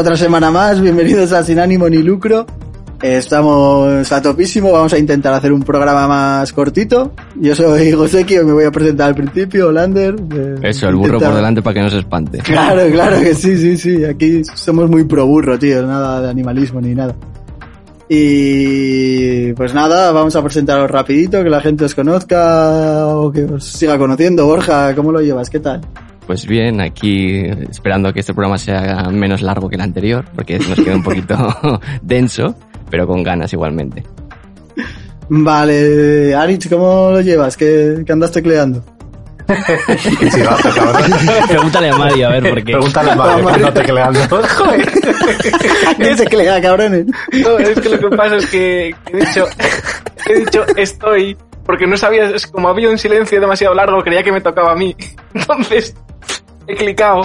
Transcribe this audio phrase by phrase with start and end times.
[0.00, 2.46] Otra semana más, bienvenidos a Sin Ánimo ni Lucro.
[3.02, 7.12] Estamos a topísimo, vamos a intentar hacer un programa más cortito.
[7.38, 10.16] Yo soy Joseki, me voy a presentar al principio, Lander.
[10.62, 12.38] Eso, el burro por delante para que no se espante.
[12.38, 14.02] Claro, claro que sí, sí, sí.
[14.02, 17.14] Aquí somos muy pro burro, tío, nada de animalismo ni nada.
[18.08, 23.64] Y pues nada, vamos a presentaros rapidito, que la gente os conozca o que os
[23.66, 24.46] siga conociendo.
[24.46, 25.50] Borja, ¿cómo lo llevas?
[25.50, 25.82] ¿Qué tal?
[26.30, 30.78] Pues bien, aquí esperando que este programa sea menos largo que el anterior, porque nos
[30.78, 32.54] queda un poquito denso,
[32.88, 34.04] pero con ganas igualmente.
[35.28, 37.56] Vale, Arich, ¿cómo lo llevas?
[37.56, 38.84] ¿Qué, qué andas tecleando?
[41.48, 42.72] Pregúntale a Mario, a ver por qué.
[42.74, 44.20] Pregúntale a Mario, que anda tecleando.
[44.30, 44.88] Joder.
[45.98, 47.06] ¿Qué teclea, cabrones?
[47.42, 49.46] No, es que lo que pasa es que he dicho,
[50.28, 54.30] he dicho estoy, porque no sabía, es como había un silencio demasiado largo, creía que
[54.30, 54.94] me tocaba a mí.
[55.34, 55.96] Entonces,
[56.70, 57.22] he clicado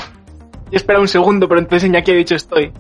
[0.72, 2.72] y espera un segundo, pero entonces Iñaki ha dicho estoy.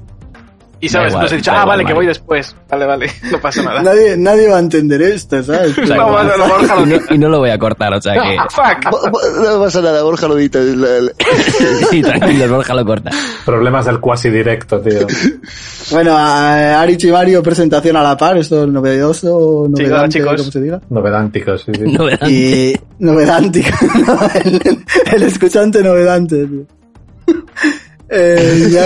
[0.79, 2.55] Y sabes, igual, entonces he dicho, ah, igual, vale, que voy después.
[2.69, 3.81] Vale, vale, no pasa nada.
[3.81, 5.77] Nadie, nadie va a entender esto, ¿sabes?
[5.85, 6.27] No, igual.
[6.27, 8.37] no, no, Borja, y, no, y no lo voy a cortar, o sea que...
[8.49, 8.93] Fuck.
[9.43, 10.59] No pasa nada, Borja lo edita.
[11.89, 13.11] Sí, tranquilo, Borja lo corta.
[13.45, 15.07] Problemas del cuasi directo, tío.
[15.91, 20.35] Bueno, a Arich y Mario, presentación a la par, esto es novedoso, novedante, chicos.
[20.37, 20.81] como se diga.
[20.89, 21.91] Novedánticos, sí, sí.
[21.91, 22.27] Novedad.
[22.27, 23.69] Y novedántico,
[24.05, 24.19] ¿no?
[24.43, 26.65] el, el escuchante novedante, tío.
[28.09, 28.83] Eh, ya...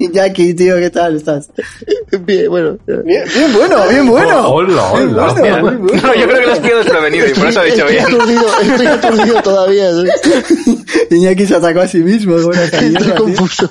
[0.12, 1.50] Jackie, tío, ¿qué tal estás?
[2.26, 2.78] Bien, bueno.
[2.86, 4.48] Bien, bien bueno, bien bueno.
[4.48, 5.32] Oh, hola, Bien hola.
[5.32, 5.62] bueno, Bien.
[5.64, 6.02] muy bueno.
[6.06, 8.04] No, yo creo que lo has pillado desprevenido y por eso ha dicho estoy bien.
[8.06, 9.90] aturdido, estoy aturdido todavía.
[9.92, 10.84] ¿sí?
[11.10, 13.68] Iñaki se atacó a sí mismo, esa Estoy confuso.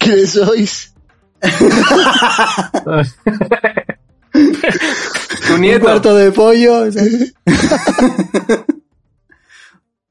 [0.00, 0.92] ¿Quiénes sois?
[5.46, 5.80] Tu Un nieto.
[5.84, 6.86] cuarto de pollo.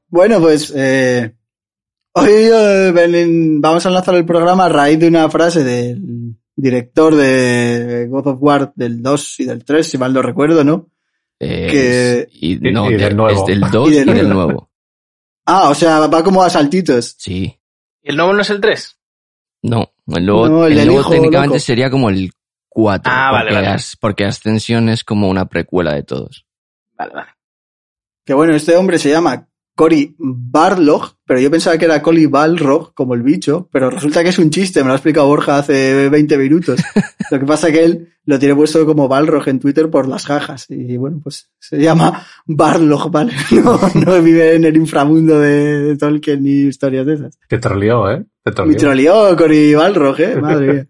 [0.08, 1.34] bueno, pues eh,
[2.14, 8.26] hoy vamos a lanzar el programa a raíz de una frase del director de God
[8.28, 10.90] of War del 2 y del 3, si mal no recuerdo, ¿no?
[11.40, 13.40] Eh, Que- y, no, y del de- nuevo.
[13.40, 14.32] es del 2 Y y del nuevo.
[14.46, 14.70] nuevo.
[15.46, 17.16] Ah, o sea, va como a saltitos.
[17.18, 17.60] Sí.
[18.02, 18.98] ¿Y el nuevo no es el 3?
[19.62, 21.60] No, el nuevo, No, el el del nuevo hijo, técnicamente loco.
[21.60, 22.30] sería como el
[22.68, 23.12] 4.
[23.14, 23.68] Ah, vale, porque, vale.
[23.74, 26.46] As- porque Ascensión es como una precuela de todos.
[26.96, 27.28] Vale, vale.
[28.24, 32.94] Que bueno, este hombre se llama Cory Barlog, pero yo pensaba que era Cory Balrog,
[32.94, 36.08] como el bicho, pero resulta que es un chiste, me lo ha explicado Borja hace
[36.08, 36.80] 20 minutos.
[37.30, 40.66] lo que pasa que él lo tiene puesto como Balrog en Twitter por las jajas,
[40.70, 43.32] y bueno, pues se llama Barlog, ¿vale?
[43.50, 47.38] No, no vive en el inframundo de Tolkien ni historias de esas.
[47.48, 48.24] Que troleó, ¿eh?
[48.44, 48.76] Te Me troleó.
[48.76, 50.86] troleó Cory Balrog, eh, madre mía.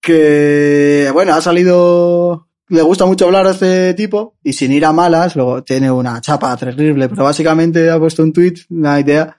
[0.00, 4.92] Que, bueno, ha salido, le gusta mucho hablar a este tipo, y sin ir a
[4.92, 9.36] malas, luego tiene una chapa terrible, pero básicamente ha puesto un tweet, una idea,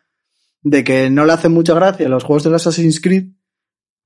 [0.61, 3.27] de que no le hacen mucha gracia los juegos de Assassin's Creed,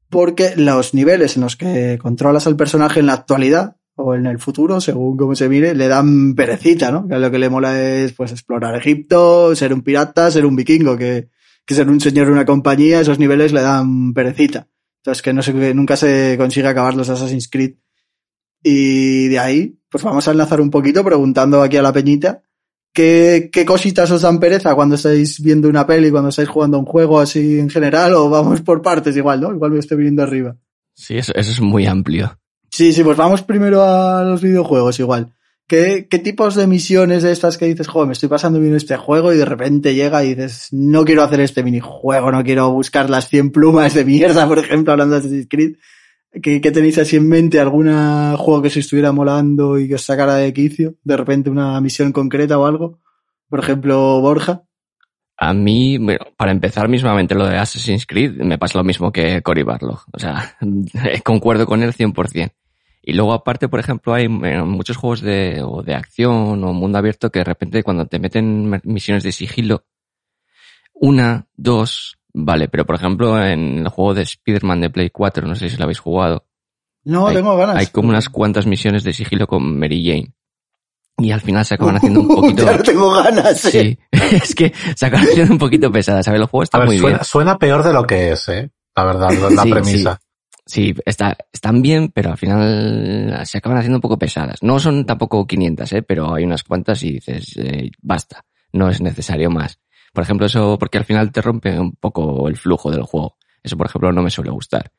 [0.10, 4.40] porque los niveles en los que controlas al personaje en la actualidad, o en el
[4.40, 7.06] futuro, según cómo se mire, le dan perecita, ¿no?
[7.10, 11.28] Lo que le mola es, pues, explorar Egipto, ser un pirata, ser un vikingo, que,
[11.66, 14.68] que ser un señor de una compañía, esos niveles le dan perecita.
[15.02, 17.76] Entonces que no se, que nunca se consigue acabar los Assassin's Creed.
[18.64, 22.42] Y de ahí, pues vamos a enlazar un poquito preguntando aquí a la peñita
[22.94, 26.86] qué, qué cositas os dan pereza cuando estáis viendo una peli, cuando estáis jugando un
[26.86, 29.54] juego así en general, o vamos por partes igual, ¿no?
[29.54, 30.56] Igual me estoy viniendo arriba.
[30.94, 32.38] Sí, eso, eso es muy amplio.
[32.72, 35.34] Sí, sí, pues vamos primero a los videojuegos igual.
[35.68, 38.98] ¿Qué, ¿Qué tipos de misiones de estas que dices, joder, me estoy pasando bien este
[38.98, 43.10] juego y de repente llega y dices, no quiero hacer este minijuego, no quiero buscar
[43.10, 45.76] las 100 plumas de mierda, por ejemplo, hablando de Assassin's Creed?
[46.32, 47.60] ¿Qué, qué tenéis así en mente?
[47.60, 47.88] ¿Algún
[48.38, 50.96] juego que se estuviera molando y que os sacara de quicio?
[51.04, 53.00] De repente una misión concreta o algo.
[53.50, 54.64] Por ejemplo, Borja.
[55.42, 59.42] A mí, bueno, para empezar mismamente lo de Assassin's Creed, me pasa lo mismo que
[59.42, 60.04] Cory Barlog.
[60.12, 60.58] O sea,
[61.24, 62.52] concuerdo con él 100%.
[63.02, 67.32] Y luego aparte, por ejemplo, hay muchos juegos de, o de acción o mundo abierto
[67.32, 69.86] que de repente cuando te meten misiones de sigilo,
[70.94, 75.56] una, dos, vale, pero por ejemplo en el juego de Spider-Man de Play 4, no
[75.56, 76.46] sé si lo habéis jugado,
[77.06, 77.76] No, Hay- tengo ganas.
[77.78, 80.34] hay como unas cuantas misiones de sigilo con Mary Jane.
[81.22, 82.64] Y al final se acaban haciendo un poquito...
[82.66, 83.66] Ya no tengo ganas.
[83.66, 83.72] eh.
[83.72, 84.00] Sí,
[84.36, 86.40] es que se acaban haciendo un poquito pesadas, ¿sabes?
[86.40, 87.26] Los juegos A están ver, muy suena, bien.
[87.26, 88.70] suena peor de lo que es, ¿eh?
[88.96, 90.20] La verdad, la, Sí, premisa.
[90.66, 94.62] Sí, está, están bien, pero al final se acaban haciendo un poco pesadas.
[94.62, 96.02] No son tampoco 500, ¿eh?
[96.04, 99.80] pero hay unas cuantas y dices, eh, basta, no es necesario más.
[100.14, 103.38] Por ejemplo, eso porque al final te rompe un poco el flujo del juego.
[103.64, 104.92] Eso, por ejemplo, no me suele gustar.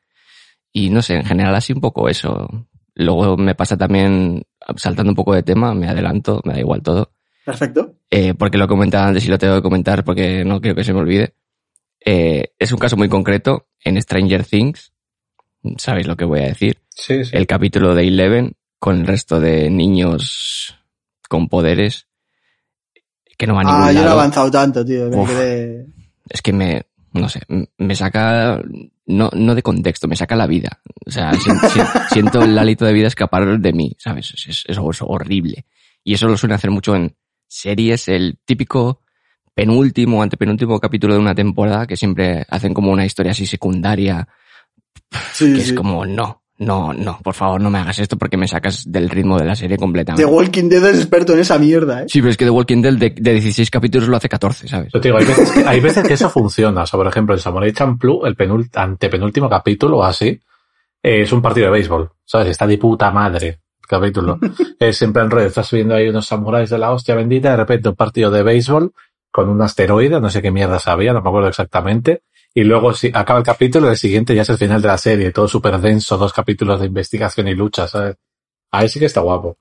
[0.71, 2.47] Y no sé, en general así un poco eso.
[2.93, 4.43] Luego me pasa también,
[4.75, 7.11] saltando un poco de tema, me adelanto, me da igual todo.
[7.45, 7.95] Perfecto.
[8.09, 10.93] Eh, porque lo comentaba antes y lo tengo que comentar porque no quiero que se
[10.93, 11.33] me olvide.
[12.03, 14.93] Eh, es un caso muy concreto en Stranger Things.
[15.77, 16.79] Sabéis lo que voy a decir.
[16.89, 17.31] Sí, sí.
[17.35, 20.75] El capítulo de Eleven con el resto de niños
[21.29, 22.07] con poderes
[23.41, 25.09] que no va a ningún Ah, yo no he avanzado tanto, tío.
[25.09, 25.27] Me Uf.
[25.29, 25.87] quedé...
[26.29, 26.83] Es que me,
[27.13, 27.41] no sé,
[27.77, 28.61] me saca,
[29.07, 30.79] no, no de contexto, me saca la vida.
[31.07, 31.81] O sea, si- si-
[32.13, 34.31] siento el hálito de vida escapar de mí, ¿sabes?
[34.35, 35.65] Es, es- es horrible.
[36.03, 37.15] Y eso lo suelen hacer mucho en
[37.47, 39.01] series, el típico
[39.55, 44.27] penúltimo, antepenúltimo capítulo de una temporada que siempre hacen como una historia así secundaria,
[45.33, 45.71] Sí, que sí.
[45.71, 49.09] es como, no, no, no, por favor no me hagas esto porque me sacas del
[49.09, 50.23] ritmo de la serie The completamente.
[50.23, 52.05] Walking Dead es experto en esa mierda, ¿eh?
[52.07, 54.93] Sí, pero es que The Walking Dead de, de 16 capítulos lo hace 14, ¿sabes?
[54.93, 56.83] Yo te digo, hay veces, que, hay veces que eso funciona.
[56.83, 58.35] O sea, por ejemplo, en Samurai Champloo, el
[58.75, 60.39] antepenúltimo capítulo o así,
[61.01, 62.11] eh, es un partido de béisbol.
[62.23, 62.49] ¿Sabes?
[62.49, 64.37] Está de puta madre el capítulo.
[64.79, 65.45] es siempre en red.
[65.45, 68.93] Estás viendo ahí unos samuráis de la hostia bendita, de repente un partido de béisbol
[69.31, 72.21] con un asteroide, no sé qué mierda sabía, no me acuerdo exactamente.
[72.53, 75.31] Y luego si acaba el capítulo, el siguiente ya es el final de la serie,
[75.31, 78.17] todo súper denso, dos capítulos de investigación y lucha, ¿sabes?
[78.71, 79.57] Ahí sí que está guapo.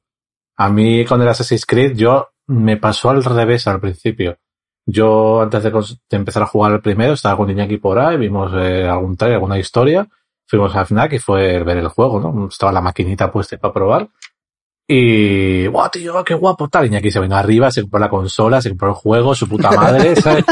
[0.56, 4.38] A mí con el Assassin's Creed, yo me pasó al revés al principio.
[4.86, 5.72] Yo, antes de,
[6.10, 9.58] empezar a jugar el primero, estaba con Iñaki por ahí, vimos eh, algún trailer, alguna
[9.58, 10.08] historia,
[10.46, 12.48] fuimos a FNAC y fue ver el juego, ¿no?
[12.48, 14.08] Estaba la maquinita puesta para probar.
[14.92, 16.86] Y, guau, tío, qué guapo tal.
[16.86, 20.16] Iñaki se vino arriba, se compró la consola, se compró el juego, su puta madre,
[20.20, 20.44] ¿sabes?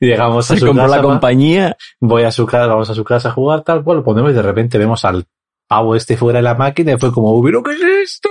[0.00, 1.76] y llegamos a Se su compró casa, la compañía.
[2.00, 4.34] voy a su casa, vamos a su casa a jugar, tal cual, lo ponemos y
[4.34, 5.24] de repente vemos al
[5.68, 7.80] pavo este fuera de la máquina y fue como, ¿pero qué es
[8.14, 8.28] esto?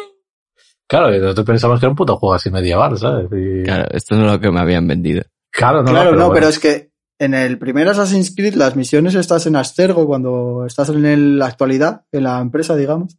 [0.88, 3.28] Claro, y nosotros pensamos que era un puto juego así medieval, ¿sabes?
[3.32, 5.24] Y- Claro, esto no es lo que me habían vendido.
[5.52, 6.34] claro, no, claro, no, bueno.
[6.34, 10.90] pero es que en el primer Assassin's Creed las misiones estás en Astergo cuando estás
[10.90, 13.18] en el- la actualidad, en la empresa, digamos.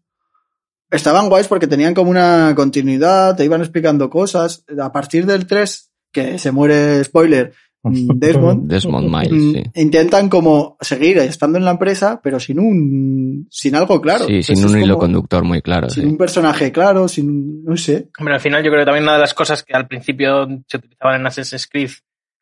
[0.91, 4.65] Estaban guays porque tenían como una continuidad, te iban explicando cosas.
[4.81, 7.53] A partir del 3, que se muere, spoiler,
[7.85, 9.63] mm, Desmond, Desmond Miles, mm, sí.
[9.77, 14.27] intentan como seguir estando en la empresa, pero sin un, sin algo claro.
[14.27, 15.89] Sí, sin un hilo como- conductor muy claro.
[15.89, 16.09] Sin sí.
[16.09, 18.09] un personaje claro, sin, un- no sé.
[18.19, 20.77] Hombre, al final yo creo que también una de las cosas que al principio se
[20.79, 21.91] utilizaban en Assassin's Creed,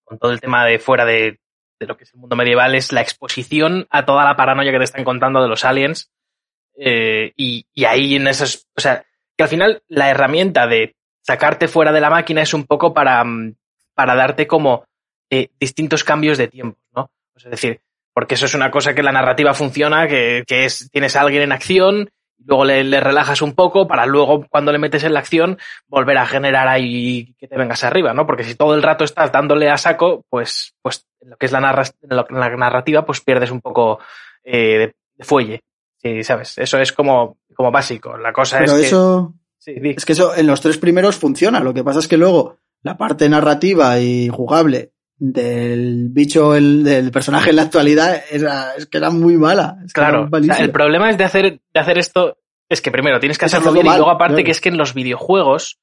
[0.04, 1.38] con todo el tema de fuera de,
[1.78, 4.78] de lo que es el mundo medieval, es la exposición a toda la paranoia que
[4.78, 6.10] te están contando de los aliens.
[6.80, 9.04] Eh, y, ahí en esos, o sea,
[9.36, 13.22] que al final la herramienta de sacarte fuera de la máquina es un poco para,
[13.24, 13.54] mm,
[13.94, 14.84] para darte como
[15.30, 17.10] eh, distintos cambios de tiempo, ¿no?
[17.36, 17.80] Es decir,
[18.14, 21.42] porque eso es una cosa que la narrativa funciona, que, que es, tienes a alguien
[21.42, 22.10] en acción,
[22.44, 26.26] luego le, relajas un poco para luego, cuando le metes en la acción, volver a
[26.26, 28.26] generar ahí que te vengas arriba, ¿no?
[28.26, 31.52] Porque si todo el rato estás dándole a saco, pues, pues en lo que es
[31.52, 33.98] la, narra- en la narrativa, pues pierdes un poco
[34.44, 35.60] eh, de, de fuelle.
[36.00, 36.56] Sí, ¿sabes?
[36.58, 38.16] Eso es como, como básico.
[38.16, 38.86] La cosa Pero es que...
[38.86, 39.90] eso, Sí, di.
[39.90, 41.60] Es que eso en los tres primeros funciona.
[41.60, 47.10] Lo que pasa es que luego la parte narrativa y jugable del bicho, el, del
[47.10, 49.78] personaje en la actualidad, era, es que era muy mala.
[49.84, 50.58] Es que Claro, o sea, malísima.
[50.58, 53.72] el problema es de hacer, de hacer esto, es que primero tienes que Es hacerlo
[53.72, 54.44] bien y luego aparte claro.
[54.44, 55.80] que es que en los videojuegos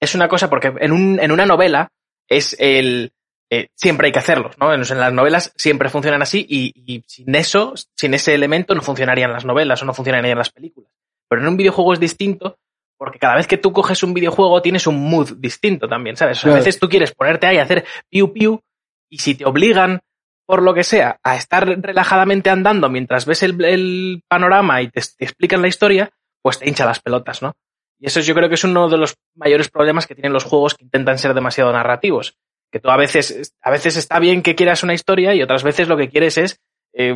[0.00, 1.92] es una cosa, porque en, un, en una novela
[2.28, 3.12] es el...
[3.54, 4.72] eh, siempre hay que hacerlos, ¿no?
[4.72, 8.80] En, en las novelas siempre funcionan así y, y sin eso, sin ese elemento no
[8.80, 10.90] funcionarían las novelas o no funcionarían las películas.
[11.28, 12.56] Pero en un videojuego es distinto
[12.96, 16.38] porque cada vez que tú coges un videojuego tienes un mood distinto también, ¿sabes?
[16.38, 18.62] O sea, A veces tú quieres ponerte ahí a hacer piu piu
[19.10, 20.00] y si te obligan
[20.46, 25.02] por lo que sea, a estar relajadamente andando mientras ves el, el panorama y te,
[25.02, 26.10] te explican la historia,
[26.40, 27.52] pues te hincha las pelotas, ¿no?
[27.98, 30.74] Y eso yo creo que es uno de los mayores problemas que tienen los juegos
[30.74, 32.38] que intentan ser demasiado narrativos.
[32.72, 35.86] Que tú a veces, a veces está bien que quieras una historia y otras veces
[35.88, 36.58] lo que quieres es,
[36.94, 37.14] eh,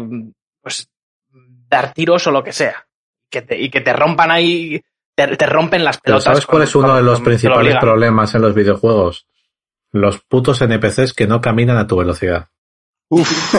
[0.62, 0.88] pues,
[1.68, 2.86] dar tiros o lo que sea.
[3.30, 4.82] Que te- y que te rompan ahí,
[5.16, 6.24] te, te rompen las Pero pelotas.
[6.24, 9.26] ¿sabes cuál es uno de los lo principales problemas en los videojuegos?
[9.92, 12.48] Los putos NPCs que no caminan a tu velocidad.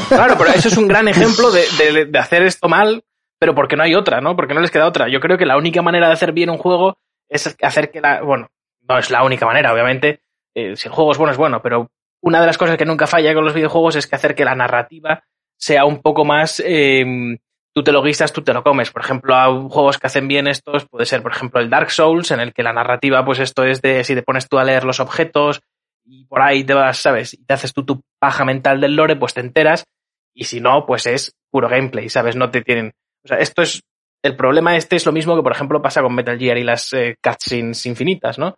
[0.10, 3.04] Claro, pero eso es un gran ejemplo de, de- de hacer esto mal,
[3.40, 4.36] pero porque no hay otra, ¿no?
[4.36, 5.08] Porque no les queda otra.
[5.10, 6.98] Yo creo que la única manera de hacer bien un juego
[7.30, 8.22] es hacer que la.
[8.22, 8.50] Bueno,
[8.88, 10.22] no es la única manera, obviamente.
[10.58, 13.06] Eh, si el juego es bueno, es bueno, pero una de las cosas que nunca
[13.06, 15.24] falla con los videojuegos es que hacer que la narrativa
[15.56, 16.62] sea un poco más.
[16.66, 17.38] eh,
[17.76, 18.90] tú te lo guisas, tú te lo comes.
[18.90, 22.32] Por ejemplo, a juegos que hacen bien estos, puede ser, por ejemplo, el Dark Souls,
[22.32, 24.84] en el que la narrativa, pues esto es de si te pones tú a leer
[24.84, 25.62] los objetos
[26.04, 27.36] y por ahí te vas, ¿sabes?
[27.36, 29.86] Y te haces tú tu paja mental del lore, pues te enteras.
[30.34, 32.36] Y si no, pues es puro gameplay, ¿sabes?
[32.36, 32.94] No te tienen.
[33.24, 33.84] O sea, esto es.
[34.24, 36.92] El problema este es lo mismo que, por ejemplo, pasa con Metal Gear y las
[36.94, 38.56] eh, cutscenes infinitas, ¿no?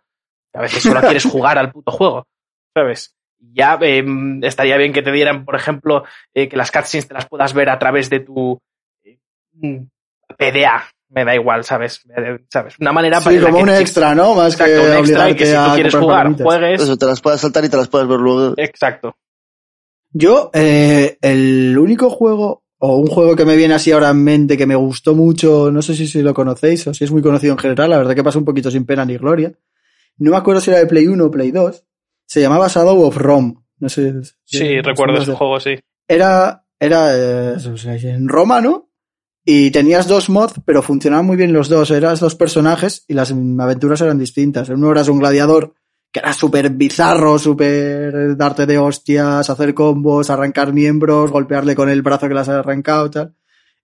[0.54, 2.26] A veces solo quieres jugar al puto juego,
[2.74, 3.14] ¿sabes?
[3.38, 4.04] Ya eh,
[4.42, 6.04] estaría bien que te dieran, por ejemplo,
[6.34, 8.58] eh, que las cutscenes te las puedas ver a través de tu
[9.04, 9.18] eh,
[9.54, 9.78] mm,
[10.36, 10.84] PDA.
[11.08, 12.02] Me da igual, ¿sabes?
[12.52, 12.78] ¿Sabes?
[12.78, 14.34] Una manera Sí, para como que un extra, ¿no?
[14.36, 16.44] Más Exacto, que un extra y que si a tú quieres jugar, palomitas.
[16.44, 16.82] juegues.
[16.82, 18.54] Eso, te las puedes saltar y te las puedes ver luego.
[18.56, 19.16] Exacto.
[20.12, 24.56] Yo, eh, el único juego, o un juego que me viene así ahora en mente
[24.56, 27.54] que me gustó mucho, no sé si, si lo conocéis o si es muy conocido
[27.54, 29.52] en general, la verdad que pasó un poquito sin pena ni gloria.
[30.20, 31.84] No me acuerdo si era de Play 1 o Play 2.
[32.26, 33.54] Se llamaba Shadow of Rome.
[33.78, 34.22] No sé.
[34.44, 35.78] Sí, si- recuerdo si- ese juego, sí.
[36.06, 37.56] Era, era eh,
[38.04, 38.90] en Roma, ¿no?
[39.44, 41.90] Y tenías dos mods, pero funcionaban muy bien los dos.
[41.90, 44.68] Eras dos personajes y las aventuras eran distintas.
[44.68, 45.74] Uno eras un gladiador
[46.12, 52.02] que era súper bizarro, súper darte de hostias, hacer combos, arrancar miembros, golpearle con el
[52.02, 53.34] brazo que las has arrancado, tal.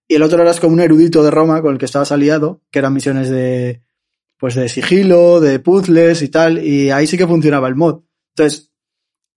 [0.09, 2.81] Y el otro eras como un erudito de Roma con el que estabas aliado, que
[2.81, 3.83] eran misiones de,
[4.39, 6.65] pues de sigilo, de puzzles y tal.
[6.65, 8.03] Y ahí sí que funcionaba el mod.
[8.35, 8.73] Entonces,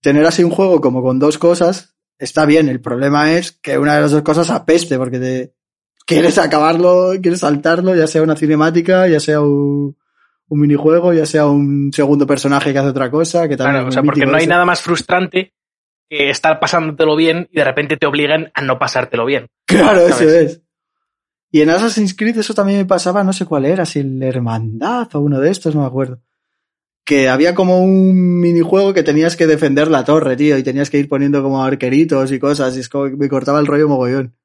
[0.01, 2.69] tener así un juego como con dos cosas está bien.
[2.69, 5.53] El problema es que una de las dos cosas apeste porque te
[6.05, 9.97] quieres acabarlo, quieres saltarlo, ya sea una cinemática, ya sea un,
[10.49, 13.91] un minijuego, ya sea un segundo personaje que hace otra cosa, que también Claro, o
[13.91, 14.49] sea, porque no hay ese.
[14.49, 15.53] nada más frustrante
[16.09, 19.47] que estar pasándotelo bien y de repente te obligan a no pasártelo bien.
[19.65, 20.61] Claro, eso es.
[21.51, 25.07] Y en Assassin's Creed eso también me pasaba, no sé cuál era, si el Hermandad
[25.13, 26.21] o uno de estos, no me acuerdo.
[27.03, 30.99] Que había como un minijuego que tenías que defender la torre, tío, y tenías que
[30.99, 34.35] ir poniendo como arqueritos y cosas, y es como que me cortaba el rollo mogollón.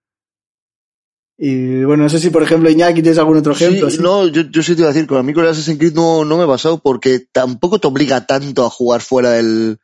[1.37, 3.91] Y bueno, no sé si por ejemplo Iñaki tienes algún otro ejemplo.
[3.91, 5.79] Sí, no, yo, yo sí te iba a decir, con a mí con el Assassin's
[5.79, 9.81] Creed no, no me he pasado porque tampoco te obliga tanto a jugar fuera del,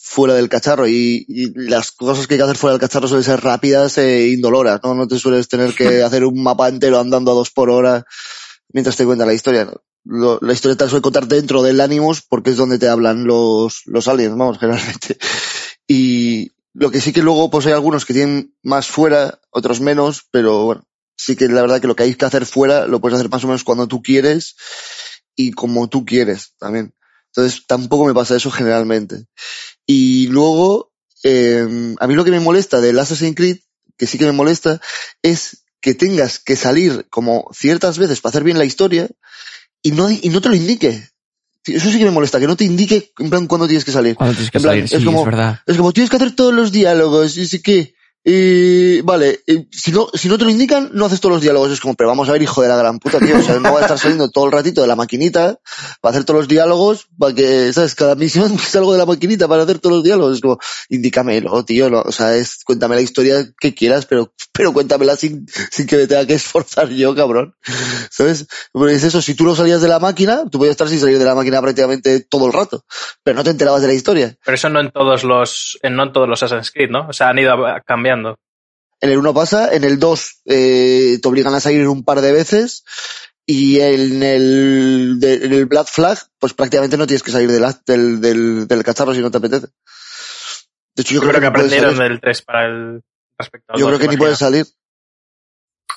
[0.00, 3.24] fuera del cacharro y, y las cosas que hay que hacer fuera del cacharro suelen
[3.24, 4.94] ser rápidas e indoloras, ¿no?
[4.94, 8.04] No te sueles tener que hacer un mapa entero andando a dos por hora
[8.72, 9.70] mientras te cuenta la historia.
[10.04, 13.82] la historia te la suele contar dentro del Animus porque es donde te hablan los,
[13.86, 15.18] los aliens, vamos, generalmente.
[15.86, 20.22] Y lo que sí que luego pues hay algunos que tienen más fuera, otros menos,
[20.30, 20.84] pero bueno,
[21.16, 23.44] sí que la verdad que lo que hay que hacer fuera lo puedes hacer más
[23.44, 24.56] o menos cuando tú quieres
[25.34, 26.94] y como tú quieres también.
[27.34, 29.26] Entonces tampoco me pasa eso generalmente.
[29.86, 30.92] Y luego,
[31.22, 33.58] eh, a mí lo que me molesta del Assassin's Creed,
[33.96, 34.80] que sí que me molesta,
[35.22, 39.08] es que tengas que salir como ciertas veces para hacer bien la historia
[39.82, 41.08] y no, y no te lo indique.
[41.64, 44.14] Eso sí que me molesta, que no te indique en plan cuándo tienes que salir.
[44.16, 45.60] Cuando tienes que plan, salir, es sí, como- es verdad.
[45.66, 47.94] Es como tienes que hacer todos los diálogos, y sí que.
[48.30, 51.72] Eh, vale, eh, si no, si no te lo indican, no haces todos los diálogos.
[51.72, 53.38] Es como, pero vamos a ver, hijo de la gran puta, tío.
[53.38, 55.58] O sea, no va a estar saliendo todo el ratito de la maquinita
[56.02, 57.94] para hacer todos los diálogos, para que, ¿sabes?
[57.94, 60.34] Cada misión salgo de la maquinita para hacer todos los diálogos.
[60.36, 60.58] Es como,
[60.90, 61.88] indícamelo, tío.
[61.88, 65.96] no, o sea, es, cuéntame la historia que quieras, pero, pero cuéntamela sin, sin que
[65.96, 67.54] me tenga que esforzar yo, cabrón.
[68.10, 68.46] ¿Sabes?
[68.72, 71.18] Porque es eso, si tú no salías de la máquina, tú podías estar sin salir
[71.18, 72.84] de la máquina prácticamente todo el rato,
[73.22, 74.36] pero no te enterabas de la historia.
[74.44, 77.08] Pero eso no en todos los, en no en todos los Assassin's Creed, ¿no?
[77.08, 77.80] O sea, han ido a-
[78.22, 78.38] cambiando.
[79.00, 82.32] En el 1 pasa, en el 2 eh, te obligan a salir un par de
[82.32, 82.84] veces
[83.46, 87.60] y en el, de- en el Black Flag pues prácticamente no tienes que salir de
[87.60, 89.68] la- del, del, del cacharro si no te apetece.
[90.96, 92.10] De hecho, yo, Yo, creo que ni puedes aprendieron salir.
[92.10, 93.02] del 3 para el
[93.38, 94.66] respecto al Yo 2, creo que ni puedes salir.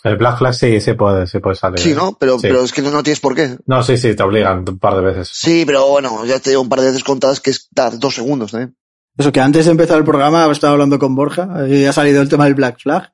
[0.04, 1.80] El Black Flag sí, se puede, se puede salir.
[1.80, 2.18] Sí, ¿no?
[2.20, 2.48] Pero, Sí.
[2.48, 3.58] pero es que no, no tienes por qué.
[3.66, 5.30] No, sí, sí, te obligan un par de veces.
[5.32, 8.16] Sí, pero bueno, ya te digo un par de veces contadas que es dar dos
[8.16, 8.76] segundos también.
[9.18, 12.30] Eso que antes de empezar el programa estaba hablando con Borja y ha salido el
[12.30, 13.14] tema del Black Flag.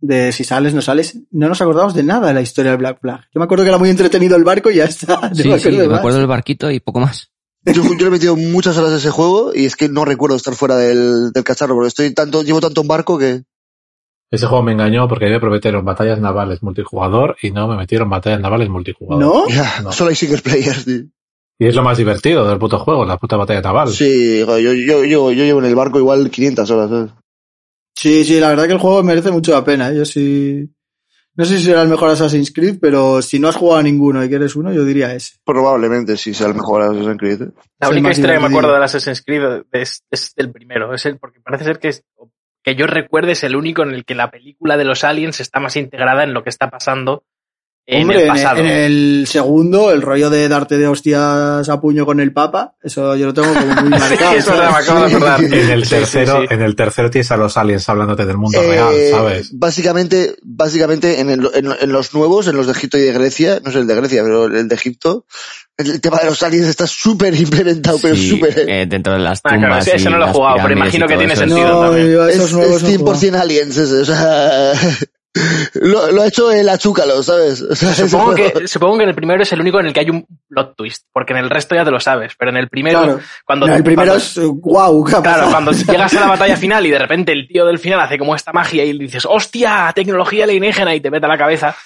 [0.00, 1.18] De si sales, no sales.
[1.32, 3.20] No nos acordamos de nada de la historia del Black Flag.
[3.34, 5.20] Yo me acuerdo que era muy entretenido el barco y ya está.
[5.30, 5.98] No Sí, me sí, acuerdo de me más.
[5.98, 7.30] acuerdo del barquito y poco más.
[7.64, 10.36] Yo, yo le he metido muchas horas de ese juego y es que no recuerdo
[10.36, 13.42] estar fuera del, del cacharro porque estoy tanto, llevo tanto en barco que
[14.30, 17.76] Ese juego me engañó porque a mí me prometieron batallas navales multijugador y no me
[17.76, 19.20] metieron batallas navales multijugador.
[19.22, 19.48] ¿No?
[19.48, 19.90] ya, No.
[19.92, 21.02] solo hay single players, tío.
[21.58, 23.88] Y es lo más divertido del puto juego, la puta batalla naval.
[23.88, 24.72] Sí, yo, yo,
[25.04, 26.88] yo, yo llevo en el barco igual 500 horas.
[26.90, 27.10] ¿sabes?
[27.96, 29.90] Sí, sí, la verdad que el juego merece mucho la pena.
[29.90, 29.96] ¿eh?
[29.96, 30.68] Yo sí.
[31.34, 34.24] No sé si será el mejor Assassin's Creed, pero si no has jugado a ninguno
[34.24, 35.36] y quieres uno, yo diría ese.
[35.44, 37.42] Probablemente sí sea el mejor Assassin's Creed.
[37.42, 37.50] ¿eh?
[37.80, 40.92] La Es el única historia que me acuerdo del Assassin's Creed es, es del primero.
[40.94, 42.04] Es el, porque parece ser que, es-
[42.64, 45.58] que yo recuerde es el único en el que la película de los aliens está
[45.60, 47.24] más integrada en lo que está pasando
[47.90, 48.60] en Hombre, el en, pasado.
[48.60, 53.16] en el segundo, el rollo de darte de hostias a puño con el Papa, eso
[53.16, 54.36] yo lo tengo como muy marcado.
[55.06, 55.40] acordar.
[55.44, 56.46] En el Sí, sí, tercero, sí.
[56.50, 59.50] en el tercero tienes a los aliens hablándote del mundo Eh, real, ¿sabes?
[59.54, 63.60] Básicamente, básicamente en, el- en, en los nuevos, en los de Egipto y de Grecia,
[63.64, 65.24] no sé el de Grecia, pero el de Egipto,
[65.78, 68.66] el tema de los aliens está súper implementado, pero Sí, súper...
[68.68, 69.66] eh, dentro de las Ah, tumbas.
[69.66, 71.42] claro, ese- ese y no lo he jugado, pero imagino que tiene eso.
[71.46, 72.28] sentido No, también.
[72.28, 73.14] Es, es no he jugado.
[73.16, 74.72] 100% aliens ese, o sea...
[75.74, 77.62] lo, lo ha hecho el Achúcalo, ¿sabes?
[77.70, 79.92] O sea, ese Supongo que, supongo que en el primero es el único en el
[79.92, 82.56] que hay un plot twist, porque en el resto ya te lo sabes, pero en
[82.56, 83.20] el primero, Claro.
[83.44, 86.56] cuando, No, el primero cuando- es wow, ¿qué ha Claro, cuando llegas a la batalla
[86.56, 89.92] final y de repente el tío del final hace como esta magia y dices, hostia,
[89.94, 91.76] tecnología alienígena y te mete a la cabeza,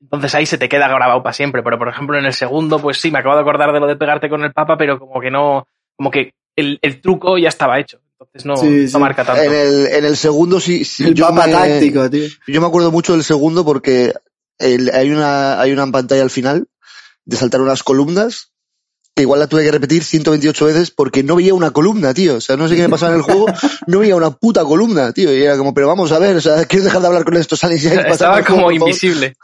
[0.00, 1.62] entonces ahí se te queda grabado para siempre.
[1.62, 3.96] Pero por ejemplo en el segundo, pues sí, me acabo de acordar de lo de
[3.96, 7.78] pegarte con el papa, pero como que no, como que el, el truco ya estaba
[7.78, 7.98] hecho.
[8.24, 8.98] Entonces no, Sí, no sí.
[8.98, 9.42] marca tanto.
[9.42, 12.28] En el, en el segundo sí, sí, El yo papa me- táctico, tío.
[12.46, 14.12] Yo me acuerdo mucho del segundo porque
[14.58, 16.68] el- hay una, hay una pantalla al final
[17.24, 18.48] de saltar unas columnas
[19.14, 22.36] que igual la tuve que repetir 128 veces porque no veía una columna, tío.
[22.36, 23.44] O sea, no sé qué me pasaba en el juego,
[23.86, 25.30] no veía una puta columna, tío.
[25.36, 27.54] Y era como, pero vamos a ver, o sea, quiero dejar de hablar con esto,
[27.54, 29.36] sales ya y pasar Estaba juego, como invisible.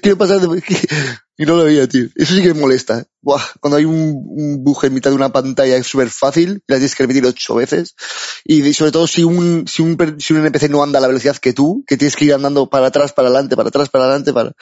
[0.00, 0.62] quiero pasar de...
[1.40, 2.04] Y no lo veía, tío.
[2.16, 3.02] Eso sí que me molesta.
[3.22, 3.96] Buah, cuando hay un,
[4.28, 7.54] un buje en mitad de una pantalla es súper fácil, la tienes que repetir ocho
[7.54, 7.94] veces.
[8.44, 11.38] Y sobre todo si un, si un, si un NPC no anda a la velocidad
[11.38, 14.34] que tú, que tienes que ir andando para atrás, para adelante, para atrás, para adelante,
[14.34, 14.52] para,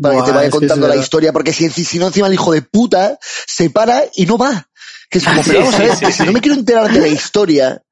[0.00, 2.50] para Buah, que te vaya contando la historia, porque si, si no encima el hijo
[2.50, 4.70] de puta se para y no va.
[5.10, 7.82] Que es como, pero vamos a ver, si no me quiero enterar de la historia,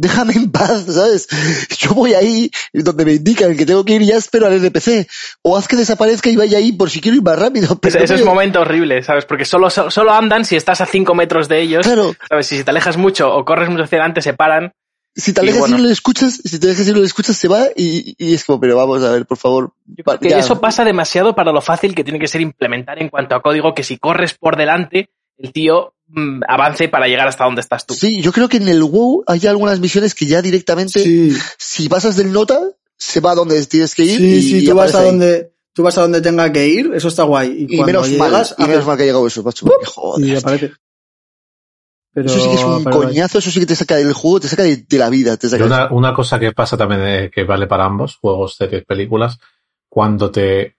[0.00, 1.28] déjame en paz, ¿sabes?
[1.78, 5.06] Yo voy ahí donde me indican que tengo que ir y ya espero al NPC.
[5.42, 7.78] O haz que desaparezca y vaya ahí por si quiero ir más rápido.
[7.78, 9.24] Pero Ese, ese es momento horrible, ¿sabes?
[9.26, 11.86] Porque solo, solo andan si estás a 5 metros de ellos.
[11.86, 12.46] Claro, ¿Sabes?
[12.46, 14.72] Si te alejas mucho o corres mucho hacia adelante, se paran.
[15.14, 15.76] si te Y alejas bueno.
[15.76, 18.34] y no le escuchas, si te alejas y no le escuchas, se va y, y
[18.34, 19.72] es como, pero vamos a ver, por favor.
[19.86, 20.38] Yo pa- creo que ya.
[20.38, 23.74] eso pasa demasiado para lo fácil que tiene que ser implementar en cuanto a código,
[23.74, 25.10] que si corres por delante,
[25.42, 27.94] el tío mm, avance para llegar hasta donde estás tú.
[27.94, 31.88] Sí, yo creo que en el WoW hay algunas misiones que ya directamente, Sí, si
[31.88, 32.60] pasas del nota,
[32.96, 34.18] se va a donde tienes que ir.
[34.18, 35.06] sí, y, sí, y tú vas a ahí.
[35.06, 37.66] donde, tú vas a donde tenga que ir, eso está guay.
[37.68, 39.66] Y, Y cuando menos mal, llegas, y menos mal que ha llegado eso, macho.
[39.86, 40.72] joder, y aparece.
[42.12, 44.40] Pero, eso sí que es un pero coñazo, eso sí que te saca del juego,
[44.40, 47.00] te saca de, de la vida, te Y saca una, una cosa que pasa también
[47.06, 49.38] eh, que vale para ambos, juegos, series, películas,
[49.88, 50.76] cuando te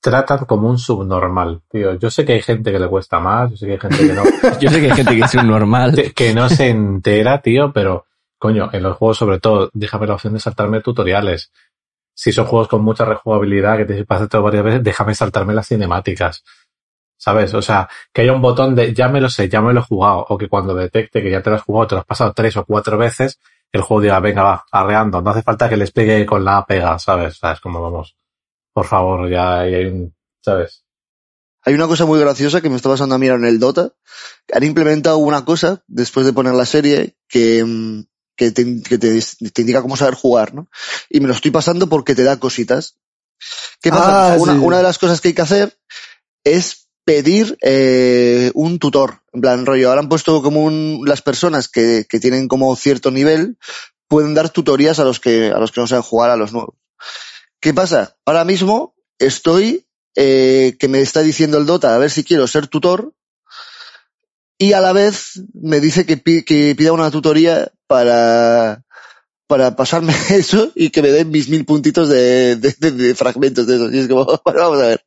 [0.00, 1.94] tratan como un subnormal, tío.
[1.94, 4.12] Yo sé que hay gente que le cuesta más, yo sé que hay gente que
[4.12, 4.22] no,
[4.60, 6.12] Yo sé que hay gente que es un normal.
[6.14, 8.06] que- no se entera, tío, pero
[8.38, 11.50] coño, en los juegos sobre todo, déjame la opción de saltarme tutoriales.
[12.14, 15.66] Si son juegos con mucha rejugabilidad que te pasas todo varias veces, déjame saltarme las
[15.68, 16.44] cinemáticas.
[17.18, 17.54] ¿Sabes?
[17.54, 19.82] O sea, que haya un botón de ya me lo sé, ya me lo he
[19.84, 22.32] jugado, o que cuando detecte que ya te lo has jugado, te lo has pasado
[22.34, 23.40] tres o cuatro veces,
[23.72, 26.98] el juego diga, venga, va, arreando, no hace falta que les pegue con la pega,
[26.98, 27.38] ¿sabes?
[27.38, 27.60] ¿Sabes?
[27.60, 28.14] Como vamos,
[28.76, 30.84] por favor, ya hay un, ¿sabes?
[31.62, 33.94] Hay una cosa muy graciosa que me está pasando a mí ahora en el Dota.
[34.52, 38.02] Han implementado una cosa, después de poner la serie, que, mm,
[38.36, 40.68] que, te, que te, te indica cómo saber jugar, ¿no?
[41.08, 42.98] Y me lo estoy pasando porque te da cositas.
[43.80, 44.34] ¿Qué pasa?
[44.34, 44.58] Ah, una, sí.
[44.58, 45.78] una de las cosas que hay que hacer
[46.44, 49.22] es pedir eh, un tutor.
[49.32, 53.10] En plan, rollo, ahora han puesto como un, las personas que, que tienen como cierto
[53.10, 53.56] nivel
[54.06, 56.74] pueden dar tutorías a los que, a los que no saben jugar, a los nuevos.
[57.60, 58.16] ¿Qué pasa?
[58.24, 62.66] Ahora mismo estoy eh, que me está diciendo el Dota a ver si quiero ser
[62.68, 63.12] tutor
[64.58, 68.82] y a la vez me dice que, pi- que pida una tutoría para,
[69.46, 73.66] para pasarme eso y que me den mis mil puntitos de, de, de- de fragmentos
[73.66, 73.90] de eso.
[73.92, 75.04] Y es como, bueno, vamos a ver.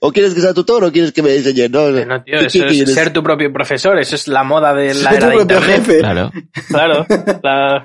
[0.00, 1.68] O quieres que sea tutor o quieres que me enseñe.
[1.70, 4.92] No, No, tío, ¿Qué eso es ser tu propio profesor, eso es la moda de
[4.94, 5.86] la era tu de propio internet.
[5.86, 5.98] jefe.
[5.98, 6.30] Claro.
[6.68, 7.06] Claro.
[7.42, 7.84] La-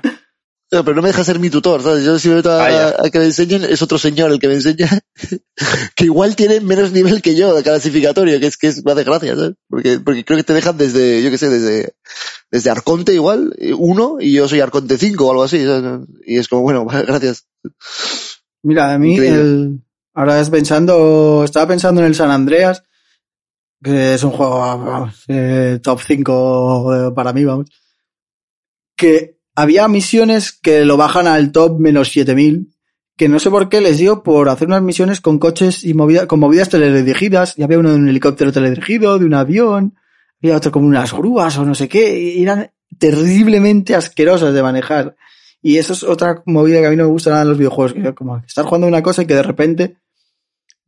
[0.80, 2.02] pero no me deja ser mi tutor, ¿sabes?
[2.02, 2.96] Yo si me meto a, Vaya.
[2.98, 4.88] a que me enseñen, es otro señor el que me enseña,
[5.94, 9.04] que igual tiene menos nivel que yo de clasificatorio, que es que es, me hace
[9.04, 9.54] gracia, ¿sabes?
[9.68, 11.92] Porque, porque creo que te dejan desde, yo qué sé, desde,
[12.50, 16.08] desde Arconte igual, eh, uno, y yo soy Arconte 5 o algo así, ¿sabes?
[16.24, 17.46] Y es como, bueno, gracias.
[18.62, 19.78] Mira, a mí, el,
[20.14, 22.82] ahora es pensando, estaba pensando en el San Andreas,
[23.82, 27.68] que es un juego vamos, eh, top 5 para mí, vamos.
[28.96, 32.72] Que había misiones que lo bajan al top menos 7000,
[33.16, 35.94] que no sé por qué les dio por hacer unas misiones con coches y
[36.26, 39.94] con movidas teledirigidas, y había uno de un helicóptero teledirigido, de un avión,
[40.42, 45.16] había otro como unas grúas o no sé qué, y eran terriblemente asquerosas de manejar.
[45.60, 47.92] Y eso es otra movida que a mí no me gusta nada en los videojuegos,
[47.92, 49.96] que como estar jugando una cosa y que de repente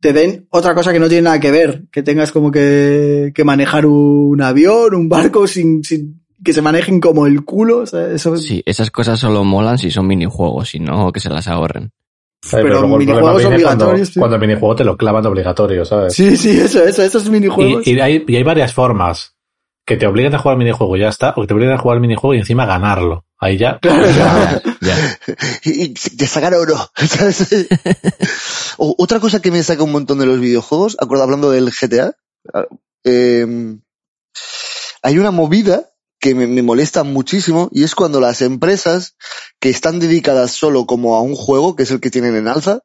[0.01, 3.43] te den otra cosa que no tiene nada que ver, que tengas como que, que
[3.45, 8.07] manejar un avión, un barco sin, sin que se manejen como el culo, o sea,
[8.11, 11.91] eso Sí, esas cosas solo molan si son minijuegos, si no, que se las ahorren.
[12.51, 14.21] Pero problema minijuegos cuando, obligatorios, tío.
[14.21, 16.13] cuando el minijuego te lo clavan obligatorio, ¿sabes?
[16.13, 17.87] Sí, sí, eso, eso, esos minijuegos.
[17.87, 19.31] Y, y hay, y hay varias formas.
[19.87, 21.77] Que te obliguen a jugar el minijuego y ya está, o que te obliguen a
[21.77, 23.25] jugar el minijuego y encima ganarlo.
[23.37, 23.77] Ahí ya.
[23.79, 25.17] Claro, Ya, ya.
[25.63, 27.67] Y, te sacan oro, ¿sabes?
[28.77, 32.13] O- otra cosa que me saca un montón de los videojuegos, acuerdo, hablando del GTA,
[33.03, 33.75] eh,
[35.03, 35.89] hay una movida
[36.25, 39.15] que me, me molesta muchísimo y es cuando las empresas
[39.59, 42.79] que están dedicadas solo como a un juego, que es el que tienen en alza,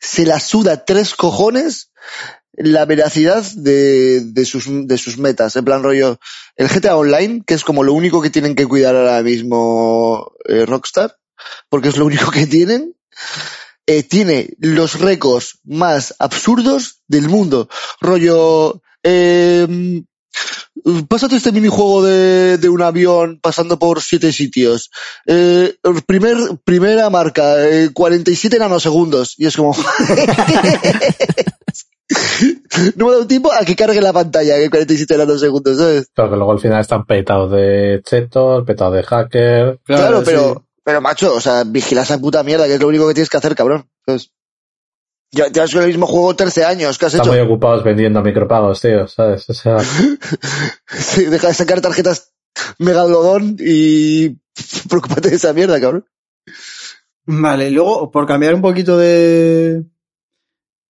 [0.00, 1.92] se la suda tres cojones
[2.54, 5.56] la veracidad de, de sus, de sus metas.
[5.56, 6.18] En plan rollo,
[6.56, 10.64] el GTA Online, que es como lo único que tienen que cuidar ahora mismo eh,
[10.64, 11.18] Rockstar,
[11.68, 12.96] porque es lo único que tienen,
[13.84, 17.68] eh, tiene los récords más absurdos del mundo.
[18.00, 20.02] Rollo, eh,
[21.08, 24.90] pásate este minijuego de, de un avión pasando por siete sitios.
[25.26, 25.74] Eh,
[26.06, 29.34] primer, primera marca, eh, 47 nanosegundos.
[29.38, 29.74] Y es como...
[32.96, 36.08] no me da un tiempo a que cargue la pantalla que 47 nanosegundos, ¿sabes?
[36.14, 39.80] Claro que luego al final están petados de chetos, petados de hacker.
[39.84, 40.60] Claro, pero, sí.
[40.84, 43.36] pero macho, o sea, vigila esa puta mierda, que es lo único que tienes que
[43.36, 43.88] hacer, cabrón.
[44.06, 44.32] Entonces,
[45.32, 47.36] ya, ya es el mismo juego 13 años que has Están hecho.
[47.36, 49.48] muy ocupados vendiendo micropagos, tío, ¿sabes?
[49.48, 49.78] O sea,
[50.88, 52.32] Sí, deja de sacar tarjetas
[52.78, 54.38] megalodón y
[54.88, 56.04] preocúpate de esa mierda, cabrón.
[57.26, 59.84] Vale, y luego, por cambiar un poquito de.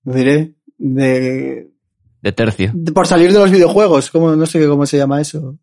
[0.04, 0.54] diré.
[0.78, 1.68] De,
[2.22, 5.58] De tercio, de- Por salir de los videojuegos, ¿cómo, no sé cómo se llama eso.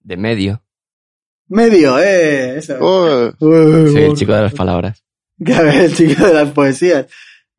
[0.00, 0.62] de medio.
[1.48, 2.58] Medio, eh.
[2.58, 2.76] Eso.
[2.80, 5.02] Oh, Uh, Soy el chico de las palabras.
[5.44, 7.06] Que a ver, el chico de las poesías.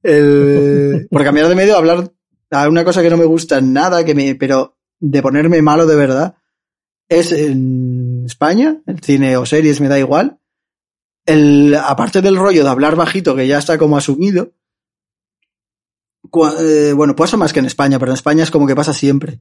[0.04, 2.12] El, por cambiar de medio, hablar
[2.52, 5.96] a una cosa que no me gusta nada, que me, pero de ponerme malo de
[5.96, 6.36] verdad,
[7.10, 10.40] es en España, el cine o series me da igual.
[11.26, 14.52] El, aparte del rollo de hablar bajito, que ya está como asumido,
[16.30, 18.94] cua- eh, bueno, pasa más que en España, pero en España es como que pasa
[18.94, 19.40] siempre.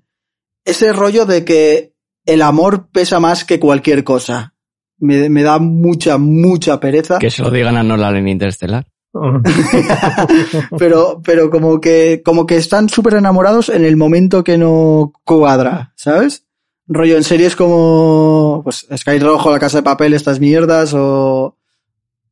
[0.65, 1.95] Ese rollo de que
[2.25, 4.55] el amor pesa más que cualquier cosa.
[4.99, 7.19] Me, me da mucha, mucha pereza.
[7.19, 8.87] Que se lo digan a Nolan en Interstellar.
[10.79, 15.93] pero, pero como que, como que están súper enamorados en el momento que no cuadra,
[15.97, 16.47] ¿sabes?
[16.87, 21.57] Rollo en series como, pues, Sky Rojo, La Casa de Papel, estas mierdas, o,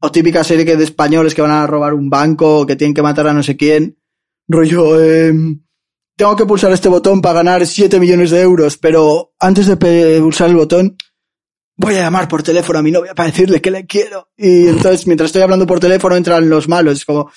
[0.01, 2.95] o típica serie que de españoles que van a robar un banco, o que tienen
[2.95, 3.99] que matar a no sé quién.
[4.49, 5.33] Rollo, eh,
[6.17, 9.77] tengo que pulsar este botón para ganar 7 millones de euros, pero antes de
[10.21, 10.97] pulsar el botón,
[11.81, 14.29] voy a llamar por teléfono a mi novia para decirle que le quiero.
[14.37, 16.99] Y entonces, mientras estoy hablando por teléfono, entran los malos.
[16.99, 17.33] Es como,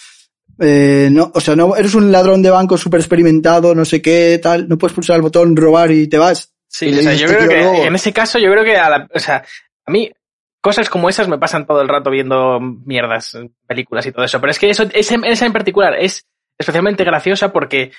[0.60, 4.39] eh, no, o sea, no, eres un ladrón de banco súper experimentado, no sé qué,
[4.43, 6.53] tal, no puedes pulsar el botón, robar y te vas.
[6.67, 7.84] Sí, o sea, yo "Te creo que luego".
[7.86, 9.43] en ese caso, yo creo que a la, o sea,
[9.86, 10.12] a mí
[10.60, 14.39] cosas como esas me pasan todo el rato viendo mierdas, películas y todo eso.
[14.41, 16.25] Pero es que eso, esa, esa en particular es
[16.58, 17.91] especialmente graciosa porque,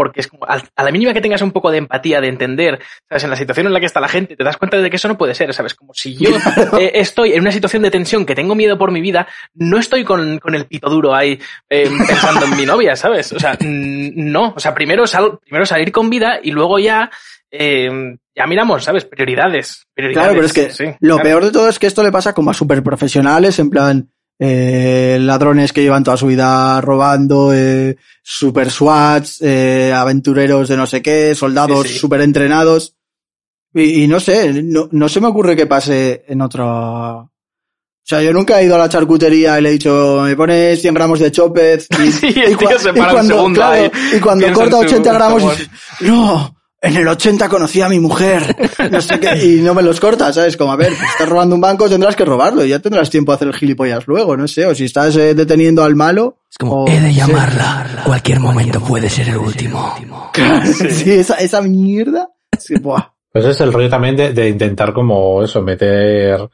[0.00, 3.24] porque es como, a la mínima que tengas un poco de empatía, de entender, sabes,
[3.24, 5.08] en la situación en la que está la gente, te das cuenta de que eso
[5.08, 6.30] no puede ser, sabes, como si yo
[6.78, 10.02] eh, estoy en una situación de tensión que tengo miedo por mi vida, no estoy
[10.02, 13.30] con, con el pito duro ahí eh, pensando en mi novia, ¿sabes?
[13.34, 17.10] O sea, no, o sea, primero, sal- primero salir con vida y luego ya,
[17.50, 19.04] eh, ya miramos, ¿sabes?
[19.04, 19.86] Prioridades.
[19.92, 21.28] prioridades Claro, pero es que sí, lo claro.
[21.28, 24.08] peor de todo es que esto le pasa como a super profesionales, en plan,
[24.42, 30.86] eh, ladrones que llevan toda su vida robando, eh, super SWATs, eh, aventureros de no
[30.86, 31.98] sé qué, soldados Sí, sí.
[31.98, 32.96] super entrenados.
[33.74, 37.30] Y, y no sé, no, no se me ocurre que pase en otro...
[38.02, 40.80] O sea, yo nunca he ido a la charcutería y le he dicho, me pones
[40.80, 44.52] 100 gramos de chopez y, Sí, y y para un cuando, segundo claro, y cuando
[44.54, 45.68] corta su 80 gramos,
[46.00, 48.56] no, en el 80 conocí a mi mujer,
[48.90, 50.56] no sé qué, y no me los corta, ¿sabes?
[50.56, 53.32] Como, a ver, si estás robando un banco tendrás que robarlo y ya tendrás tiempo
[53.32, 56.38] a hacer el gilipollas luego, no sé, o si estás eh, deteniendo al malo...
[56.50, 57.14] Es como, o- He de sí.
[57.16, 58.02] llamarla.
[58.04, 59.94] Cualquier momento puede ser el último.
[60.64, 62.28] Sí, esa, esa mierda.
[62.58, 63.12] Sí, buah.
[63.32, 66.48] Pues es el rollo también de, de intentar como eso, meter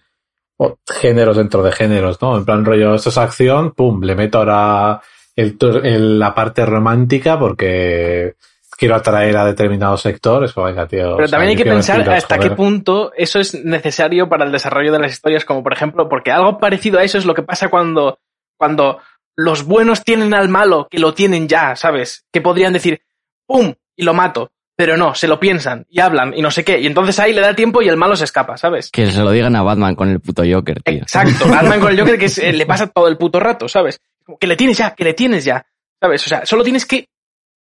[1.00, 2.36] géneros dentro de géneros, ¿no?
[2.36, 5.00] En plan rollo, esto es acción, pum, le meto ahora
[5.34, 8.34] el, el- la parte romántica porque
[8.76, 10.44] quiero atraer a determinado sector.
[10.44, 11.16] Es como, venga, tío.
[11.16, 12.50] Pero sea, también hay que pensar mentiras, hasta joder.
[12.50, 16.30] qué punto eso es necesario para el desarrollo de las historias, como por ejemplo, porque
[16.30, 18.18] algo parecido a eso es lo que pasa cuando,
[18.58, 19.00] cuando
[19.36, 22.24] los buenos tienen al malo, que lo tienen ya, ¿sabes?
[22.32, 23.00] Que podrían decir,
[23.46, 23.74] ¡pum!
[23.96, 24.50] y lo mato.
[24.78, 26.78] Pero no, se lo piensan y hablan y no sé qué.
[26.78, 28.90] Y entonces ahí le da tiempo y el malo se escapa, ¿sabes?
[28.90, 30.98] que se lo digan a Batman con el puto Joker, tío.
[30.98, 31.46] Exacto.
[31.48, 33.98] Batman con el Joker que se- le pasa todo el puto rato, ¿sabes?
[34.22, 35.64] Como Que le tienes ya, que le tienes ya.
[35.98, 36.26] ¿Sabes?
[36.26, 37.08] O sea, solo tienes que.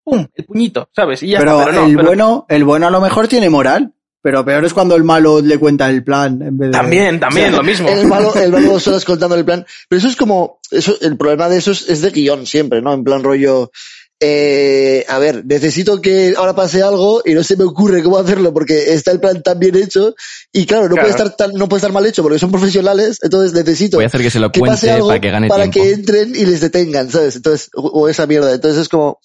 [0.06, 0.24] ¡Pum!
[0.34, 1.20] El puñito, ¿sabes?
[1.24, 1.64] Y ya Pero, está.
[1.72, 3.92] Pero no, el pero- bueno, el bueno a lo mejor tiene moral,
[4.22, 6.72] pero peor es cuando el malo le cuenta el plan en vez de...
[6.78, 7.88] También, también, lo mismo.
[7.88, 9.66] El malo, el malo dos horas contando el plan.
[9.88, 12.94] Pero eso es como, eso, el problema de eso es, es de guion siempre, ¿no?
[12.94, 13.70] En plan rollo,
[14.18, 18.52] eh, a ver, necesito que ahora pase algo y no se me ocurre cómo hacerlo
[18.54, 20.14] porque está el plan tan bien hecho
[20.52, 21.02] y claro, no Claro.
[21.02, 24.06] puede estar tan, no puede estar mal hecho porque son profesionales, entonces necesito Voy a
[24.06, 25.80] hacer que se lo que pase cuente algo para que gane para tiempo.
[25.82, 27.36] que entren y les detengan, ¿sabes?
[27.36, 28.52] Entonces, o, o esa mierda.
[28.54, 29.20] Entonces es como,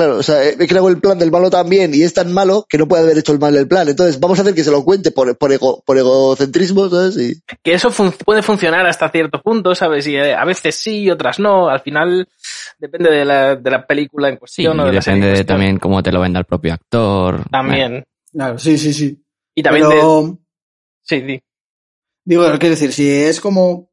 [0.00, 2.78] claro, o sea, he creado el plan del malo también y es tan malo que
[2.78, 3.88] no puede haber hecho el mal el plan.
[3.88, 7.16] Entonces vamos a hacer que se lo cuente por, por, ego, por egocentrismo, ¿sabes?
[7.18, 10.06] Y, que eso fun- puede funcionar hasta cierto punto, ¿sabes?
[10.06, 11.68] Y eh, a veces sí, otras no.
[11.68, 12.28] Al final
[12.78, 14.80] depende de la, de la película en Sí, cuestión.
[14.80, 17.44] o de depende en de también cómo te lo venda el propio actor.
[17.50, 18.04] También.
[18.32, 19.22] Claro, sí, sí, sí.
[19.54, 19.94] Y también de...
[19.96, 20.38] Pero,
[21.02, 21.42] Sí, sí.
[22.24, 23.90] digo, quiero decir, si es como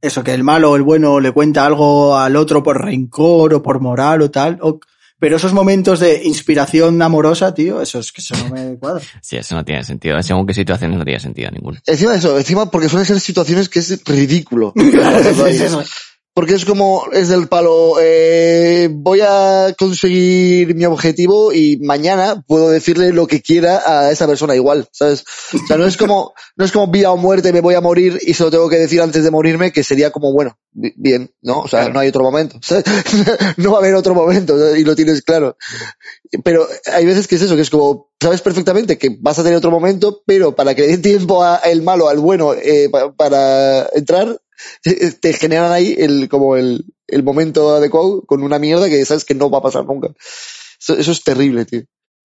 [0.00, 3.62] eso, que el malo o el bueno le cuenta algo al otro por rencor o
[3.62, 4.80] por moral o tal, o-
[5.18, 9.02] Pero esos momentos de inspiración amorosa, tío, eso es que eso no me cuadra.
[9.22, 10.22] Sí, eso no tiene sentido.
[10.22, 11.78] Según qué situaciones no tiene sentido ninguno.
[11.86, 14.72] Encima de eso, encima porque suelen ser situaciones que es ridículo.
[14.76, 15.82] Es eso.
[16.36, 22.68] Porque es como, es del palo, eh, voy a conseguir mi objetivo y mañana puedo
[22.68, 25.24] decirle lo que quiera a esa persona igual, ¿sabes?
[25.54, 28.18] O sea, no es como, no es como vida o muerte, me voy a morir
[28.20, 31.30] y se lo tengo que decir antes de morirme, que sería como, bueno, bi- bien,
[31.40, 31.60] ¿no?
[31.60, 32.58] O sea, no hay otro momento.
[32.62, 32.84] ¿sabes?
[33.56, 35.56] no va a haber otro momento y lo tienes claro.
[36.44, 39.56] Pero hay veces que es eso, que es como, sabes perfectamente que vas a tener
[39.56, 43.10] otro momento, pero para que le dé tiempo a el malo, al bueno, eh, pa-
[43.14, 44.38] para entrar,
[45.20, 49.34] te generan ahí el, como el, el momento adecuado con una mierda que sabes que
[49.34, 50.08] no va a pasar nunca.
[50.80, 51.82] Eso, eso es terrible, tío.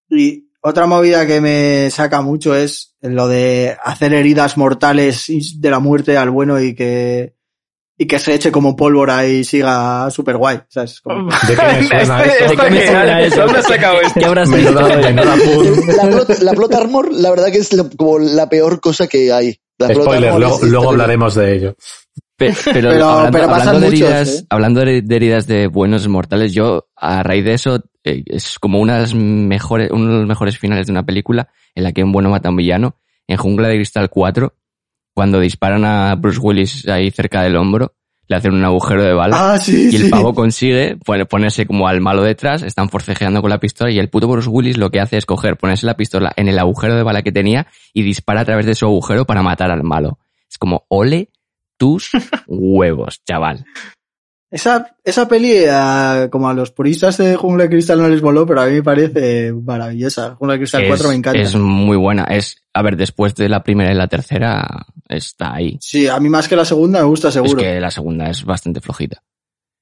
[0.10, 5.26] Y otra movida que me saca mucho es lo de hacer heridas mortales
[5.60, 7.34] de la muerte al bueno y que,
[7.98, 10.60] y que se eche como pólvora y siga super guay.
[10.70, 11.02] ¿sabes?
[11.02, 12.50] Como- ¿De qué me suena Este- eso?
[12.52, 13.42] ¿De qué me suena eso?
[13.42, 14.20] ¿Dónde has sacado esto?
[15.98, 19.32] La plot, la plot armor, la verdad que es lo- como la peor cosa que
[19.32, 19.58] hay.
[19.80, 21.76] La plot Spoiler, armor luego, luego hablaremos de ello.
[22.48, 24.46] Pe- Pero, Pero- hablando, pero pasan hablando de muchos, heridas, ¿eh?
[24.50, 28.80] hablando de, de heridas de buenos mortales, yo a raíz de eso eh, es como
[28.80, 32.04] una de las mejores, uno de los mejores finales de una película en la que
[32.04, 32.96] un bueno mata a un villano.
[33.28, 34.54] En Jungla de Cristal 4,
[35.14, 37.94] cuando disparan a Bruce Willis ahí cerca del hombro,
[38.28, 40.10] le hacen un agujero de bala Ah, sí, y el sí.
[40.10, 44.10] pavo consigue pone- ponerse como al malo detrás, están forcejeando con la pistola y el
[44.10, 47.04] puto Bruce Willis lo que hace es coger, ponerse la pistola en el agujero de
[47.04, 50.18] bala que tenía y dispara a través de su agujero para matar al malo.
[50.50, 51.30] Es como, ole
[51.82, 52.12] tus
[52.48, 53.66] huevos, chaval.
[54.52, 58.46] Esa, esa peli, a- como a los puristas de Jungla de Cristal no les voló,
[58.46, 60.36] pero a mí me parece maravillosa.
[60.36, 61.40] Jungla de Cristal 4 me encanta.
[61.40, 62.26] es muy buena.
[62.26, 65.78] Es, a ver, después de la primera y la tercera, está ahí.
[65.80, 67.60] Sí, a mí más que la segunda me gusta seguro.
[67.62, 69.24] Es que la segunda es bastante flojita.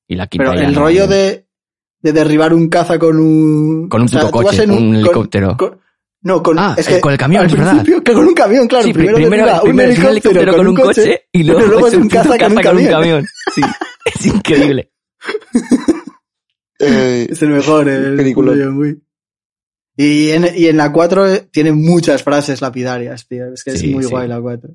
[0.07, 1.47] Y la quinta Pero el no- rollo de,
[2.01, 3.89] de derribar un caza con un...
[3.89, 5.57] Con un o sea, puto coche, en un helicóptero.
[5.57, 5.79] con-
[6.21, 7.85] no, con, Ah, es eh, que con el camión, al es verdad.
[8.03, 8.85] que con un camión, claro.
[8.85, 12.37] Sí, primero, primero, primero un helicóptero, con un coche, y luego, luego es un caza
[12.37, 13.25] con un caza con un camión.
[13.53, 13.61] Sí,
[14.05, 14.91] es increíble.
[16.79, 18.51] Eh, Es el mejor, el Película.
[18.51, 19.01] Julio Muy.
[19.97, 23.53] Y en, y en la 4 tiene muchas frases lapidarias, tío.
[23.53, 24.09] Es que es muy sí.
[24.09, 24.69] guay la 4.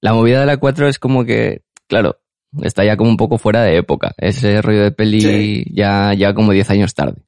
[0.00, 2.20] La movida de la 4 es como que, claro,
[2.62, 4.14] está ya como un poco fuera de época.
[4.16, 5.64] Ese rollo de peli Sí.
[5.74, 7.22] ya, ya como 10 años tarde.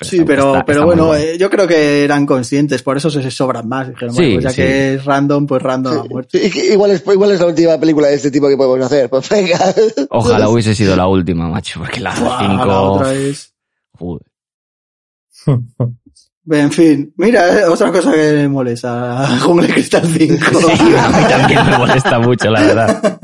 [0.00, 3.10] Sí, está- pero, está- pero está bueno, eh, yo creo que eran conscientes, por eso
[3.10, 3.88] se sobran más.
[3.88, 4.56] Dijeron, Sí, bueno, pues ya sí.
[4.56, 6.50] que es random, pues random a muerte.
[6.50, 9.08] sí, igual, es, igual es la última película de este tipo que podemos hacer.
[9.10, 9.58] Pues venga.
[10.10, 12.64] Ojalá hubiese sido la última, macho, porque la Buah, 5...
[12.66, 13.54] la otra es...
[13.98, 14.22] Joder.
[16.50, 19.38] En fin, mira, eh, otra cosa que me molesta.
[19.42, 20.44] Jungla de Cristal 5.
[20.60, 23.20] Sí, a mí también me molesta mucho, la verdad.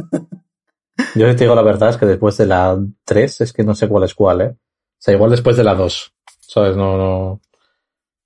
[1.14, 3.88] Yo te digo la verdad, es que después de la 3, es que no sé
[3.88, 4.48] cuál es cuál, ¿eh?
[4.48, 4.56] O
[4.98, 6.12] sea, igual después de la 2.
[6.48, 6.76] ¿Sabes?
[6.76, 7.40] No, no.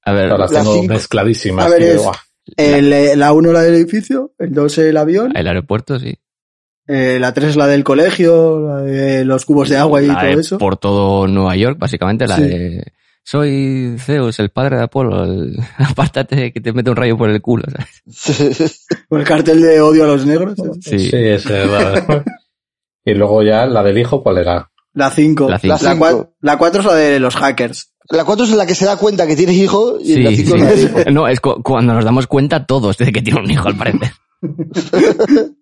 [0.04, 0.94] A ver, Las La tengo cinco.
[0.94, 1.66] mezcladísimas.
[1.66, 2.08] A ver, tío, es-.
[2.56, 6.18] El, eh, la 1 la del edificio, el 2 el avión, el aeropuerto sí.
[6.86, 10.24] eh, la 3 la del colegio, la de los cubos de agua y La todo
[10.34, 10.56] de eso.
[10.58, 12.42] por todo Nueva York, básicamente, la Sí.
[12.44, 12.84] de...
[13.22, 15.24] Soy Zeus, el padre de Apolo.
[15.24, 17.64] el- Apártate que te mete un rayo por el culo.
[18.10, 18.86] ¿sabes?
[19.10, 20.58] Con el cartel de odio a los negros.
[20.58, 20.70] ¿eh?
[20.80, 20.98] Sí.
[21.10, 22.02] Sí, ese, vale.
[23.04, 24.70] y luego ya la del hijo, ¿cuál era?
[24.94, 25.44] La 5.
[25.44, 25.74] La La, cinco.
[25.74, 26.34] La cinco.
[26.58, 27.92] 4 es la de los hackers.
[28.10, 30.50] La 4 es la que se da cuenta que tiene hijo y Sí, la 5
[30.50, 30.56] sí.
[30.56, 31.10] es la del hijo.
[31.12, 34.12] No, es cu- cuando nos damos cuenta todos de que tiene un hijo, al parecer.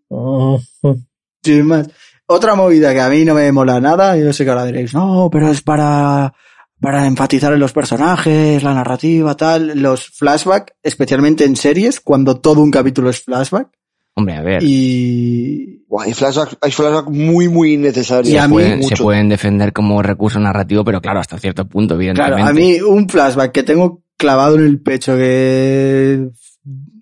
[1.43, 1.89] Sin más.
[2.29, 5.29] Otra movida que a mí no me mola nada, yo sé que ahora diréis, no,
[5.31, 6.35] pero es para,
[6.81, 12.63] para enfatizar en los personajes, la narrativa, tal, los flashbacks, especialmente en series, cuando todo
[12.63, 13.69] un capítulo es flashback.
[14.17, 14.63] Hombre, a ver.
[14.65, 18.29] Y, Buah, hay flashbacks hay flashback muy, muy innecesarios.
[18.33, 19.05] Y a mí- se mucho.
[19.05, 22.37] pueden defender como recurso narrativo, pero claro, hasta cierto punto, evidentemente.
[22.37, 26.29] claro, a mí un flashback que tengo clavado en el pecho que,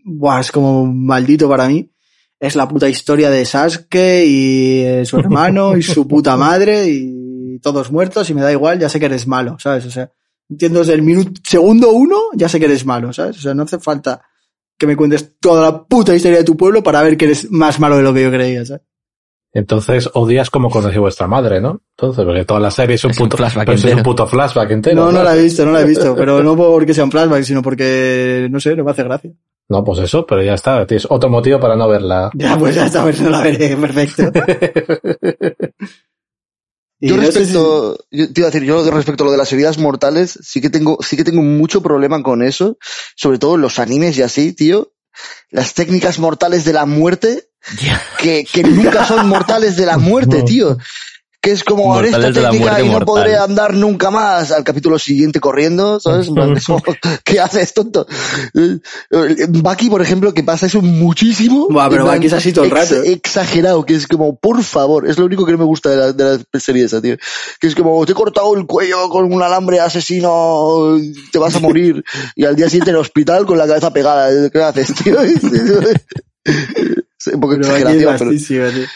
[0.05, 1.91] buah, es como maldito para mí,
[2.39, 7.59] es la puta historia de Sasuke y eh, su hermano y su puta madre y
[7.63, 9.87] todos muertos y me da igual, ya sé que eres malo, ¿sabes?
[9.87, 10.11] O sea,
[10.51, 13.39] entiendo desde el minuto, segundo uno, ya sé que eres malo, ¿sabes?
[13.39, 14.21] O sea, no hace falta
[14.79, 17.81] que me cuentes toda la puta historia de tu pueblo para ver que eres más
[17.81, 18.83] malo de lo que yo creía, ¿sabes?
[19.55, 21.81] Entonces odias como conocí vuestra madre, ¿no?
[21.97, 24.71] Entonces, porque toda la serie es un, Es un puto, flashback es un puto flashback
[24.73, 24.97] entero.
[24.97, 25.25] No, no ¿sabes?
[25.25, 28.49] la he visto, no la he visto, pero no porque sea un flashback, sino porque,
[28.51, 29.31] no sé, no me hace gracia.
[29.69, 30.85] No, pues eso, pero ya está.
[30.87, 32.31] Tienes otro motivo para no verla.
[32.35, 34.25] Ya, pues ya está, pues no la veré, perfecto.
[37.05, 39.37] Y Yo no sé respecto, yo te iba a decir, yo respecto a lo de
[39.37, 42.79] las heridas mortales, sí que tengo, sí que tengo mucho problema con eso,
[43.15, 44.95] sobre todo en los animes y así, tío.
[45.51, 47.51] Las técnicas mortales de la muerte,
[48.19, 50.79] que, que nunca son mortales de la muerte, tío.
[51.45, 53.05] Que es como haré esta técnica y no mortal.
[53.05, 56.29] podré andar nunca más al capítulo siguiente corriendo, ¿sabes?
[56.29, 56.55] Como,
[57.25, 58.07] ¿Qué haces, tonto?
[58.55, 58.79] Eh,
[59.51, 61.69] Bucky, por ejemplo, que pasa eso muchísimo.
[61.69, 62.95] Buah, pero Bucky es así todo el rato.
[63.03, 66.13] Exagerado, que es como, por favor, es lo único que no me gusta de la,
[66.13, 67.19] de la serie esa, tío.
[67.61, 70.99] Que es como, te he cortado el cuello con un alambre asesino,
[71.31, 72.03] te vas a morir.
[72.37, 74.51] y al día siguiente en el hospital con la cabeza pegada.
[74.51, 75.19] ¿Qué haces, tío?
[76.45, 78.87] Es un poco Pero exageración, pero, tío.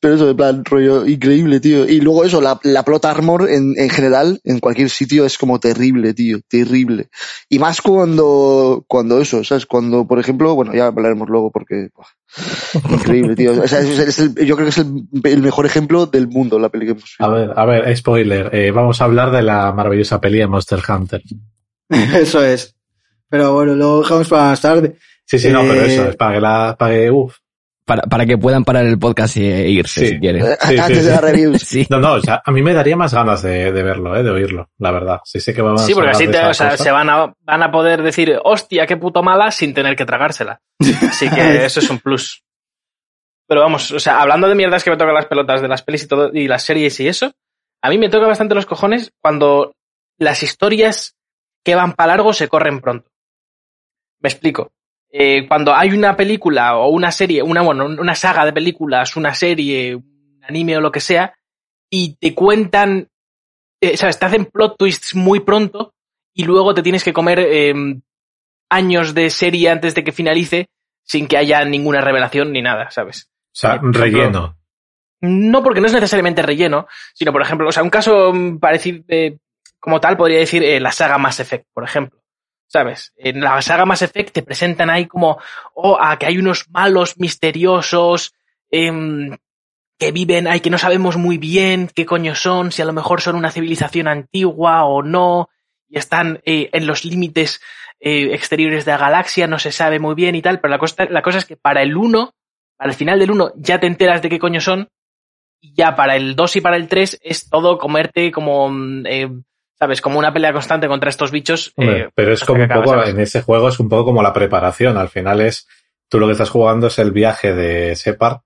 [0.00, 1.88] pero eso, de plan, rollo increíble, tío.
[1.88, 5.60] Y luego eso, la, la plot armor en, en general, en cualquier sitio, es como
[5.60, 7.08] terrible, tío, terrible.
[7.48, 9.64] Y más cuando, cuando eso, ¿sabes?
[9.66, 13.62] Cuando, por ejemplo, bueno, ya hablaremos luego porque, buah, increíble, tío.
[13.62, 16.58] O sea, es, es el- yo creo que es el, el mejor ejemplo del mundo,
[16.58, 17.24] la peli que hemos visto.
[17.24, 18.50] A ver, a ver, spoiler.
[18.52, 21.22] eh, vamos a hablar de la maravillosa peli de Monster Hunter.
[21.88, 22.74] Eso es.
[23.30, 24.96] Pero bueno, lo dejamos para más tarde.
[25.28, 27.36] Sí, sí, no, pero Eh, eso, es para que la, para que, uf.
[27.84, 30.08] Para, para que puedan parar el podcast y- e irse Sí.
[30.08, 30.42] si quieren.
[30.44, 31.04] Sí, sí, Antes sí.
[31.04, 31.62] de la reviews.
[31.66, 31.86] Sí.
[31.88, 34.30] No, no, o sea, a mí me daría más ganas de, de verlo, eh, de
[34.30, 35.20] oírlo, la verdad.
[35.24, 37.70] Sí sé que vamos Sí, porque así te, o sea, se van a, van a
[37.70, 40.60] poder decir, hostia, qué puto mala, sin tener que tragársela.
[41.08, 42.42] Así que eso es un plus.
[43.46, 46.02] Pero vamos, o sea, hablando de mierdas que me tocan las pelotas de las pelis
[46.04, 47.32] y todo, y las series y eso,
[47.82, 49.72] a mí me toca bastante los cojones cuando
[50.18, 51.16] las historias
[51.64, 53.10] que van para largo se corren pronto.
[54.20, 54.72] Me explico.
[55.10, 59.34] Eh, cuando hay una película o una serie, una, bueno, una saga de películas, una
[59.34, 61.34] serie, un anime o lo que sea,
[61.90, 63.08] y te cuentan,
[63.80, 64.18] eh, ¿sabes?
[64.18, 65.94] Te hacen plot twists muy pronto
[66.34, 67.74] y luego te tienes que comer eh,
[68.68, 70.68] años de serie antes de que finalice
[71.04, 73.30] sin que haya ninguna revelación ni nada, ¿sabes?
[73.46, 74.58] O sea, relleno.
[75.22, 79.02] No porque no es necesariamente relleno, sino, por ejemplo, o sea, un caso mm, parecido,
[79.08, 79.38] eh,
[79.80, 82.20] como tal, podría decir la saga Mass Effect, por ejemplo.
[82.68, 83.14] ¿Sabes?
[83.16, 85.38] En la saga Mass Effect te presentan ahí como,
[85.74, 88.34] oh, ah, que hay unos malos misteriosos,
[88.70, 89.38] em,
[89.98, 93.22] que viven ahí, que no sabemos muy bien qué coño son, si a lo mejor
[93.22, 95.48] son una civilización antigua o no,
[95.88, 97.60] y están eh, en los límites
[98.00, 101.06] eh, exteriores de la galaxia, no se sabe muy bien y tal, pero la cosa,
[101.06, 102.34] la cosa es que para el 1,
[102.76, 104.90] para el final del 1, ya te enteras de qué coño son,
[105.60, 109.28] y ya para el 2 y para el 3 es todo comerte como, mm, eh,
[109.78, 110.00] ¿sabes?
[110.00, 111.72] Como una pelea constante contra estos bichos.
[111.76, 114.22] Hombre, eh, pero es hasta como un poco, en ese juego es un poco como
[114.22, 114.96] la preparación.
[114.96, 115.68] Al final es,
[116.08, 118.40] tú lo que estás jugando es el viaje de Separ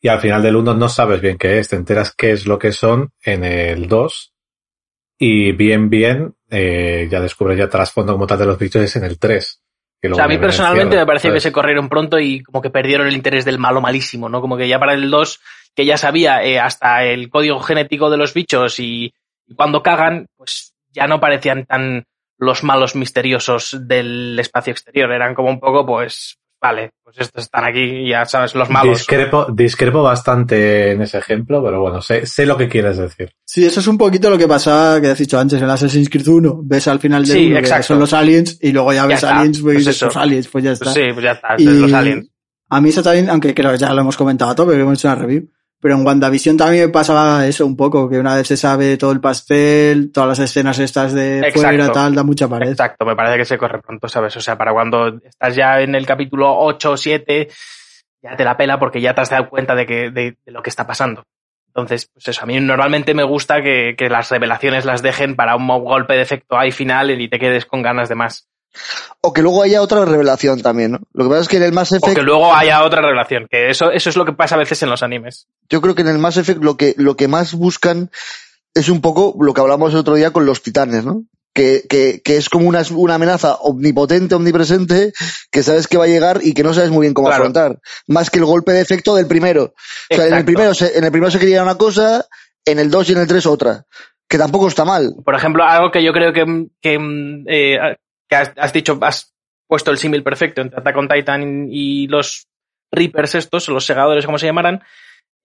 [0.00, 2.58] y al final del 1 no sabes bien qué es, te enteras qué es lo
[2.58, 4.34] que son en el 2
[5.18, 9.04] y bien, bien, eh, ya descubres ya trasfondo como tal de los bichos es en
[9.04, 9.62] el 3.
[10.02, 12.68] que O sea, a mí personalmente me pareció que se corrieron pronto y como que
[12.68, 14.42] perdieron el interés del malo malísimo, ¿no?
[14.42, 15.40] Como que ya para el 2,
[15.74, 19.14] que ya sabía eh, hasta el código genético de los bichos y,
[19.46, 22.04] y cuando cagan, pues ya no parecían tan
[22.38, 25.10] los malos misteriosos del espacio exterior.
[25.12, 28.98] Eran como un poco, pues, vale, pues estos están aquí y ya sabes, los malos.
[28.98, 33.30] Discrepo, discrepo bastante en ese ejemplo, pero bueno, sé, sé lo que quieres decir.
[33.44, 36.28] Sí, eso es un poquito lo que pasaba, que has dicho antes, en Assassin's Creed
[36.28, 36.60] 1.
[36.64, 39.38] Ves al final del Sí, 1 que son los aliens y luego ya ves está,
[39.38, 40.06] aliens, pues, pues eso.
[40.06, 40.84] pues aliens, pues ya está.
[40.84, 42.30] Pues sí, pues ya está, Y los aliens.
[42.68, 45.08] A mí eso también, aunque creo que ya lo hemos comentado todo, porque hemos hecho
[45.08, 45.48] una review.
[45.86, 49.12] Pero en WandaVision también me pasaba eso un poco, que una vez se sabe todo
[49.12, 51.60] el pastel, todas las escenas estas de Exacto.
[51.60, 52.70] fuera, tal, da mucha pared.
[52.70, 54.36] Exacto, me parece que se corre pronto, ¿sabes?
[54.36, 57.48] O sea, para cuando estás ya en el capítulo 8 o 7,
[58.20, 60.60] ya te la pela porque ya te has dado cuenta de, que, de, de lo
[60.60, 61.22] que está pasando.
[61.68, 65.54] Entonces, pues eso, a mí normalmente me gusta que, que las revelaciones las dejen para
[65.54, 68.48] un golpe de efecto ahí final y te quedes con ganas de más.
[69.20, 70.98] O que luego haya otra revelación también, ¿no?
[71.12, 73.46] Lo que pasa es que en el Mass O Effect, que luego haya otra revelación,
[73.50, 75.46] que eso, eso es lo que pasa a veces en los animes.
[75.68, 78.10] yo creo que en el Mass Effect lo que, lo que más buscan
[78.74, 81.22] es un poco lo que hablamos el otro día con los titanes, ¿no?
[81.54, 85.14] Que, que, que es como una, una amenaza omnipotente, omnipresente,
[85.50, 87.44] que sabes que va a llegar y que no sabes muy bien cómo Claro.
[87.44, 87.78] afrontar.
[88.06, 89.72] Más que el golpe de efecto del primero.
[90.10, 92.26] O sea, en el primero, se, en el primero se quería una cosa,
[92.66, 93.86] en el 2 y en el 3 otra.
[94.28, 95.14] Que tampoco está mal.
[95.24, 96.98] Por ejemplo, algo que yo creo que, que,
[97.46, 97.78] eh,
[98.28, 99.34] que has, has dicho, has
[99.66, 102.48] puesto el símil perfecto entre Attack on Titan y los
[102.92, 104.82] Reapers estos, o los segadores, como se llamaran,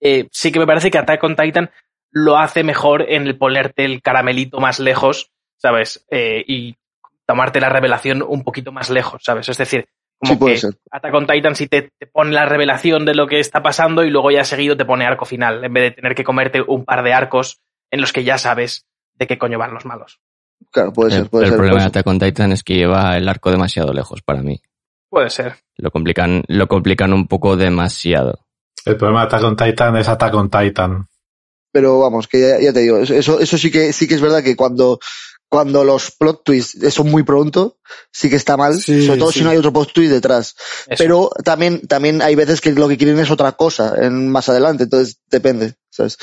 [0.00, 1.70] eh, sí que me parece que Attack on Titan
[2.10, 6.04] lo hace mejor en el ponerte el caramelito más lejos, ¿sabes?
[6.10, 6.76] Eh, y
[7.26, 9.48] tomarte la revelación un poquito más lejos, ¿sabes?
[9.48, 10.74] Es decir, como Sí, puede que ser.
[10.90, 14.10] Attack on Titan sí te, te pone la revelación de lo que está pasando y
[14.10, 17.02] luego ya seguido te pone arco final, en vez de tener que comerte un par
[17.02, 17.60] de arcos
[17.90, 20.20] en los que ya sabes de qué coño van los malos.
[20.70, 21.56] Claro, puede ser, el puede el ser.
[21.56, 21.88] problema puede de.
[21.88, 24.60] Attack on Titan es que lleva el arco demasiado lejos para mí.
[25.10, 25.56] Puede ser.
[25.76, 28.46] Lo complican, lo complican un poco demasiado.
[28.84, 31.06] El problema de Attack on Titan es Attack on Titan.
[31.72, 34.20] Pero vamos, que ya, ya te digo, eso- eso, eso sí que, sí que es
[34.20, 34.98] verdad que cuando,
[35.48, 37.78] cuando los plot twists son muy pronto,
[38.10, 39.38] sí que está mal, Sí, sobre todo sí.
[39.38, 40.54] si no hay otro plot twist detrás.
[40.86, 41.02] Eso.
[41.02, 44.84] Pero también, también hay veces que lo que quieren es otra cosa en, más adelante,
[44.84, 46.18] entonces depende, ¿sabes?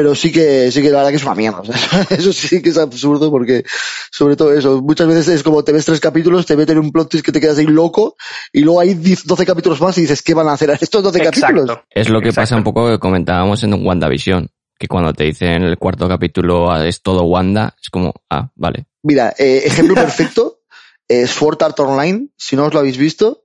[0.00, 1.58] Pero sí que, sí que la verdad que es una mierda.
[1.60, 1.76] o sea,
[2.10, 3.64] eso sí que es absurdo porque,
[4.10, 7.10] sobre todo eso, muchas veces es como te ves tres capítulos, te meten un plot
[7.10, 8.16] twist que te quedas ahí loco
[8.50, 11.20] y luego hay 10, 12 capítulos más y dices, ¿qué van a hacer estos 12
[11.20, 11.64] capítulos?
[11.68, 11.84] Exacto.
[11.90, 12.42] Es lo que Exacto.
[12.46, 14.48] pasa un poco que comentábamos en WandaVision,
[14.78, 18.50] que cuando te dicen en el cuarto capítulo ah, es todo Wanda, es como, ah,
[18.54, 18.86] vale.
[19.02, 20.60] Mira, eh, ejemplo perfecto,
[21.08, 23.44] eh, Sword Art Online, si no os lo habéis visto,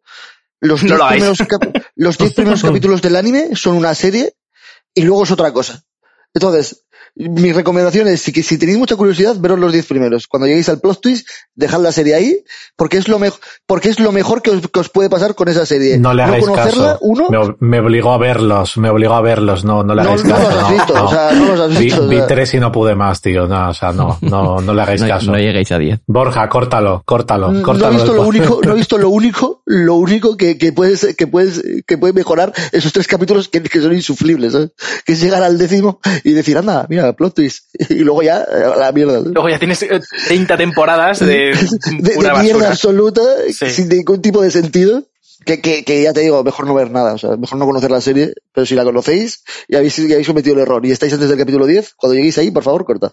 [0.62, 1.22] los No 10 lo hagáis.
[1.24, 4.36] primeros, cap- los 10 primeros capítulos del anime son una serie
[4.94, 5.84] y luego es otra cosa.
[6.36, 6.85] Entonces,
[7.16, 10.28] mi recomendación es, si, que- si tenéis mucha curiosidad, veros los 10 primeros.
[10.28, 12.44] Cuando lleguéis al plot twist, dejad la serie ahí,
[12.76, 15.48] porque es lo, mejor porque es lo mejor que os, que os puede pasar con
[15.48, 15.98] esa serie.
[15.98, 17.00] No le hagáis conocerla, caso.
[17.02, 20.10] uno, Me, ob- me obligó a verlos, me obligó a verlos, no, no le no,
[20.10, 20.50] hagáis no caso.
[20.50, 21.06] los has no, visto, no.
[21.06, 22.08] o sea, no los has Vi, visto.
[22.10, 23.48] vi tres y no pude más, tío.
[23.48, 25.32] No, o sea, no, no, no le hagáis No, caso.
[25.32, 26.02] no lleguéis a 10.
[26.08, 27.94] Borja, córtalo, córtalo, No he córtalo.
[27.94, 31.64] visto lo único, no he visto lo único, lo único que, que puedes, que puedes,
[31.88, 34.72] que puede mejorar esos tres capítulos que, que son insufribles, ¿sabes?
[35.06, 37.66] Que es llegar al décimo y decir, anda, mira, plot twist.
[37.90, 39.20] Y luego ya, eh, a la mierda.
[39.22, 41.54] Luego ya tienes eh, 30 temporadas de
[42.00, 43.70] de mierda absoluta, Sí.
[43.70, 45.04] sin ningún tipo de sentido.
[45.46, 47.92] Que, que, que ya te digo, mejor no ver nada, o sea, mejor no conocer
[47.92, 51.14] la serie, pero si la conocéis y habéis, y habéis cometido el error y estáis
[51.14, 53.12] antes del capítulo 10, cuando lleguéis ahí, por favor, corta.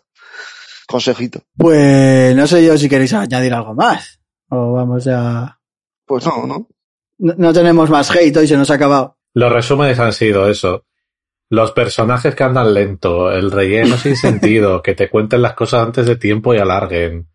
[0.86, 1.42] Consejito.
[1.56, 4.18] Pues no sé yo si queréis añadir algo más.
[4.48, 5.58] O vamos ya.
[6.06, 6.68] Pues no, ¿no?
[7.18, 9.18] No, no tenemos más hate hoy, se nos ha acabado.
[9.34, 10.84] Los resúmenes han sido eso.
[11.54, 16.06] Los personajes que andan lento, el relleno sin sentido, que te cuenten las cosas antes
[16.06, 17.28] de tiempo y alarguen.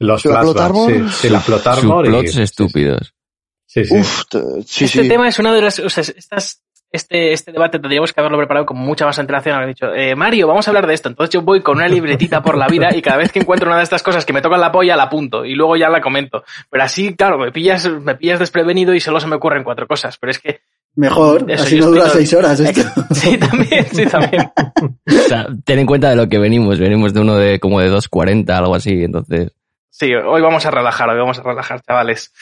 [0.00, 3.14] Los ¿La Plot flashbacks, sí, sí, la plot armor y- Subplots sí, estúpidos.
[3.66, 3.94] Sí, sí.
[3.98, 5.08] Uf, te- sí, este sí.
[5.08, 5.78] tema es una de las.
[5.78, 9.54] O sea, estas, este, este debate tendríamos que haberlo preparado con mucha más antelación.
[9.54, 11.08] Haber dicho, eh, Mario, vamos a hablar de esto.
[11.08, 13.76] Entonces yo voy con una libretita por la vida y cada vez que encuentro una
[13.76, 16.42] de estas cosas que me tocan la polla, la apunto y luego ya la comento.
[16.68, 20.18] Pero así, claro, me pillas, me pillas desprevenido y solo se me ocurren cuatro cosas.
[20.18, 20.60] Pero es que.
[20.96, 22.82] Mejor, Eso, así no dura seis horas esto.
[23.14, 24.50] Sí, también, sí, también.
[25.06, 26.78] O sea, ten en cuenta de lo que venimos.
[26.78, 29.04] Venimos de uno de como de 2.40, algo así.
[29.04, 29.52] Entonces,
[29.90, 32.32] Sí, hoy vamos a relajar, hoy vamos a relajar, chavales.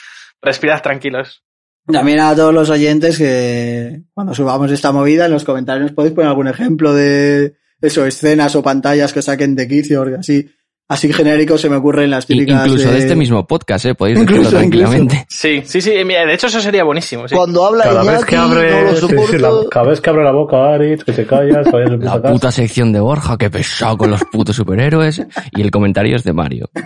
[0.41, 1.43] Respirad tranquilos.
[1.85, 6.13] También a todos los oyentes que cuando subamos esta movida en los comentarios nos podéis
[6.13, 10.49] poner algún ejemplo de eso, escenas o pantallas que saquen de quicio, así,
[10.89, 12.65] así genéricos se me ocurren las típicas.
[12.65, 13.95] incluso de de- este mismo podcast, ¿eh?
[13.95, 15.25] Podéis Incluso, decirlo tranquilamente.
[15.29, 15.93] Sí, sí, sí.
[16.05, 17.27] mira, De hecho, eso sería buenísimo.
[17.27, 17.35] Sí.
[17.35, 19.63] Cuando habla Cada Iñaki, vez que no abre, lo sí, sí, soporto.
[19.63, 21.67] la- cada vez que abre la boca Aritz, que te callas,
[22.01, 25.21] La puta sección de Borja, que pesado con los putos superhéroes.
[25.55, 26.69] Y el comentario es de Mario.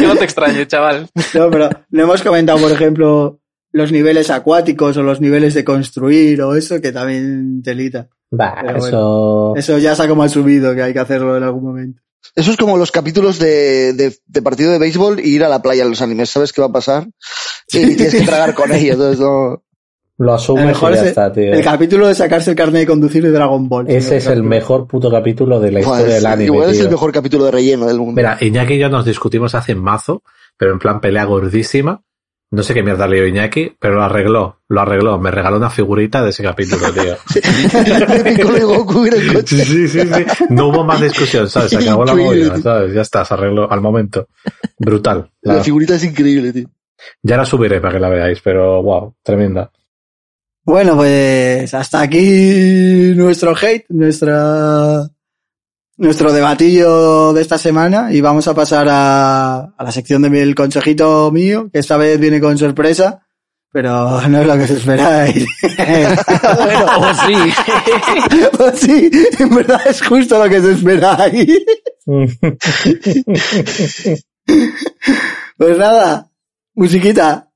[0.00, 1.08] Yo no te extraño, chaval.
[1.34, 3.40] No, pero no hemos comentado, por ejemplo,
[3.72, 8.08] los niveles acuáticos o los niveles de construir o eso, que también telita.
[8.32, 9.52] Bah, Pero eso...
[9.56, 12.02] Eso ya se ha como asumido que hay que hacerlo en algún momento.
[12.34, 15.60] Eso es como los capítulos de, de, de partido de béisbol y ir a la
[15.60, 16.30] playa en los animes.
[16.30, 17.06] ¿Sabes qué va a pasar?
[17.72, 18.94] Y tienes que tragar con ellos.
[18.94, 19.62] Entonces, no.
[20.18, 21.52] Lo asumes mejor y ya es está, tío.
[21.52, 23.90] el capítulo de sacarse el carnet de conducir de Dragon Ball.
[23.90, 26.84] Ese es el mejor puto capítulo de la Joder, historia del anime, igual es tío.
[26.84, 28.12] el mejor capítulo de relleno del mundo.
[28.14, 30.22] Mira, Iñaki y yo nos discutimos hace mazo,
[30.56, 32.02] pero en plan pelea gordísima.
[32.52, 35.18] No sé qué mierda le dio Iñaki, pero lo arregló, lo arregló.
[35.18, 37.16] Me regaló una figurita de ese capítulo, tío.
[39.32, 39.64] Coche.
[39.64, 40.24] Sí, sí, sí.
[40.50, 41.70] No hubo más discusión, ¿sabes?
[41.70, 42.60] Se acabó la movida.
[42.60, 42.92] ¿sabes?
[42.94, 44.28] Ya está, se arregló al momento.
[44.78, 45.30] Brutal.
[45.42, 46.68] La La- figurita es increíble, tío.
[47.22, 49.70] ya la subiré para que la veáis, pero wow, tremenda.
[50.64, 55.02] Bueno, pues hasta aquí nuestro hate, nuestra
[56.02, 61.30] nuestro debatillo de esta semana y vamos a pasar a, a la sección del consejito
[61.30, 63.24] mío, que esta vez viene con sorpresa,
[63.70, 65.46] pero no es lo que os esperáis.
[66.98, 67.36] ¡Oh, sí!
[68.56, 71.60] Pues sí, en verdad es justo lo que os esperáis.
[75.56, 76.28] Pues nada,
[76.74, 77.48] musiquita.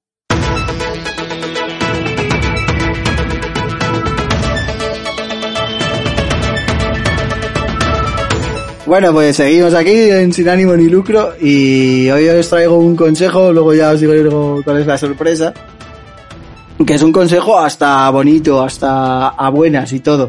[8.86, 13.52] Bueno, pues seguimos aquí en Sin Ánimo ni Lucro y hoy os traigo un consejo,
[13.52, 15.52] luego ya os digo cuál es la sorpresa.
[16.86, 20.28] Que es un consejo hasta bonito, hasta a buenas y todo.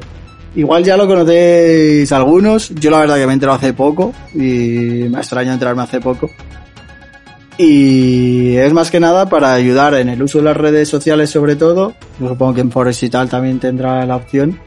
[0.55, 4.39] Igual ya lo conocéis algunos, yo la verdad que me he enterado hace poco y
[5.07, 6.31] me extraña enterarme hace poco.
[7.59, 11.57] Y es más que nada para ayudar en el uso de las redes sociales sobre
[11.57, 14.59] todo, yo supongo que en Forest y tal también tendrá la opción,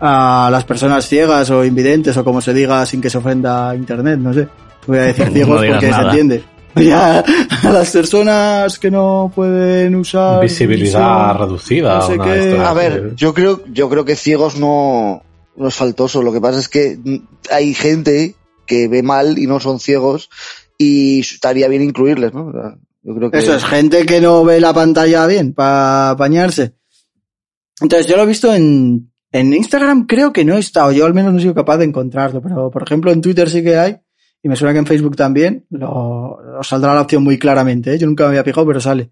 [0.00, 3.76] a las personas ciegas o invidentes o como se diga sin que se ofenda a
[3.76, 4.48] internet, no sé.
[4.86, 6.44] Voy a decir ciegos porque se entiende.
[6.76, 7.24] Ya,
[7.64, 11.94] a las personas que no pueden usar Visibilidad visión, reducida.
[11.98, 12.58] no sé una qué.
[12.58, 15.22] A ver, yo creo, yo creo que ciegos no,
[15.56, 16.22] no es faltoso.
[16.22, 16.98] Lo que pasa es que
[17.50, 18.36] hay gente
[18.66, 20.30] que ve mal y no son ciegos
[20.76, 22.48] y estaría bien incluirles, ¿no?
[22.48, 26.10] O sea, Yo creo que Eso es gente que no ve la pantalla bien para
[26.10, 26.74] apañarse.
[27.80, 31.14] Entonces yo lo he visto en, En Instagram creo que no he estado, yo al
[31.14, 33.98] menos no he sido capaz de encontrarlo, pero por ejemplo en Twitter sí que hay,
[34.42, 37.98] y me suena que en Facebook también, lo, os saldrá la opción muy claramente, ¿eh?
[37.98, 39.10] yo nunca me había fijado, pero sale.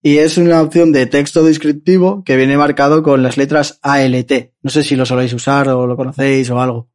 [0.00, 4.52] Y es una opción de texto descriptivo que viene marcado con las letras ALT.
[4.62, 6.88] No sé si lo soléis usar o lo conocéis o algo.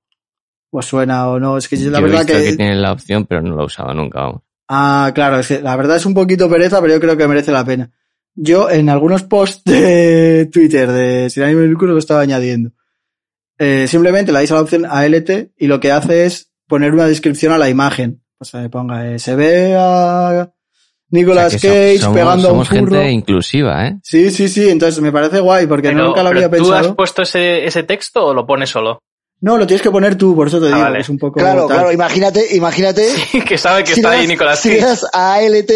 [0.71, 2.43] Os suena o no, es que la Yo he verdad visto que...
[2.51, 4.21] que tiene la opción, pero no lo he usado nunca.
[4.21, 4.41] vamos.
[4.69, 7.51] Ah, claro, es que la verdad es un poquito pereza, pero yo creo que merece
[7.51, 7.91] la pena.
[8.35, 12.71] Yo en algunos posts de Twitter de Sin ánimo de lucro lo estaba añadiendo.
[13.59, 17.05] Eh, simplemente le dais a la opción ALT y lo que hace es poner una
[17.07, 18.23] descripción a la imagen.
[18.39, 20.51] O sea, que ponga, eh, se ve a
[21.09, 22.95] Nicolas O sea, que Cage somos, pegando somos a un furro.
[22.97, 23.99] gente inclusiva, ¿eh?
[24.03, 26.77] Sí, sí, sí, entonces me parece guay porque Pero, nunca lo pero había ¿Tú has
[26.79, 26.95] pensado.
[26.95, 28.99] puesto ese, ese texto o lo pones solo?
[29.45, 30.95] No, lo tienes que poner tú, por eso te Ah, digo, vale.
[30.95, 31.75] que es un poco Claro, tal.
[31.77, 33.09] claro, imagínate, imagínate.
[33.45, 35.69] que sabe que si está ahí Nicolás si das a ALT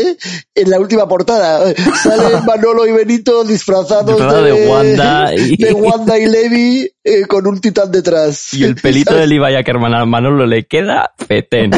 [0.56, 5.74] en la última portada, sale Manolo y Benito disfrazados Disfrazado de, de Wanda y- de
[5.74, 8.54] Wanda y Levi eh, con un titán detrás.
[8.54, 11.72] Y el pelito del Ibai Ackerman a Manolo le queda petén.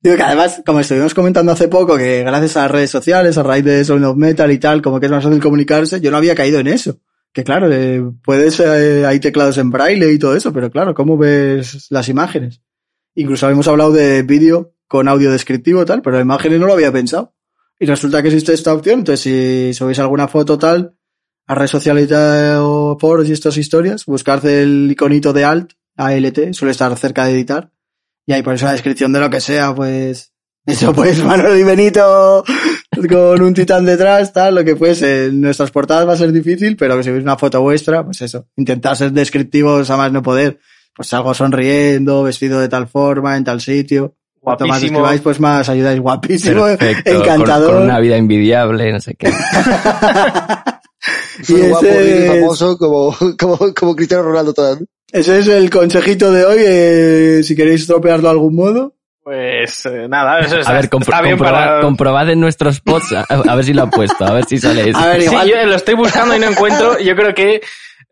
[0.00, 3.42] Digo que además, como estuvimos comentando hace poco, que gracias a las redes sociales, a
[3.44, 6.16] raíz de Sound of Metal y tal, como que es más fácil comunicarse, yo no
[6.16, 6.96] había caído en eso.
[7.32, 11.16] Que claro, eh, puedes, eh, hay teclados en braille y todo eso, pero claro, ¿cómo
[11.16, 12.60] ves las imágenes?
[13.14, 17.34] Incluso habíamos hablado de vídeo con audio descriptivo tal, pero imágenes no lo había pensado.
[17.78, 20.96] Y resulta que existe esta opción, entonces si subís alguna foto tal,
[21.46, 26.72] a redes sociales o foros y estas historias, buscad el iconito de Alt, ALT, suele
[26.72, 27.72] estar cerca de editar,
[28.26, 30.31] y ahí ponéis una descripción de lo que sea, pues,
[30.66, 32.44] eso pues, Manolo y Benito
[33.08, 35.26] con un titán detrás, tal, lo que fuese.
[35.26, 38.20] En nuestras portadas va a ser difícil, pero que si veis una foto vuestra, pues
[38.20, 40.58] eso, intentar ser descriptivos a más no poder.
[40.94, 44.14] Pues algo sonriendo, vestido de tal forma, en tal sitio.
[44.40, 46.00] Cuanto más escribáis, pues más ayudáis.
[46.00, 47.10] Guapísimo, Perfecto.
[47.10, 47.74] encantador.
[47.74, 49.32] Con, una vida envidiable, no sé qué.
[51.48, 54.86] Y Muy guapo, es- famoso como, como, como Cristiano Ronaldo también.
[55.10, 58.94] Ese es el consejito de hoy, eh, si queréis estropearlo de algún modo.
[59.24, 61.80] Pues eh, nada, eso está, A ver, compro- está bien comproba- para...
[61.80, 64.90] comprobad en nuestros pods, a, a ver si lo ha puesto, a ver si sale
[64.90, 64.98] eso.
[64.98, 66.98] A ver, Sí, igual, yo lo estoy buscando y no encuentro.
[66.98, 67.60] Yo creo que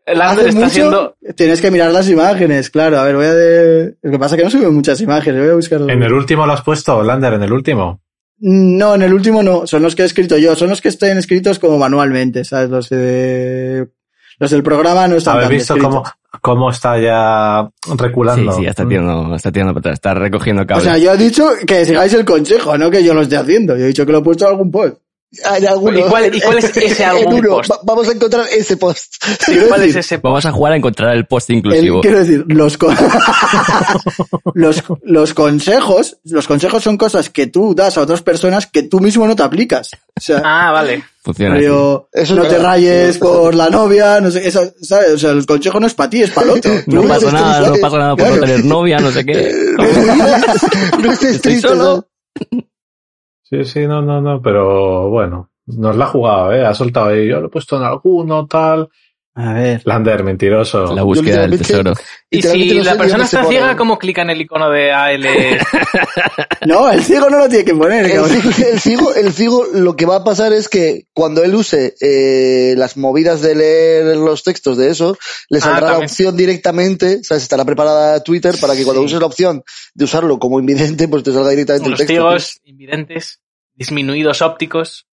[0.07, 1.15] Lander está mucho, siendo...
[1.35, 2.97] tienes que mirar las imágenes, claro.
[2.97, 3.95] A ver, voy a de...
[4.01, 5.81] Lo que pasa es que no suben muchas imágenes, voy a buscar...
[5.81, 7.33] ¿En el último lo has puesto, Lander?
[7.33, 8.01] ¿En el último?
[8.39, 11.17] No, en el último no, son los que he escrito yo, son los que estén
[11.17, 12.69] escritos como manualmente, ¿sabes?
[12.69, 13.87] Los de...
[14.39, 16.03] Los del programa no están ¿Habéis tan visto cómo,
[16.39, 18.51] cómo está ya Sí, reculando?
[18.53, 20.85] sí, ya está tirando, está tirando para atrás, está recogiendo O cables.
[20.85, 23.75] sea, yo he dicho que sigáis el consejo, no que yo lo esté haciendo.
[23.75, 24.97] Yo he dicho que lo he puesto en algún post.
[25.45, 25.97] Hay alguno.
[25.97, 27.49] ¿Y cuál- y cuál es ese En algún uno.
[27.57, 27.71] post?
[27.71, 29.15] Va- vamos a encontrar ese post.
[29.69, 30.17] ¿Cuál es ese?
[30.17, 32.01] Vamos a jugar a encontrar el post el- inclusivo.
[32.01, 32.95] quiero decir, los, con-
[34.53, 38.99] los, los consejos, los consejos son cosas que tú das a otras personas que tú
[38.99, 39.89] mismo no te aplicas.
[40.17, 41.03] O sea, Ah, vale.
[41.23, 42.63] Funciona Eso es no te verdad.
[42.63, 45.11] rayes por la novia, no sé, esa- ¿sabes?
[45.13, 46.71] O sea, los consejos no es para ti, es para el otro.
[46.87, 48.35] No pasa nada, no pasa nada por claro.
[48.35, 49.55] no tener novia, no sé qué.
[51.01, 52.05] no estés triste, solo.
[52.51, 52.63] ¿no?
[53.51, 56.65] Sí, sí, no, no, no, pero bueno, nos la ha jugado, ¿eh?
[56.65, 58.89] Ha soltado ahí, yo lo he puesto en alguno, tal.
[59.33, 59.81] A ver.
[59.85, 60.93] Lander, mentiroso.
[60.93, 61.93] La búsqueda del tesoro.
[62.29, 63.55] Y si no la sé persona está pone.
[63.57, 65.25] ciega, ¿cómo clica en el icono de AL?
[66.67, 69.95] No, el ciego no lo tiene que poner, El ciego, el, ciego, el ciego lo
[69.95, 74.43] que va a pasar es que cuando él use eh, las movidas de leer los
[74.43, 75.17] textos de eso,
[75.49, 77.43] le Ah, saldrá la opción directamente, ¿sabes?
[77.43, 79.05] Estará preparada Twitter para que cuando Sí.
[79.07, 79.63] uses la opción
[79.95, 82.21] de usarlo como invidente, pues te salga directamente Los el texto.
[82.21, 83.39] ciegos, invidentes,
[83.73, 85.07] disminuidos ópticos.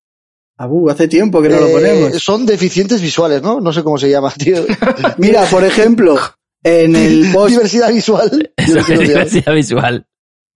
[0.58, 2.22] Abu, hace tiempo que no lo Eh, ponemos.
[2.22, 3.60] son deficientes visuales, ¿no?
[3.60, 4.64] No sé cómo se llama, tío.
[5.18, 6.18] Mira, por ejemplo,
[6.64, 8.52] en el post, Diversidad visual.
[8.56, 8.98] Eso visual.
[9.06, 10.06] diversidad visual.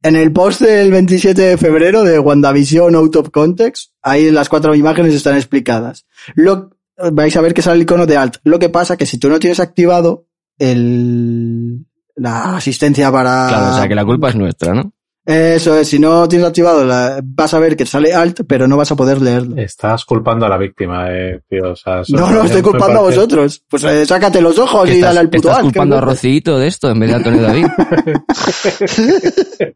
[0.02, 4.74] en el post del 27 de febrero de WandaVision Out of Context, ahí las cuatro
[4.74, 6.04] imágenes están explicadas.
[6.34, 6.70] Lo,
[7.12, 8.38] vais a ver que sale el icono de Alt.
[8.42, 10.26] Lo que pasa que si tú no tienes activado
[10.58, 11.86] el,
[12.16, 13.46] la asistencia para...
[13.48, 14.92] Claro, o sea que la culpa es nuestra, ¿no?
[15.24, 18.76] Eso es, si no tienes activado, la- vas a ver que sale Alt, pero no
[18.76, 19.56] vas a poder leerlo.
[19.56, 21.70] Estás culpando a la víctima, eh, tío.
[21.72, 23.62] O sea, No, no, estoy culpando a vosotros.
[23.68, 25.66] Pues eh, sácate los ojos y estás, dale al puto estás Alt.
[25.68, 26.00] ¿qué culpando a?
[26.00, 27.66] Rocito de esto en vez de a Antonio David.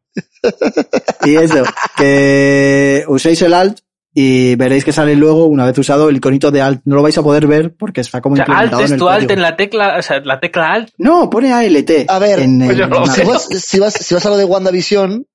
[1.25, 1.65] Y eso,
[1.97, 3.79] que uséis el alt
[4.15, 6.81] y veréis que sale luego, una vez usado, el iconito de alt.
[6.85, 8.93] No lo vais a poder ver porque está como O sea, alt implementado en es
[8.93, 9.33] el tu alt código.
[9.35, 10.89] en la tecla, o sea, la tecla alt.
[10.99, 11.91] No, pone ALT.
[12.09, 14.25] A ver, en el- pues yo no en la- Si vas, si vas, si vas
[14.25, 15.27] a lo de WandaVision,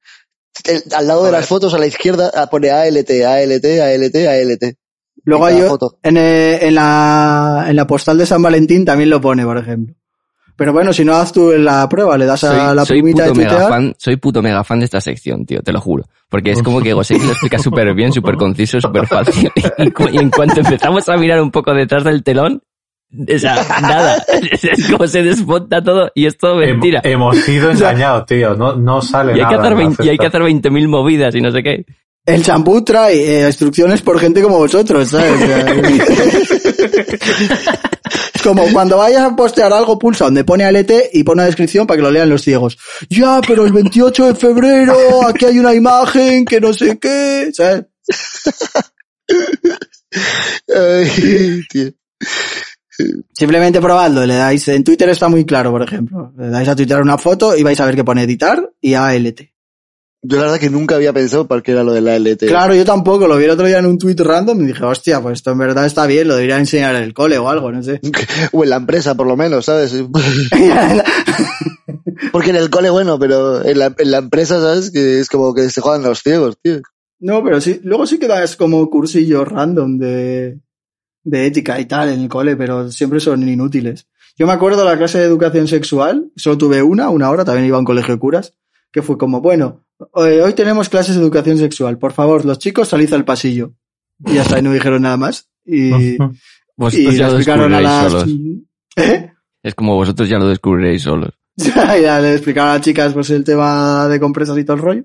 [0.66, 4.76] el- al lado de las fotos a la izquierda ah, pone ALT, ALT, ALT, ALT.
[5.24, 5.64] Luego en hay
[6.04, 9.96] en, eh, en la, en la postal de San Valentín también lo pone, por ejemplo.
[10.56, 13.30] Pero bueno, si no haz tú la prueba, le das a la soy primita de
[13.30, 13.70] puto mega tuitear.
[13.72, 16.06] fan, soy puto mega fan de esta sección, tío, te lo juro.
[16.30, 19.50] Porque es como que Gosei lo explica súper bien, súper conciso, súper fácil.
[19.78, 22.62] Y, y en cuanto empezamos a mirar un poco detrás del telón,
[23.14, 24.24] O sea, nada.
[24.52, 27.02] Es como se desmonta todo y es todo Hem- mentira.
[27.04, 28.56] hemos sido engañados, tío.
[28.56, 29.60] No, no sale Y hay, que nada.
[29.60, 31.86] hacer la 20 y hay que hacer 20.000 movidas y no sé qué.
[32.24, 35.42] El champú trae eh, instrucciones por gente como vosotros, ¿sabes?
[38.44, 41.98] Como cuando vayas a postear algo, pulsa donde pone ALT y pone una descripción para
[41.98, 42.78] que lo lean los ciegos.
[43.10, 44.96] Ya, pero el 28 de febrero,
[45.28, 47.86] aquí hay una imagen que no sé qué, ¿sabes?
[50.76, 51.90] Ay, tío.
[53.32, 56.34] Simplemente probadlo, le dais, en Twitter está muy claro, por ejemplo.
[56.38, 59.52] Le dais a Twitter una foto y vais a ver que pone editar y ALT.
[60.24, 62.46] Yo la verdad que nunca había pensado para qué era lo de la LT.
[62.46, 65.20] Claro, yo tampoco, lo vi el otro día en un tweet random y dije, hostia,
[65.20, 67.82] pues esto en verdad está bien, lo debería enseñar en el cole o algo, no
[67.82, 68.00] sé.
[68.52, 69.96] O en la empresa, por lo menos, ¿sabes?
[72.32, 74.92] Porque en el cole, bueno, pero en la, en la empresa, ¿sabes?
[74.92, 76.82] Que es como que se juegan los ciegos, tío.
[77.20, 80.60] No, pero sí, luego sí que das como cursillos random de,
[81.24, 84.08] de ética y tal en el cole, pero siempre son inútiles.
[84.38, 87.68] Yo me acuerdo de la clase de educación sexual, solo tuve una, una hora, también
[87.68, 88.54] iba a un colegio de curas,
[88.92, 89.84] que fue como, bueno,
[90.16, 93.74] eh, hoy tenemos clases de educación sexual, por favor, los chicos salid al pasillo.
[94.26, 95.50] Y ya está, y no dijeron nada más.
[95.66, 96.18] Y, y
[96.76, 98.12] Vosotros ya lo explicaron a las...
[98.12, 98.30] solos.
[98.96, 99.32] ¿Eh?
[99.64, 101.32] Es como vosotros ya lo descubriréis solos.
[101.56, 105.04] ya le explicaron a las chicas pues el tema de compresas y todo el rollo.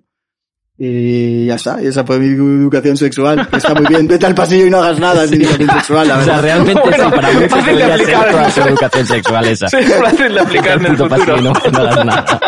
[0.78, 3.48] Y ya está, y esa fue mi educación sexual.
[3.50, 6.22] Está muy bien, vete al pasillo y no hagas nada sin educación sexual, la O
[6.22, 6.42] sea, verdad.
[6.42, 8.50] realmente Bueno, sí, para muchos fácil de podría ser aplicar, toda ¿no?
[8.50, 9.68] su educación sexual esa.
[9.70, 12.40] Sí, fácil de aplicar en el pasillo, no, no hagas nada.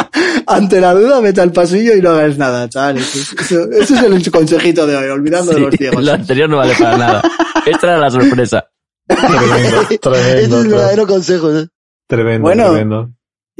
[0.46, 3.32] Ante la duda, vete al pasillo y no hagas nada, chavales.
[3.40, 6.04] Eso- ese es el consejito de hoy, olvidando de los Sí, ciegos.
[6.04, 7.22] lo anterior no vale para nada.
[7.64, 8.64] Esta era la sorpresa.
[9.06, 10.58] Tremendo, Este tremendo.
[10.58, 11.66] es el verdadero consejo, ¿eh?
[12.06, 12.64] Tremendo, Bueno.
[12.72, 13.10] tremendo.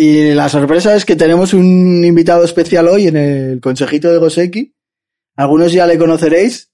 [0.01, 4.73] Y la sorpresa es que tenemos un invitado especial hoy en el consejito de Goseki.
[5.35, 6.71] Algunos ya le conoceréis,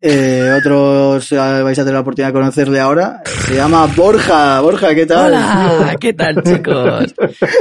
[0.00, 3.22] eh, otros vais a tener la oportunidad de conocerle ahora.
[3.46, 4.62] Se llama Borja.
[4.62, 5.34] Borja, ¿qué tal?
[5.34, 7.14] Hola, ¿qué tal chicos?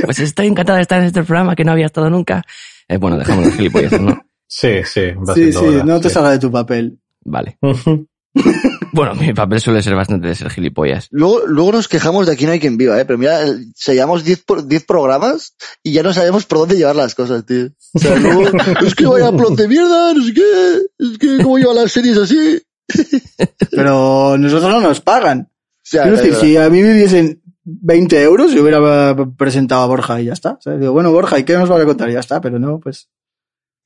[0.06, 2.42] Pues estoy encantado de estar en este programa que no había estado nunca.
[2.88, 4.26] Eh, bueno, dejamos los gilipollas, ¿no?
[4.48, 5.12] Sí, sí.
[5.12, 6.14] va Sí, sí, hora, no te sí.
[6.14, 6.98] salga de tu papel.
[7.26, 7.58] Vale.
[8.94, 11.08] Bueno, mi papel suele ser bastante de ser gilipollas.
[11.12, 13.06] Luego, luego nos quejamos de aquí no hay quien viva, ¿eh?
[13.06, 16.96] Pero mira, el- sellamos 10 por- 10 programas y ya no sabemos por dónde llevar
[16.96, 17.70] las cosas, tío.
[17.94, 18.44] O sea, luego,
[18.86, 22.18] es que vaya plot de mierda, no sé qué, es que cómo llevan las series
[22.18, 22.62] así.
[23.72, 25.50] Pero nosotros no nos pagan.
[25.50, 26.48] O sea, Quiero es decir, verdad.
[26.48, 30.52] si a mí me diesen 20 euros, yo hubiera presentado a Borja y ya está.
[30.52, 32.10] O sea, digo, bueno, Borja, ¿y qué nos va a contar?
[32.10, 33.10] Y ya está, pero no, pues.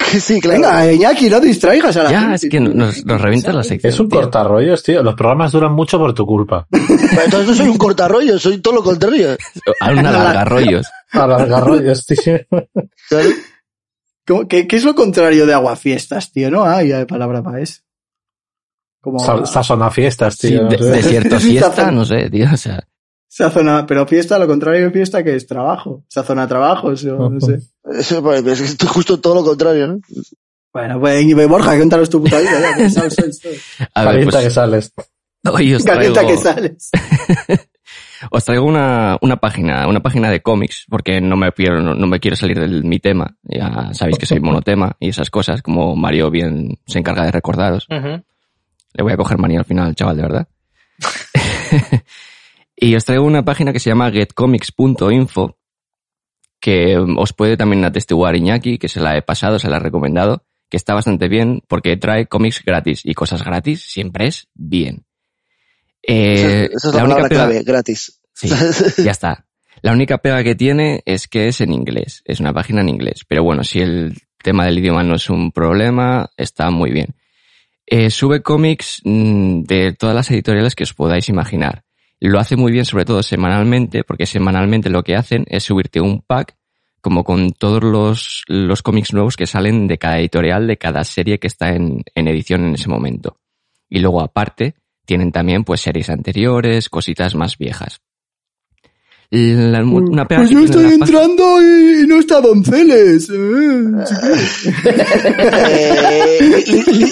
[0.21, 0.61] sí, claro.
[0.61, 2.35] Venga, Iñaki, no distraigas a la Ya, gente.
[2.35, 3.91] es que nos, nos revientas la sección.
[3.93, 4.19] Es un tío.
[4.21, 5.03] cortarrollos, tío.
[5.03, 6.67] Los programas duran mucho por tu culpa.
[6.71, 9.35] Pero Entonces no soy un cortarrollo, soy todo lo contrario.
[9.81, 10.87] A una larga rollos.
[11.11, 12.37] Alargarrollos, tío.
[13.09, 13.35] ¿Sabes?
[14.25, 16.51] ¿Cómo- ¿Qué, qué es lo contrario de aguafiestas, tío?
[16.51, 17.81] No hay palabra para eso.
[19.01, 20.63] Como Sa- Sazona fiestas, Sí, tío.
[20.63, 22.45] no de- desierto fiesta, no sé, tío.
[22.53, 22.83] O sea,
[23.37, 26.03] sazona, pero fiesta, lo contrario de fiesta que es trabajo.
[26.07, 27.59] Sazona trabajos, o no sé.
[27.99, 29.99] Eso, pues, es que esto es justo todo lo contrario, ¿no?
[30.73, 32.59] Bueno, pues y Borja, cuéntanos tu puta vida.
[32.59, 32.99] ya, que
[33.93, 34.93] a ver, Calienta que pues, sales.
[35.51, 36.89] hoy os Calienta traigo, que sales.
[38.31, 42.07] os traigo una, una página, una página de cómics, porque no me quiero, no, no
[42.07, 43.37] me quiero salir de mi tema.
[43.43, 47.87] Ya sabéis que soy monotema y esas cosas, como Mario bien se encarga de recordaros.
[47.89, 50.47] Le voy a coger manía al final, chaval, de verdad.
[52.79, 55.57] y os traigo una página que se llama getcomics.info,
[56.59, 60.45] que os puede también atestiguar Iñaki, que se la he pasado, se la he recomendado,
[60.69, 65.05] que está bastante bien porque trae cómics gratis y cosas gratis siempre es bien.
[66.03, 68.21] Eh, Esa, es la, única pega- clave, gratis.
[68.33, 68.49] Sí,
[69.03, 69.45] ya está.
[69.81, 73.21] La única pega que tiene es que es en inglés, es una página en inglés.
[73.27, 77.15] Pero bueno, si el tema del idioma no es un problema, está muy bien.
[77.85, 81.83] Eh, sube cómics mm, de todas las editoriales que os podáis imaginar.
[82.19, 86.21] Lo hace muy bien, sobre todo semanalmente, porque semanalmente lo que hacen es subirte un
[86.21, 86.57] pack
[87.01, 91.39] como con todos los, los cómics nuevos que salen de cada editorial, de cada serie
[91.39, 93.37] que está en, en edición en ese momento.
[93.87, 98.01] Y luego aparte, tienen también pues series anteriores, cositas más viejas.
[99.29, 103.29] La- una pega Pues yo tiene estoy entrando y no está Donceles.
[103.29, 104.05] eh.
[106.67, 107.11] Y- y-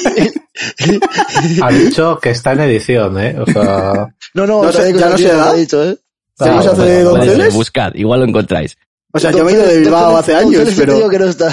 [1.61, 3.35] Ha dicho que está en edición, ¿eh?
[3.39, 5.49] O sea, no, no, No sé, ya que no se da.
[5.49, 5.97] ha dicho, ¿eh?
[6.39, 7.53] ¿Ya no se hace Podéis Donceles?
[7.53, 8.77] buscar, igual lo encontráis.
[9.11, 11.09] O sea, yo me he ido de Bilbao hace años, pero...
[11.09, 11.51] que no está.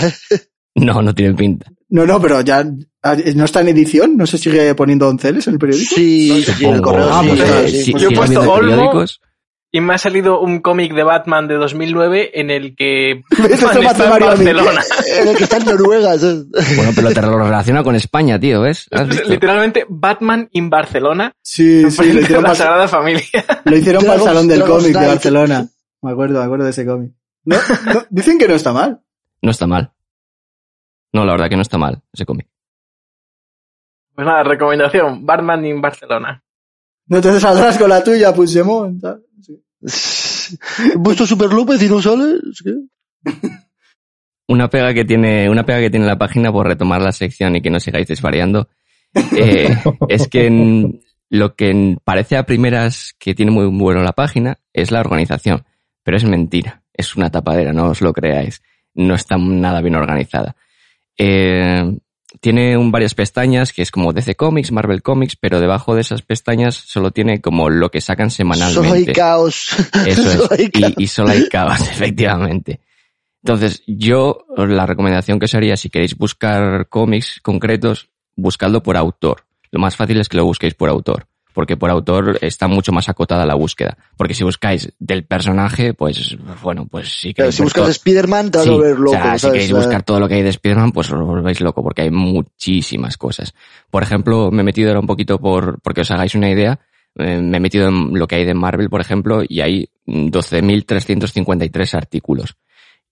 [0.74, 1.66] No, no tienen pinta.
[1.90, 5.58] No, no, pero ya no está en edición, no se sigue poniendo Donceles en el
[5.58, 5.94] periódico.
[5.94, 7.82] Sí, sí, en el correo Ah, sí, pues, sí, eh, sí.
[7.84, 8.54] si- Yo he puesto Olmo.
[8.72, 9.20] periódicos.
[9.74, 14.04] Y me ha salido un cómic de Batman de 2009 en el que Batman está
[14.04, 14.20] en.
[14.20, 14.82] Barcelona.
[15.22, 16.14] En el que está en Noruega.
[16.76, 18.88] Bueno, pero te lo relaciona con España, tío, ¿ves?
[19.26, 21.34] Literalmente Batman in Barcelona.
[21.40, 23.24] Sí, sí, lo hicieron, la para, Sagrada Familia.
[23.64, 25.06] lo hicieron para el Salón del Cómic de.
[25.06, 25.66] Barcelona.
[26.02, 27.12] Me acuerdo, me acuerdo de ese cómic.
[27.44, 27.56] No,
[27.92, 29.00] no, dicen que no está mal.
[29.40, 29.92] No está mal.
[31.12, 32.46] No, la verdad que no está mal ese cómic.
[34.14, 36.44] Pues nada, recomendación, Batman in Barcelona.
[37.06, 39.00] No te saldrás con la tuya, Puigdemont.
[39.00, 39.22] ¿sabes?
[39.88, 40.56] Sí.
[40.96, 42.38] ¿Vuestro Super López y no sale?
[44.48, 47.62] Una pega que tiene, una pega que tiene la página por retomar la sección y
[47.62, 48.68] que no sigáis desvariando,
[49.36, 49.68] eh,
[50.08, 54.90] es que en- lo que parece a primeras que tiene muy bueno la página es
[54.90, 55.64] la organización,
[56.02, 58.62] pero es mentira, es una tapadera, no os lo creáis,
[58.94, 60.54] no está nada bien organizada.
[61.16, 61.96] Eh,
[62.40, 66.22] tiene un, varias pestañas que es como DC Comics, Marvel Comics, pero debajo de esas
[66.22, 68.88] pestañas solo tiene como lo que sacan semanalmente.
[68.88, 69.68] Solo hay caos.
[70.06, 70.70] Eso Solo hay es.
[70.70, 70.94] caos.
[70.98, 72.80] Y, y solo hay caos, efectivamente.
[73.42, 79.44] Entonces, yo, la recomendación que os haría, si queréis buscar cómics concretos, buscadlo por autor.
[79.72, 81.26] Lo más fácil es que lo busquéis por autor.
[81.52, 83.98] Porque por autor está mucho más acotada la búsqueda.
[84.16, 87.52] Porque si buscáis del personaje, pues, bueno, pues sí que...
[87.52, 89.10] Si buscas Spider-Man te vas Sí, a volver loco.
[89.16, 89.52] o sea, si ¿sabes?
[89.52, 92.02] queréis O sea, buscar todo lo que hay de Spider-Man, pues os volvéis loco, porque
[92.02, 93.54] hay muchísimas cosas.
[93.90, 96.80] Por ejemplo, me he metido ahora un poquito por, porque os hagáis una idea,
[97.18, 101.94] eh, me he metido en lo que hay de Marvel, por ejemplo, y hay 12.353
[101.94, 102.56] artículos.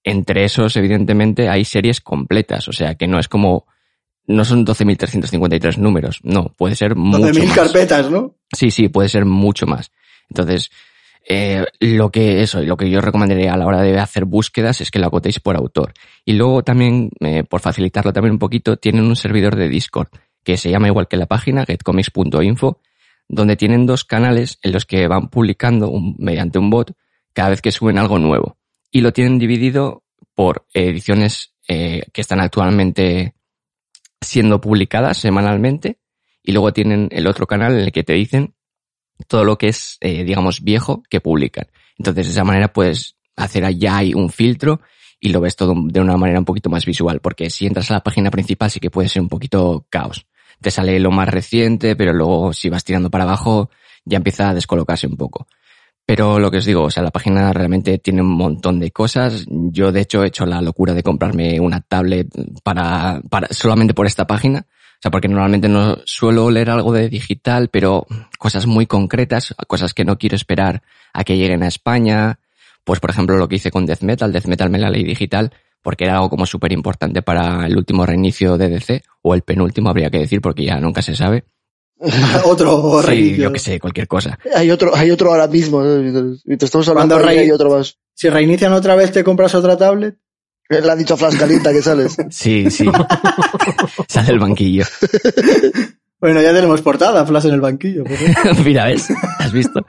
[0.02, 3.66] Entre esos, evidentemente, hay series completas, o sea, que no es como,
[4.30, 7.56] no son 12.353 números, no, puede ser mucho 12.000 más.
[7.56, 8.34] carpetas, ¿no?
[8.56, 9.90] Sí, sí, puede ser mucho más.
[10.28, 10.70] Entonces,
[11.28, 14.90] eh, lo que eso, lo que yo recomendaría a la hora de hacer búsquedas es
[14.90, 15.92] que lo acotéis por autor.
[16.24, 20.08] Y luego también, eh, por facilitarlo también un poquito, tienen un servidor de Discord
[20.42, 22.80] que se llama igual que la página, getcomics.info,
[23.28, 26.92] donde tienen dos canales en los que van publicando un- mediante un bot
[27.32, 28.56] cada vez que suben algo nuevo.
[28.90, 30.02] Y lo tienen dividido
[30.34, 33.34] por ediciones eh, que están actualmente
[34.20, 35.98] siendo publicadas semanalmente
[36.42, 38.54] y luego tienen el otro canal en el que te dicen
[39.28, 41.66] todo lo que es, eh, digamos, viejo que publican.
[41.98, 44.80] Entonces, de esa manera puedes hacer allá hay un filtro
[45.20, 47.94] y lo ves todo de una manera un poquito más visual, porque si entras a
[47.94, 50.26] la página principal sí que puede ser un poquito caos.
[50.60, 53.70] Te sale lo más reciente, pero luego si vas tirando para abajo
[54.04, 55.46] ya empieza a descolocarse un poco.
[56.06, 59.46] Pero lo que os digo, o sea, la página realmente tiene un montón de cosas.
[59.48, 62.28] Yo, de hecho, he hecho la locura de comprarme una tablet
[62.64, 64.66] para, para, solamente por esta página.
[64.68, 68.06] O sea, porque normalmente no suelo leer algo de digital, pero
[68.38, 70.82] cosas muy concretas, cosas que no quiero esperar
[71.12, 72.40] a que lleguen a España.
[72.84, 74.32] Pues, por ejemplo, lo que hice con Death Metal.
[74.32, 78.04] Death Metal me la leí digital porque era algo como súper importante para el último
[78.04, 81.44] reinicio de DC, o el penúltimo habría que decir, porque ya nunca se sabe.
[82.44, 84.38] Otro Sí, yo que sé, cualquier cosa.
[84.54, 85.82] Hay otro, hay otro ahora mismo.
[85.82, 85.98] ¿no?
[85.98, 87.98] Mientras, mientras estamos hablando, Cuando hay otro más.
[88.14, 90.16] Si reinician otra vez, te compras otra tablet.
[90.68, 92.16] Le han dicho a Flash Calienta que sales.
[92.30, 92.86] Sí, sí.
[94.08, 94.84] Sale el banquillo.
[96.20, 98.04] Bueno, ya tenemos portada, Flash en el banquillo.
[98.64, 99.08] Mira, ¿ves?
[99.38, 99.84] ¿Has visto?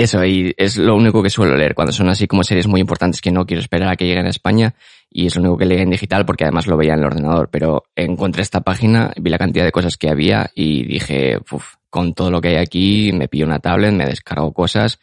[0.00, 3.20] Eso, y es lo único que suelo leer cuando son así como series muy importantes
[3.20, 4.74] que no quiero esperar a que lleguen a España
[5.10, 7.50] y es lo único que leí en digital porque además lo veía en el ordenador,
[7.52, 12.14] pero encontré esta página, vi la cantidad de cosas que había y dije, "Uf, con
[12.14, 14.98] todo lo que hay aquí, me pillo una tablet, me descargo cosas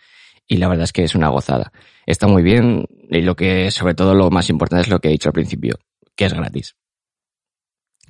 [0.48, 1.72] y la verdad es que es una gozada.
[2.08, 5.12] Está muy bien y lo que, sobre todo, lo más importante es lo que he
[5.12, 5.78] dicho al principio,
[6.16, 6.76] que es gratis.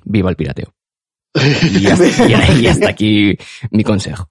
[0.04, 0.72] Viva el pirateo.
[1.78, 3.36] Y hasta, y hasta aquí
[3.72, 4.30] mi consejo.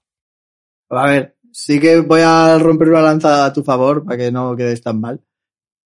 [0.90, 4.54] A ver, sí que voy a romper una lanza a tu favor para que no
[4.56, 5.20] quedes tan mal.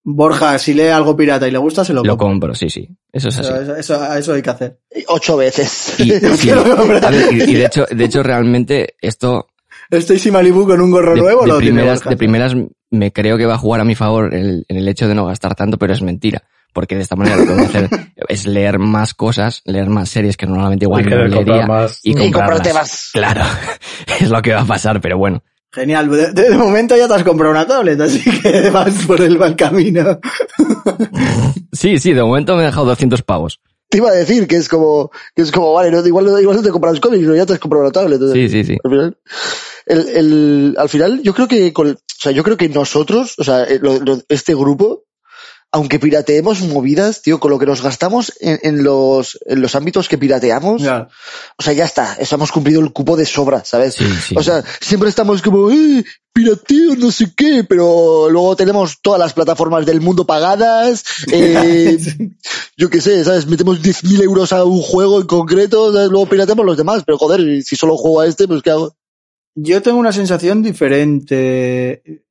[0.04, 2.88] Borja, si lee algo pirata y le gusta, se lo, Lo compro, sí, sí.
[3.12, 3.52] Eso es así.
[3.52, 4.80] Eso, eso, eso hay que hacer.
[5.06, 5.94] Ocho veces.
[6.00, 6.56] Y, sí, a
[7.10, 9.46] ver, y- y de hecho, de hecho, realmente, esto
[9.90, 12.56] Estoy sin Malibu con un gorro de, nuevo, de lo primeras, de primeras
[12.90, 15.14] me creo que va a jugar a mi favor en el, en el hecho de
[15.14, 16.42] no gastar tanto, pero es mentira.
[16.72, 17.90] Porque de esta manera lo que voy a hacer
[18.28, 22.00] es leer más cosas, leer más series que normalmente igual Y no leería más.
[22.02, 23.10] y comprarte más.
[23.12, 23.42] Claro,
[24.20, 25.42] es lo que va a pasar, pero bueno.
[25.72, 26.10] Genial.
[26.34, 30.18] De, momento ya te has comprado una tablet, así que vas por el mal camino.
[31.72, 33.58] Sí, sí, de momento me he dejado 200 pavos.
[33.88, 36.58] Te iba a decir que es como, que es como, vale, no, igual, no- igual
[36.58, 38.20] no te compras cómics, pero ya te has comprado una tablet.
[38.32, 38.76] Sí, sí, sí.
[38.84, 39.18] Al final,
[39.86, 43.44] el, el, al final, yo creo que, con, o sea, yo creo que nosotros, o
[43.44, 45.04] sea, eh, lo- lo- este grupo,
[45.72, 50.06] aunque pirateemos movidas, tío, con lo que nos gastamos en, en los, en los ámbitos
[50.06, 53.94] que pirateamos, o sea, ya está, eso hemos cumplido el cupo de sobra, ¿sabes?
[53.94, 54.34] Sí, sí.
[54.36, 59.32] O sea, siempre estamos como, eh, pirateo, no sé qué, pero luego tenemos todas las
[59.32, 61.98] plataformas del mundo pagadas, eh,
[62.76, 63.46] yo qué sé, ¿sabes?
[63.46, 66.10] Metemos 10.000 euros a un juego en concreto, ¿sabes?
[66.10, 68.94] luego pirateamos los demás, pero joder, si solo juego a este, pues ¿qué hago?
[69.54, 72.21] Yo tengo una sensación diferente.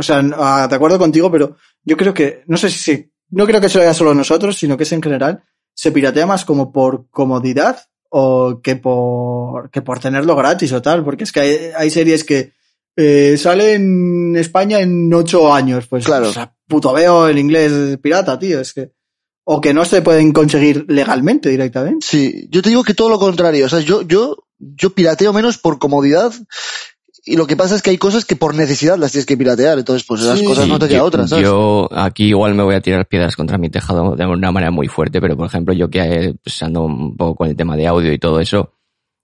[0.00, 3.60] O sea, ah, de acuerdo contigo, pero yo creo que, no sé si, no creo
[3.60, 5.44] que se lo haya solo nosotros, sino que es en general,
[5.74, 7.78] se piratea más como por comodidad
[8.08, 12.24] o que por, que por tenerlo gratis o tal, porque es que hay, hay series
[12.24, 12.52] que
[12.96, 16.28] eh, salen en España en ocho años, pues, Claro.
[16.28, 18.92] o sea, puto veo el inglés pirata, tío, es que,
[19.44, 22.06] o que no se pueden conseguir legalmente directamente.
[22.06, 23.66] Sí, yo te digo que todo lo contrario.
[23.66, 26.32] O sea, yo, yo, yo pirateo menos por comodidad.
[27.24, 29.78] Y lo que pasa es que hay cosas que por necesidad las tienes que piratear.
[29.78, 31.44] Entonces, pues esas Sí, cosas no te yo, queda otra, ¿sabes?
[31.44, 34.88] yo aquí igual me voy a tirar piedras contra mi tejado de una manera muy
[34.88, 37.86] fuerte, pero por ejemplo yo que eh, pues, ando un poco con el tema de
[37.86, 38.72] audio y todo eso,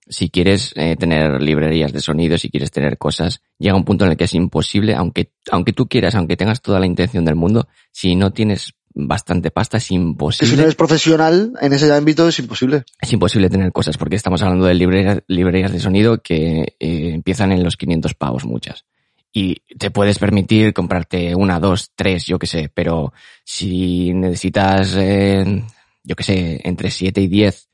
[0.08, 4.12] si quieres eh, tener librerías de sonido, si quieres tener cosas, llega un punto en
[4.12, 7.66] el que es imposible, aunque, aunque tú quieras, aunque tengas toda la intención del mundo,
[7.90, 12.26] si no tienes bastante pasta es que si no imposible, eres profesional en ese ámbito
[12.28, 12.84] es imposible.
[13.00, 17.52] es imposible tener cosas, porque estamos hablando de librerías, librerías de sonido que eh, empiezan
[17.52, 18.86] en los 500 pavos muchas.
[19.32, 23.12] Y te puedes permitir comprarte una, dos, tres, yo qué sé, pero
[23.44, 25.62] si necesitas, eh,
[26.02, 27.68] yo qué sé, entre 7 y 10,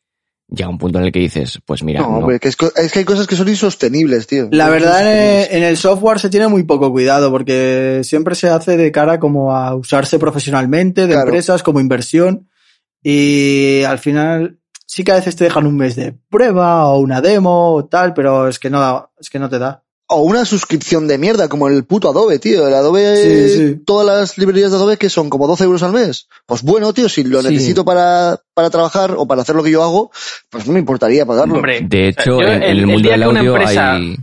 [0.54, 2.18] llega un punto en el que dices, pues mira, no, no.
[2.18, 4.48] hombre, que es, que hay cosas que son insostenibles, tío.
[4.52, 5.52] La verdad, en, insostenibles.
[5.56, 9.54] en el software se tiene muy poco cuidado porque siempre se hace de cara como
[9.56, 11.28] a usarse profesionalmente, de Claro.
[11.28, 12.48] empresas, como inversión.
[13.02, 17.20] Y al final sí que a veces te dejan un mes de prueba o una
[17.20, 19.81] demo o tal, pero es que no, da- es que no te da.
[20.14, 22.66] O una suscripción de mierda, como el puto Adobe, tío.
[22.68, 23.76] El Adobe, Sí, sí.
[23.84, 26.28] todas las librerías de Adobe que son como 12 euros al mes.
[26.46, 27.48] Pues bueno, tío, si lo Sí.
[27.50, 30.10] necesito para, para trabajar o para hacer lo que yo hago,
[30.50, 31.54] pues no me importaría pagarlo.
[31.56, 33.40] Hombre, De hecho, o sea, yo en, el- el el mundo día del que una
[33.40, 34.16] audio empresa- hay...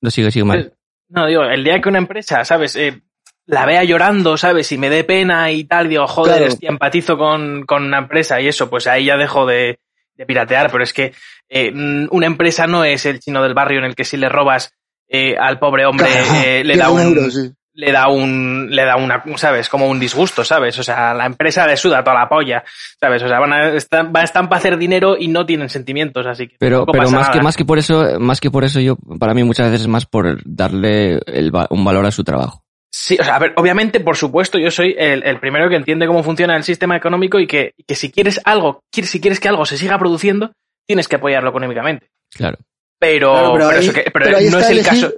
[0.00, 0.72] No sigue, sigue mal.
[1.08, 2.76] No, digo, el día que una empresa, ¿sabes?
[2.76, 3.00] Eh,
[3.46, 4.70] la vea llorando, ¿sabes?
[4.72, 6.52] Y me dé pena y tal, digo, joder, Claro.
[6.52, 9.78] hostia, empatizo con, con una empresa y eso, pues ahí ya dejo de,
[10.16, 11.12] de piratear, pero es que
[11.48, 14.28] eh, mm, una empresa no es el chino del barrio en el que si le
[14.28, 14.72] robas
[15.08, 16.08] eh, al pobre hombre
[16.44, 17.52] eh, le, da un, euro, sí.
[17.74, 19.68] le da un, le da una, ¿sabes?
[19.68, 20.78] Como un disgusto, ¿sabes?
[20.78, 22.64] O sea, la empresa le suda toda la polla,
[22.98, 23.22] ¿sabes?
[23.22, 26.48] O sea, van a, están, van, están para hacer dinero y no tienen sentimientos, así
[26.48, 29.34] que Pero, pero más que, más que por eso, más que por eso yo, para
[29.34, 32.62] mí muchas veces es más por darle el un valor a su trabajo.
[32.98, 36.06] Sí, o sea, a ver, obviamente, por supuesto, yo soy el, el primero que entiende
[36.06, 39.66] cómo funciona el sistema económico y que, que si quieres algo, si quieres que algo
[39.66, 40.52] se siga produciendo,
[40.86, 42.08] tienes que apoyarlo económicamente.
[42.30, 42.56] Claro.
[42.98, 45.12] Pero, Claro, pero pero ahí- eso que- pero pero ahí no es el elegir- caso.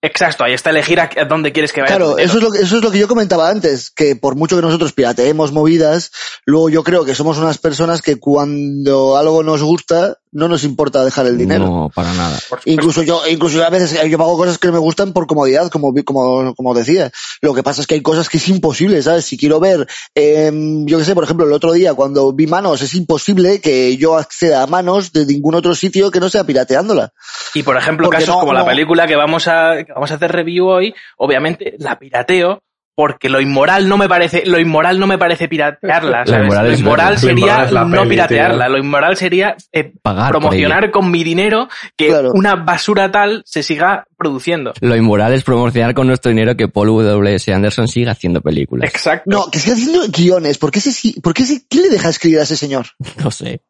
[0.00, 1.96] Exacto, ahí está elegir a, dónde quieres que vaya.
[1.96, 4.54] Claro, eso es, lo que, eso es lo que yo comentaba antes, que por mucho
[4.54, 6.12] que nosotros pirateemos movidas,
[6.46, 11.04] luego yo creo que somos unas personas que cuando algo nos gusta, no nos importa
[11.04, 11.64] dejar el dinero.
[11.66, 12.38] No, para nada.
[12.64, 15.94] Incluso yo, incluso a veces yo pago cosas que no me gustan por comodidad, como,
[16.04, 17.10] como, como decía.
[17.40, 19.24] Lo que pasa es que hay cosas que es imposible, ¿sabes?
[19.24, 22.82] Si quiero ver, em, yo qué sé, por ejemplo, el otro día cuando vi manos,
[22.82, 27.12] es imposible que yo acceda a manos de ningún otro sitio que no sea pirateándola.
[27.54, 30.14] Y por ejemplo, Porque casos no- como la película que vamos a, que vamos a
[30.14, 32.62] hacer review hoy, obviamente la pirateo
[32.98, 36.42] porque lo inmoral no me parece, lo inmoral no me parece piratearla, Lo ¿sabes?
[36.46, 37.14] inmoral Lo es inmoral verla.
[37.14, 38.72] Lo sería inmoral no peli, piratearla, tío.
[38.72, 42.32] lo inmoral sería eh, Pagar promocionar con mi dinero que Claro.
[42.34, 44.72] una basura tal se siga produciendo.
[44.80, 47.54] Lo inmoral es promocionar con nuestro dinero que Paul W.S.
[47.54, 48.90] Anderson siga haciendo películas.
[48.90, 49.30] Exacto.
[49.30, 50.58] No, que esté haciendo guiones.
[50.58, 52.86] ¿Por qué, ese, por qué quién le deja escribir a ese señor?
[53.22, 53.60] No sé.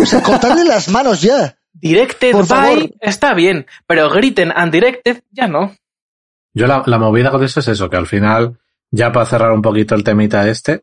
[0.00, 1.56] O sea, cortarle las manos ya.
[1.72, 2.78] Directed Por favor.
[2.78, 5.74] by está bien, pero griten undirected ya no.
[6.54, 8.58] Yo la, la movida con eso es eso, que al final,
[8.90, 10.82] ya para cerrar un poquito el temita este,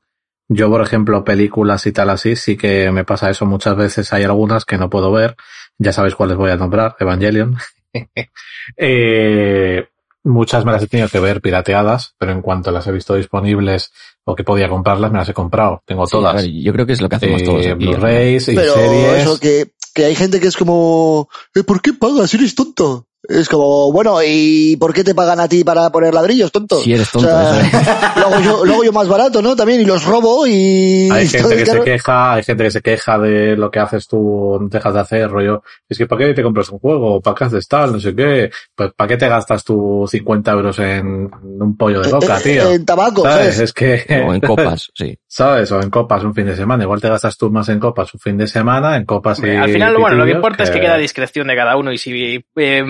[0.49, 4.23] yo por ejemplo películas y tal así, sí que me pasa eso muchas veces, hay
[4.23, 5.35] algunas que no puedo ver,
[5.77, 7.57] ya sabéis cuáles voy a nombrar, Evangelion.
[8.77, 9.85] Eh,
[10.23, 13.91] muchas me las he tenido que ver pirateadas, pero en cuanto las he visto disponibles
[14.25, 15.83] o que podía comprarlas, me las he comprado.
[15.85, 16.35] Tengo Sí, todas.
[16.35, 17.85] ver, yo creo que es lo que hacemos Eh, todos aquí.
[17.85, 19.21] Blu-rays y Pero series.
[19.21, 22.33] eso que, que hay gente que es como, "Eh, ¿por qué pagas?
[22.33, 23.07] Eres tonto.
[23.25, 26.81] Es como, bueno, ¿y por qué te pagan a ti para poner ladrillos, tonto?
[26.81, 29.55] Si eres tonto, O sea, luego, yo, luego yo más barato, ¿no?
[29.55, 31.09] También, y los robo y...
[31.09, 34.57] Hay gente que se queja, hay gente que se queja de lo que haces tú,
[34.59, 35.63] no dejas de hacer, rollo.
[35.87, 37.21] Es que ¿para qué te compras un juego?
[37.21, 37.93] ¿Para qué haces tal?
[37.93, 38.51] No sé qué.
[38.75, 42.43] Pues ¿para qué te gastas tú 50 euros en un pollo de boca, Eh, eh,
[42.43, 42.71] tío?
[42.71, 43.55] En tabaco, ¿Sabes?
[43.55, 43.59] ¿sabes?
[43.59, 45.17] Es que, O en copas, sí.
[45.25, 45.71] ¿sabes?
[45.71, 46.83] O en copas un fin de semana.
[46.83, 49.71] Igual te gastas tú más en copas un fin de semana, en copas y Al
[49.71, 52.43] final, bueno, lo que importa es que queda a discreción de cada uno y si,
[52.57, 52.83] eh,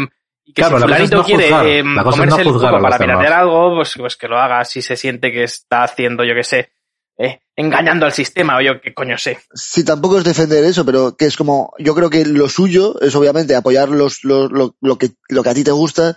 [0.45, 2.81] y que Claro, si fulanito no quiere eh, La cosa es comerse no el a
[2.81, 6.35] para piratear algo, pues, pues que lo haga si se siente que está haciendo, yo
[6.35, 6.71] qué sé,
[7.17, 9.39] eh, engañando al sistema o yo qué coño sé.
[9.53, 13.15] Sí, tampoco es defender eso, pero que es como, yo creo que lo suyo es
[13.15, 16.15] obviamente apoyar los, los- lo, lo que, lo que a ti te gusta,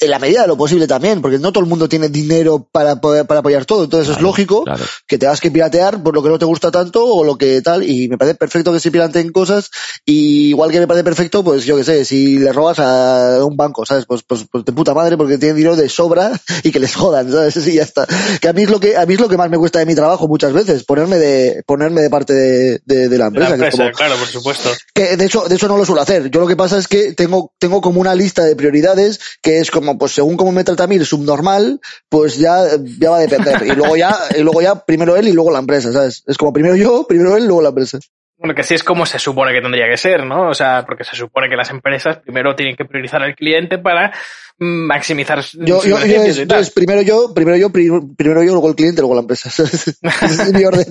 [0.00, 3.00] en la medida de lo posible también, porque no todo el mundo tiene dinero para,
[3.00, 3.84] poder- para apoyar todo.
[3.84, 4.84] Entonces es lógico claro.
[5.06, 7.82] que tengas que piratear por lo que no te gusta tanto o lo que tal.
[7.88, 9.70] Y me parece perfecto que se pirateen cosas.
[10.04, 13.56] Y igual que me parece perfecto, pues yo qué sé, si le robas a un
[13.56, 14.04] banco, ¿sabes?
[14.06, 16.32] Pues, pues, pues de puta madre porque tienen dinero de sobra
[16.62, 17.56] y que les jodan, ¿sabes?
[17.66, 18.06] Y ya está.
[18.40, 19.86] Que a mí es lo que, a mí es lo que más me cuesta de
[19.86, 23.56] mi trabajo muchas veces, ponerme de, ponerme de parte de, de, de la empresa.
[23.56, 24.68] que como- claro, por supuesto.
[24.94, 26.30] que de hecho, de hecho no lo suelo hacer.
[26.30, 29.70] Yo lo que pasa es que tengo, tengo como una lista de prioridades que es
[29.80, 32.62] como, pues según cómo me trata a mí el subnormal, pues ya,
[32.98, 33.62] ya va a depender.
[33.66, 36.22] Y luego ya, y luego ya primero él y luego la empresa, ¿sabes?
[36.26, 37.98] Es como primero yo, primero él, luego la empresa.
[38.40, 40.48] Bueno, que así es como se supone que tendría que ser, ¿no?
[40.50, 44.12] O sea, porque se supone que las empresas primero tienen que priorizar al cliente para
[44.58, 46.42] mm, maximizar Yo, yo, yo es- y tal.
[46.42, 49.50] entonces primero yo, primero yo, pri- primero yo, luego el cliente, luego la empresa.
[49.64, 50.86] es mi orden.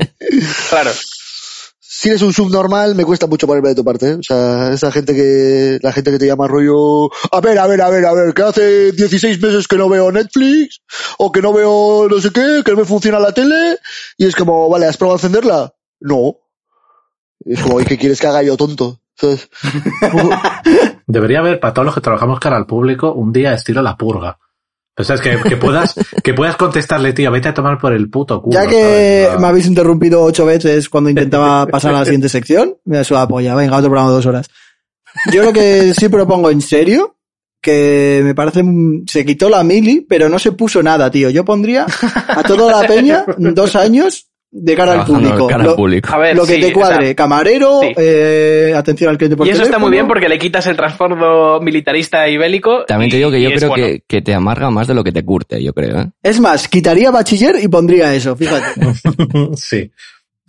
[0.69, 0.91] Claro.
[1.99, 4.11] Si eres un subnormal, me cuesta mucho ponerme de tu parte.
[4.11, 4.13] ¿eh?
[4.13, 7.81] O sea, esa gente que, la gente que te llama rollo, a ver, a ver,
[7.81, 10.83] a ver, a ver, que hace 16 meses que no veo Netflix,
[11.17, 13.79] o que no veo no sé qué, que no me funciona la tele,
[14.15, 15.73] y es como, vale, ¿has probado a encenderla?
[15.99, 16.35] No.
[17.43, 18.99] Y es como, ¿y qué quieres que haga yo, tonto?
[19.15, 19.49] ¿Sabes?
[21.07, 24.37] Debería haber para todos los que trabajamos cara al público un día estilo la purga.
[24.99, 25.93] O sea, es que, que puedas,
[26.23, 28.59] que puedas contestarle, tío, vete a tomar por el puto culo.
[28.59, 32.97] Ya que me habéis interrumpido ocho veces cuando intentaba pasar a la siguiente sección, me
[32.97, 33.53] da su apoya.
[33.55, 34.49] Venga, otro programa de dos horas.
[35.31, 37.17] Yo lo que sí propongo en serio,
[37.61, 38.63] que me parece,
[39.07, 41.29] se quitó la mili, pero no se puso nada, tío.
[41.29, 41.85] Yo pondría
[42.27, 44.29] a toda la peña dos años
[44.59, 45.47] de cara al público.
[45.47, 46.09] cara Lo, al público.
[46.13, 47.93] A ver, lo que sí, te o sea, cuadre, camarero, sí.
[47.97, 51.59] eh, atención al cliente por y eso está muy bien porque le quitas el trasfondo
[51.61, 52.85] militarista y bélico.
[52.85, 53.85] También te digo que yo creo bueno.
[53.85, 56.09] que, que te amarga más de lo que te curte, yo creo, ¿eh?
[56.23, 58.81] Es más, quitaría bachiller y pondría eso, fíjate.
[59.55, 59.91] sí.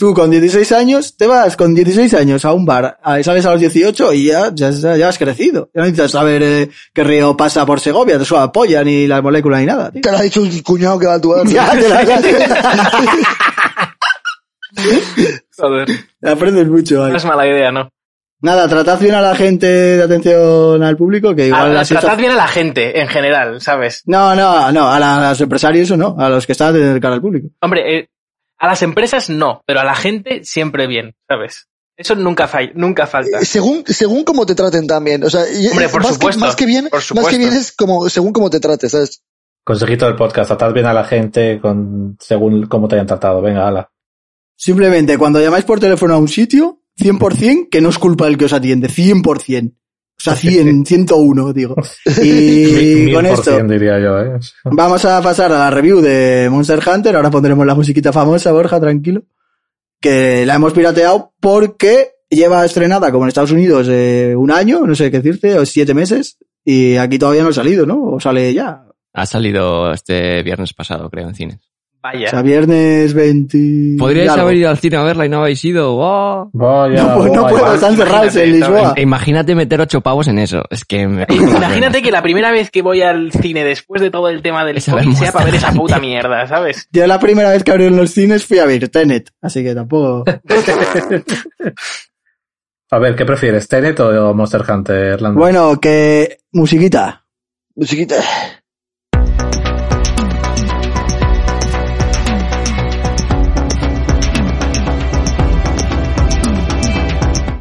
[0.00, 3.50] Tú con 16 años, te vas con 16 años a un bar, a- sales a
[3.50, 5.70] los 18 y ya, ya, ya has crecido.
[5.74, 9.20] Ya no necesitas saber eh, qué río pasa por Segovia, te suena polla, ni las
[9.24, 10.00] moléculas, ni nada, tío.
[10.00, 12.04] Te lo ha dicho un cuñado que va a tu Ya, te la-
[15.56, 15.88] Joder,
[16.22, 17.10] aprendes mucho ahí.
[17.12, 17.90] no es mala idea, ¿no?
[18.40, 22.16] Nada, tratad bien a la gente de atención al público, que igual A- eso- tratad
[22.16, 24.02] bien a la gente, en general, ¿sabes?
[24.06, 27.14] No, no, no, a, la- a los empresarios no, a los que están de cara
[27.14, 27.48] al público.
[27.60, 28.08] Hombre, eh,
[28.58, 31.66] a las empresas no, pero a la gente siempre bien, ¿sabes?
[31.96, 33.40] Eso nunca, falla, nunca falta.
[33.40, 35.40] Eh, según según cómo te traten también o sea
[35.72, 37.30] Hombre, por más supuesto, que más que bien por más supuesto.
[37.32, 39.20] que bien es como según cómo te trates sabes
[39.64, 43.42] Consejito del podcast, tratad bien a la gente con, según cómo te hayan tratado.
[43.42, 43.90] Venga, ala.
[44.58, 48.46] Simplemente cuando llamáis por teléfono a un sitio, 100% que no es culpa del que
[48.46, 49.72] os atiende, 100%.
[49.72, 51.76] O sea, 100, 101, digo.
[52.20, 54.40] Y con esto cien, diría yo, ¿eh?
[54.64, 57.14] vamos a pasar a la review de Monster Hunter.
[57.14, 59.22] Ahora pondremos la musiquita famosa, Borja, tranquilo.
[60.00, 64.96] Que la hemos pirateado porque lleva estrenada, como en Estados Unidos, eh, un año, no
[64.96, 66.36] sé qué decirte, o siete meses.
[66.64, 68.02] Y aquí todavía no ha salido, ¿no?
[68.02, 68.82] O sale ya.
[69.12, 71.67] Ha salido este viernes pasado, creo, en cines.
[72.12, 72.26] Vaya.
[72.28, 73.96] O sea, viernes 20.
[73.98, 75.94] Podríais haber ido al cine a verla y no habéis ido.
[75.96, 76.48] ¡Oh!
[76.54, 77.56] Vaya, No, pues no vaya.
[77.58, 78.94] puedo, están cerrados en Lisboa.
[78.96, 80.62] Imagínate meter ocho pavos en eso.
[80.70, 81.26] Es que me...
[81.28, 84.82] Imagínate que la primera vez que voy al cine después de todo el tema del
[84.82, 86.88] COVID sea para ver esa puta mierda, ¿sabes?
[86.92, 90.24] Yo la primera vez que abrieron los cines fui a ver Tenet, así que tampoco.
[92.90, 95.20] A ver, ¿qué prefieres, Tenet o Monster Hunter?
[95.20, 95.38] Lando?
[95.38, 97.26] Bueno, que musiquita.
[97.76, 98.16] musiquita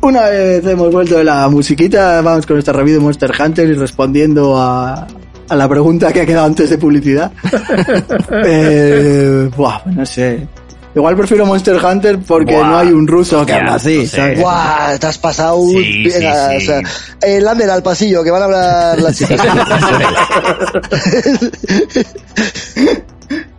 [0.08, 3.74] Una vez hemos vuelto de la musiquita, vamos con nuestra review de Monster Hunter y
[3.74, 5.06] respondiendo a,
[5.50, 7.30] a la pregunta que ha quedado antes de publicidad.
[8.46, 10.48] eh, buah, no sé.
[10.96, 14.42] Igual prefiero Monster Hunter porque Buah, no hay un ruso que habla así, no sé.
[14.46, 16.82] has pasado Sí, venga, sí, o sea,
[17.22, 17.42] sí.
[17.42, 19.42] Lander al pasillo que van a hablar las chicas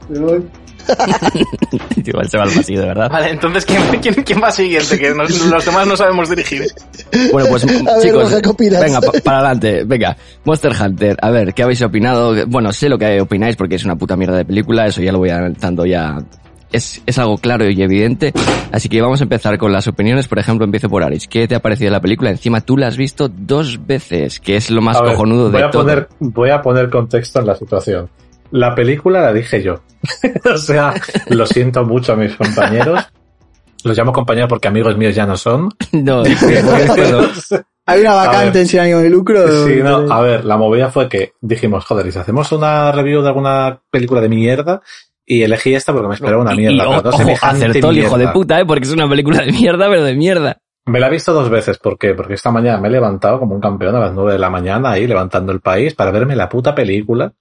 [2.05, 3.11] Igual se va al pasillo, de verdad.
[3.11, 4.99] Vale, entonces, ¿quién, quién, quién va siguiente?
[4.99, 6.63] Que nos- los demás no sabemos dirigir.
[7.33, 7.67] Bueno, pues
[8.03, 8.33] chicos,
[8.81, 10.17] venga, pa- para adelante, venga.
[10.45, 12.35] Monster Hunter, a ver, ¿qué habéis opinado?
[12.47, 15.19] Bueno, sé lo que opináis porque es una puta mierda de película, eso ya lo
[15.19, 16.19] voy adelantando ya.
[16.71, 18.31] Es, es algo claro y evidente,
[18.73, 20.29] así que vamos a empezar con las opiniones.
[20.29, 21.27] Por ejemplo, empiezo por Aris.
[21.27, 22.29] ¿Qué te ha parecido la película?
[22.31, 25.61] Encima tú la has visto dos veces, que es lo más A ver, cojonudo voy
[25.63, 25.83] de a todo.
[25.85, 28.11] poner, Voy a poner contexto en la situación.
[28.51, 29.81] La película la dije yo.
[30.55, 30.95] o sea,
[31.29, 33.05] lo siento mucho a mis compañeros.
[33.85, 35.69] Los llamo compañeros porque amigos míos ya no son.
[35.93, 36.23] No.
[37.87, 38.57] Hay una vacante ver.
[38.59, 39.67] en sin ánimo de lucro.
[39.67, 43.23] Sí, no, a ver, la movida fue que dijimos, joder, ¿y si hacemos una review
[43.23, 44.83] de alguna película de mierda?
[45.25, 46.75] Y elegí esta porque me esperaba una Y- mierda.
[46.75, 48.67] y, pero no ojo, acertó el hijo de puta, ¿eh?
[48.67, 50.59] Porque es una película de mierda, pero de mierda.
[50.87, 52.15] Me la he visto dos veces, ¿por qué?
[52.15, 54.91] Porque esta mañana me he levantado como un campeón a las nueve de la mañana
[54.93, 57.33] ahí levantando el país para verme la puta película.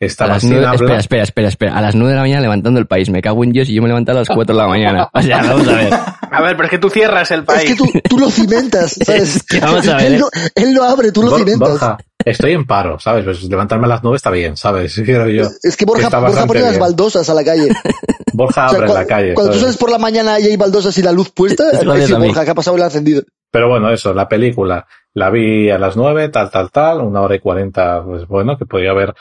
[0.00, 1.78] A Estaba las sin nueve- espera, espera, espera, espera.
[1.78, 3.08] A las 9 de la mañana levantando el país.
[3.10, 5.08] Me cago en Dios y yo me levanto a las 4 de la mañana.
[5.12, 5.92] O sea, vamos a ver.
[5.92, 7.70] A ver, pero es que tú cierras el Es país.
[7.70, 9.36] que tú, tú lo cimentas, ¿sabes?
[9.36, 10.18] Es que vamos a ver, Él ¿eh?
[10.18, 11.68] lo, él lo abre, tú lo Bor- cimentas.
[11.70, 13.24] Borja, estoy en paro, ¿sabes?
[13.24, 15.00] Pues levantarme a las nueve está bien, ¿sabes?
[15.04, 15.44] Quiero yo.
[15.62, 17.68] Es que Borja, Borja pone las baldosas a la calle.
[18.32, 19.34] Borja O sea, abre cua- la calle.
[19.34, 22.26] Cuando tú sales por la mañana y hay baldosas y la luz puesta, es mí.
[22.26, 22.76] Borja, ¿qué ha pasado?
[22.76, 23.22] Y la ha encendido.
[23.52, 24.84] Pero bueno, eso, la película
[25.14, 28.66] la vi a las nueve, tal, tal, tal, una hora y cuarenta, pues bueno, que
[28.66, 29.14] podía haber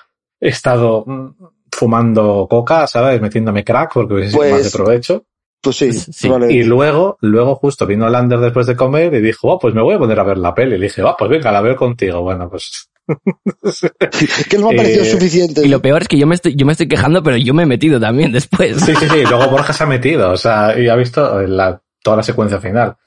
[0.50, 1.30] estado mm,
[1.72, 3.20] fumando coca, ¿sabes?
[3.22, 5.26] Metiéndome crack porque hubiese sido Pues- más de provecho.
[5.62, 6.12] Pues sí, Sí.
[6.28, 6.62] probablemente.
[6.62, 9.96] Y luego, luego justo vino Lander después de comer y dijo, oh, pues me voy
[9.96, 10.76] a poner a ver la peli.
[10.76, 12.22] Y le dije, oh, pues venga, la veo contigo.
[12.22, 12.90] Bueno, pues
[14.50, 15.62] que no me ha parecido Eh, suficiente.
[15.66, 17.64] Y lo peor es que yo me estoy, yo me estoy quejando, pero yo me
[17.64, 18.76] he metido también después.
[18.82, 19.24] Sí, sí, sí.
[19.30, 22.98] Luego Borja se ha metido, o sea, y ha visto la, toda la secuencia final.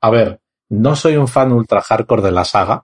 [0.00, 0.40] A ver,
[0.70, 2.82] no soy un fan ultra hardcore de la saga,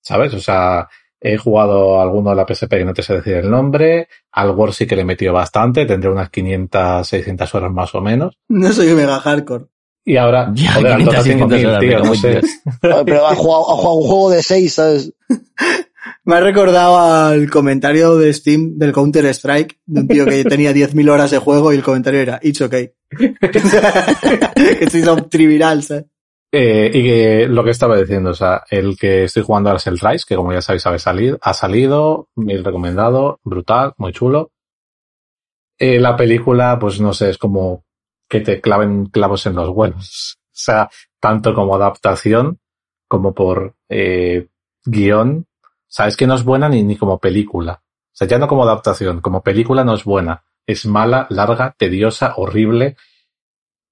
[0.00, 0.34] ¿sabes?
[0.34, 0.88] O sea,
[1.26, 4.74] he jugado alguno de la PSP que no te sé decir el nombre, al War
[4.74, 8.36] sí que le he metido bastante, tendré unas 500, 600 horas más o menos.
[8.48, 9.64] No soy un mega hardcore.
[10.04, 12.14] Y ahora, Ya, joder, al 500, Dota tengo 600 mil, horas, tío, me no cago
[12.14, 12.30] en sé.
[12.30, 12.44] Dios.
[13.06, 15.12] Pero ha jugado, ha jugado un juego de seis, ¿sabes?
[16.26, 20.72] Me ha recordado al comentario de Steam del Counter Strike de un tío que tenía
[20.72, 22.92] 10.000 horas de juego y el comentario era It's okay.
[23.50, 26.04] que se hizo trivial, ¿sabes?
[26.56, 29.88] Eh, y que lo que estaba diciendo, o sea, el que estoy jugando ahora es
[29.88, 34.52] el Rise, que como ya sabéis, ha salido, ha salido, muy recomendado, brutal, muy chulo.
[35.76, 37.84] Eh, la película, pues no sé, es como
[38.28, 40.38] que te claven clavos en los huevos.
[40.54, 40.88] O sea,
[41.18, 42.60] tanto como adaptación,
[43.08, 44.46] como por eh,
[44.84, 45.48] guion.
[45.64, 47.82] O sea, es que no es buena ni, ni como película.
[47.82, 50.44] O sea, ya no como adaptación, como película no es buena.
[50.64, 52.96] Es mala, larga, tediosa, horrible.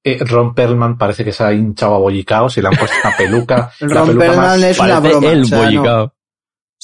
[0.05, 3.17] Eh, Ron Perlman parece que se ha hinchado a bollicaos y le han puesto una
[3.17, 3.71] peluca.
[3.81, 5.31] La Ron peluca Perlman más- es una broma.
[5.31, 6.05] el o sea, no, bollicao.
[6.05, 6.13] o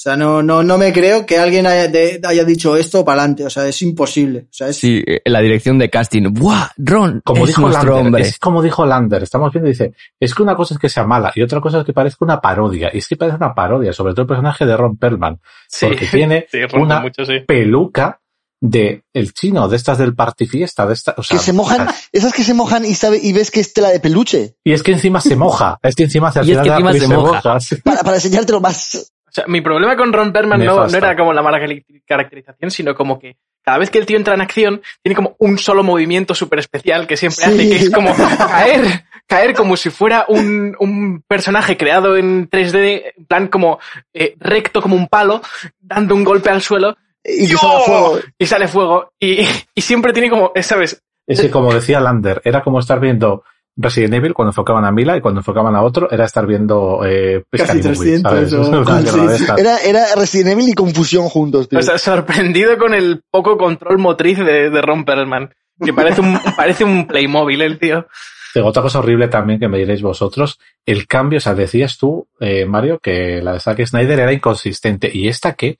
[0.01, 3.45] sea, no, no, no me creo que alguien haya, de- haya dicho esto para adelante.
[3.45, 4.45] O sea, es imposible.
[4.49, 6.31] O sea, es, Sí, eh, la dirección de casting.
[6.31, 6.69] ¡Buah!
[6.77, 8.21] Ron Como es dijo nuestro Lander, hombre.
[8.21, 11.33] es como dijo Lander, estamos viendo, dice, es que una cosa es que sea mala
[11.35, 12.89] y otra cosa es que parezca una parodia.
[12.93, 16.05] Y es que parece una parodia, sobre todo el personaje de Ron Perlman, Sí, porque
[16.05, 17.39] tiene sí, una mucho, sí.
[17.45, 18.21] peluca
[18.61, 22.33] de el chino, de estas del partifiesta, de esta, o sea, Que se mojan, esas
[22.33, 24.55] que se mojan y, sabe, y ves que es tela de peluche.
[24.63, 26.69] Y es que encima se moja, es que encima el Y es final que de
[26.69, 27.59] la encima peli se moja.
[27.59, 27.75] sí.
[27.77, 29.11] Para, para enseñártelo más.
[29.27, 31.59] O sea, mi problema con Ron Perlman no, era como la mala
[32.07, 35.57] caracterización, sino como que cada vez que el tío entra en acción, tiene como un
[35.59, 37.51] solo movimiento súper especial que siempre Sí.
[37.51, 43.03] hace, que es como caer, caer como si fuera un, un personaje creado en 3D,
[43.17, 43.79] en plan como
[44.13, 45.41] eh, recto como un palo,
[45.79, 48.19] dando un golpe al suelo, Y salga fuego.
[48.37, 49.11] y sale fuego.
[49.19, 49.45] Y,
[49.75, 51.01] y siempre tiene como, ¿sabes?
[51.27, 53.43] Es que como decía Lander, era como estar viendo
[53.77, 57.43] Resident Evil cuando enfocaban a Mila y cuando enfocaban a otro era estar viendo eh,
[57.51, 58.53] Casi Scary Movie, 300 ¿sabes?
[58.53, 59.43] o- Una sí, mierda de sí.
[59.43, 59.59] estas.
[59.59, 61.79] Era, era Resident Evil y confusión juntos, tío.
[61.79, 65.53] O sea, sorprendido con el poco control motriz de, de Ron Perlman.
[65.81, 68.07] Que parece un, parece un Playmobil el tío.
[68.55, 72.27] Digo, otra cosa horrible también que me diréis vosotros, el cambio, o sea, decías tú,
[72.39, 75.09] eh, Mario, que la de Zack Snyder era inconsistente.
[75.13, 75.77] ¿Y esta qué?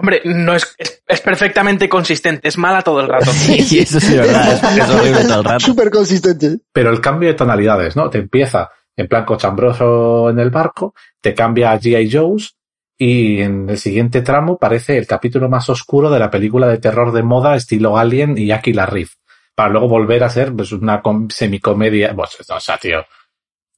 [0.00, 3.30] Hombre, no es, es, es perfectamente consistente, es mala todo el rato.
[3.32, 4.52] Sí, eso sí, verdad.
[4.52, 5.60] Es, es horrible todo el rato.
[5.60, 6.58] Súper consistente.
[6.72, 8.08] Pero el cambio de tonalidades, ¿no?
[8.08, 12.10] Te empieza en plan cochambroso en el barco, te cambia a G.I.
[12.12, 12.56] Joe's
[12.96, 17.12] y en el siguiente tramo parece el capítulo más oscuro de la película de terror
[17.12, 19.14] de moda estilo Alien y Aki la Riff.
[19.54, 22.14] Para luego volver a ser pues, una com- semicomedia.
[22.14, 23.04] Pues, o sea, tío.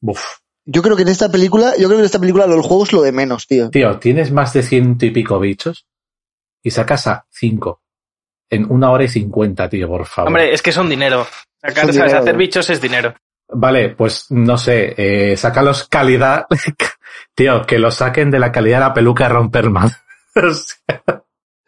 [0.02, 0.22] Uf.
[0.66, 2.92] Yo creo que en esta película, yo creo que en esta película los juegos es
[2.92, 3.70] lo de menos, tío.
[3.70, 5.86] Tío, tienes más de ciento y pico bichos
[6.62, 7.82] y sacas a cinco
[8.50, 10.28] en una hora y cincuenta, tío, por favor.
[10.28, 11.26] Hombre, es que son dinero.
[11.60, 11.94] Sacar, Son ¿sabes?
[12.10, 13.14] dinero, Hacer bichos es dinero.
[13.52, 16.46] Vale, pues no sé, eh, sácalos calidad.
[17.34, 19.90] tío, que lo saquen de la calidad de la peluca de Ron Perlman.
[20.36, 21.02] O sea,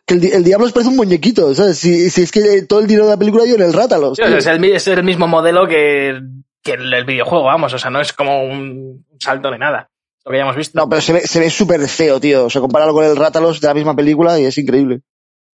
[0.07, 1.79] Que el, di- el diablo parece un muñequito, ¿sabes?
[1.79, 4.17] Si, si es que todo el dinero de la película yo en el rátalos.
[4.17, 6.21] Sí, es, el, mi- es el mismo modelo que,
[6.63, 7.73] que el, el videojuego, vamos.
[7.75, 9.91] O sea, no es como un salto ni nada.
[10.25, 10.79] Lo que ya hemos visto.
[10.79, 12.47] No, pero se ve, se ve súper feo, tío.
[12.47, 15.01] O sea, compáralo con el rátalos de la misma película y es increíble.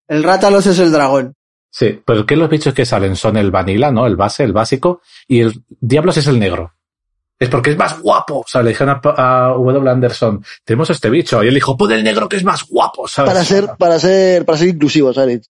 [0.07, 1.35] El Rátalos es el dragón.
[1.71, 4.07] sí, pero que los bichos que salen son el vanilla, ¿no?
[4.07, 6.73] El base, el básico, y el Diablos es el negro.
[7.39, 8.39] Es porque es más guapo.
[8.39, 9.89] O sea, le dijeron a, a W.
[9.91, 11.45] Anderson, tenemos este bicho.
[11.45, 13.33] Y él dijo, pon el negro que es más guapo, ¿sabes?
[13.33, 15.49] Para ser, para ser, para ser inclusivo, ¿sabes?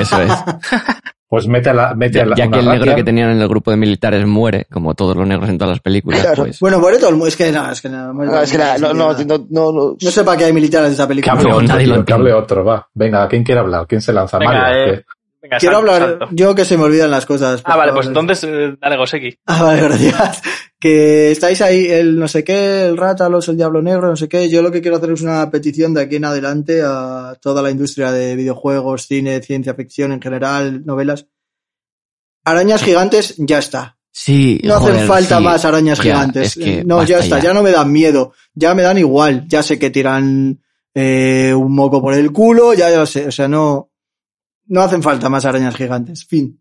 [0.00, 0.32] Eso es.
[1.28, 2.94] Pues mete a la, mete Ya, a la, ya una que el negro ratia.
[2.94, 5.80] que tenían en el grupo de militares muere, como todos los negros en todas las
[5.80, 6.44] películas, Claro.
[6.44, 6.60] pues...
[6.60, 7.26] Bueno, muere todo el mundo.
[7.26, 8.12] Es que no, es que no.
[8.12, 9.96] No, es que nada, no, no, no, no, no.
[10.00, 11.32] No sé para qué hay militares en esa Que película.
[11.32, 12.88] hable No, otro, tío, que hable otro, va.
[12.94, 13.86] Venga, ¿quién quiere hablar?
[13.88, 14.38] ¿Quién se lanza?
[14.38, 14.94] Venga, Mario.
[14.94, 15.04] eh.
[15.46, 16.28] Venga, Quiero salto, hablar salto.
[16.32, 17.62] yo que se me olvidan las cosas.
[17.64, 17.94] Ah, vale, favor.
[18.04, 19.38] pues entonces, eh, dale, Goseki.
[19.46, 20.42] Ah, vale, gracias.
[20.80, 24.48] que estáis ahí, el no sé qué, el Rátalos, el Diablo Negro, no sé qué.
[24.48, 27.70] Yo lo que quiero hacer es una petición de aquí en adelante a toda la
[27.70, 31.26] industria de videojuegos, cine, ciencia ficción en general, novelas.
[32.44, 33.96] Arañas gigantes, ya está.
[34.12, 35.44] Sí, No joder, hacen falta sí.
[35.44, 36.56] más arañas Ya, gigantes.
[36.56, 37.52] es que no, ya está, ya.
[37.52, 38.32] no me dan miedo.
[38.54, 39.44] Ya me dan igual.
[39.46, 40.58] Ya sé que tiran
[40.94, 43.26] eh, un moco por el culo, ya lo sé.
[43.26, 43.90] O sea, no,
[44.66, 46.24] no hacen falta más arañas gigantes.
[46.24, 46.60] Fin.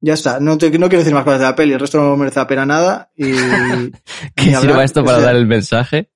[0.00, 0.38] Ya está.
[0.40, 1.72] No, te, no quiero decir más cosas de la peli.
[1.72, 3.10] El resto no merece la pena nada.
[3.16, 3.32] Y,
[4.34, 6.10] Que sirva esto O para sea, dar el mensaje.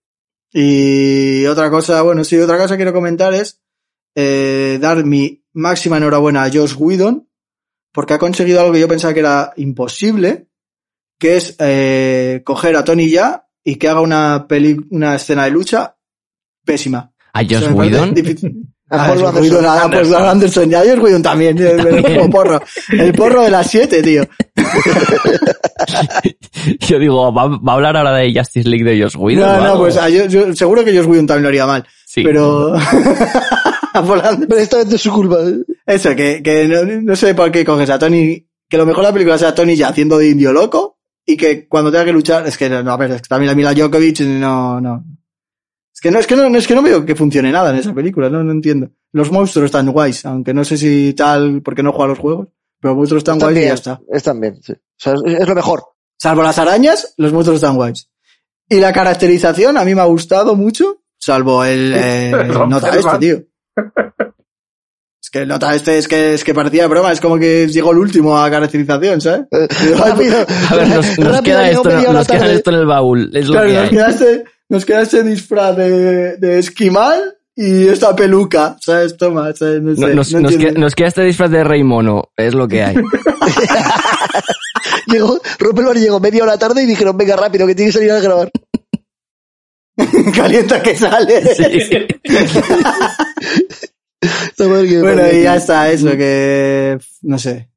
[0.53, 3.61] y otra cosa, bueno, sí, otra cosa que quiero comentar es
[4.15, 7.29] eh, dar mi máxima enhorabuena a Josh Whedon,
[7.93, 10.49] porque ha conseguido algo que yo pensaba que era imposible,
[11.19, 15.51] que es eh, coger a Tony ya y que haga una peli, una escena de
[15.51, 15.97] lucha
[16.65, 17.13] pésima.
[17.33, 18.15] A Josh Whedon.
[18.95, 19.43] Ah, Paul Josh Anderson.
[19.57, 22.61] Whedon, a Paul Anderson, y a Josh Whedon también, tío, el mismo porro.
[22.91, 24.25] El porro de las siete, tío.
[26.81, 29.47] Yo digo, ¿va, va a hablar ahora de Justice League de Josh Whedon?
[29.47, 29.79] No, no, algo?
[29.81, 31.85] pues a Josh- yo- seguro que Josh Whedon también lo haría mal.
[32.07, 32.23] Sí.
[32.23, 32.75] Pero
[33.95, 35.37] Anderson Pero esta vez no es su culpa.
[35.41, 35.57] ¿eh?
[35.87, 39.09] Eso, que, que no, no sé por qué coges a Tony, que lo mejor de
[39.11, 42.47] la película sea Tony ya haciendo de indio loco y que cuando tenga que luchar,
[42.47, 45.05] es que no, a ver, es que también la Mila Djokovic no, no.
[46.03, 47.95] Es que no, es que no, es que no veo que funcione nada en esa
[47.95, 48.91] película, no, no entiendo.
[49.13, 52.49] Los monstruos están guays, aunque no sé si tal, porque no juega a los juegos,
[52.81, 54.01] pero los monstruos están Están guays y ya está.
[54.11, 54.73] están bien, sí.
[54.73, 55.85] O sea, es, es lo mejor.
[56.19, 58.09] Salvo las arañas, los monstruos están guays.
[58.69, 62.99] Y la caracterización a mí me ha gustado mucho, salvo el, eh, Romper nota el
[62.99, 63.37] este, tío.
[65.23, 67.93] Es que el nota este es que, es que parecía broma, es como que llegó
[67.93, 69.43] el último a caracterización, ¿sabes?
[69.53, 70.37] Eh, Digo, rápido,
[70.69, 73.31] A ver, nos, nos rápido, queda, esto, nos queda esto en el baúl.
[73.33, 73.91] Es lo Claro, que nos hay.
[73.91, 79.17] queda, ese, nos queda ese disfraz de, de esquimal y esta peluca, ¿sabes?
[79.19, 79.83] Toma, ¿sabes?
[79.83, 80.75] No sé, No- nos, no nos entiendo.
[80.75, 82.31] queda, nos queda este disfraz de Rey Mono.
[82.37, 82.97] Es lo que hay.
[85.07, 88.21] llegó, Rompelbar llegó media hora tarde y dijeron, venga rápido, que tiene que salir a
[88.21, 88.51] grabar.
[90.35, 91.43] Calienta que sale.
[94.57, 94.99] Sí.
[95.01, 95.55] Bueno, y ya tío.
[95.55, 97.69] está, eso, que no sé.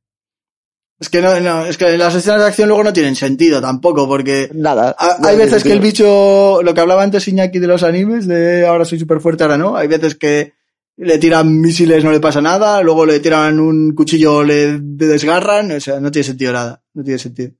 [0.97, 4.07] Es que no, no, es que las escenas de acción luego no tienen sentido tampoco,
[4.07, 4.95] porque Nada.
[5.19, 8.65] no hay veces que el bicho, lo que hablaba antes Iñaki de los animes, de
[8.65, 10.53] ahora soy súper fuerte, ahora no, hay veces que
[10.97, 15.72] le tiran misiles, no le pasa nada, luego le tiran un cuchillo, le le desgarran,
[15.72, 17.51] o sea, no tiene sentido nada, no tiene sentido.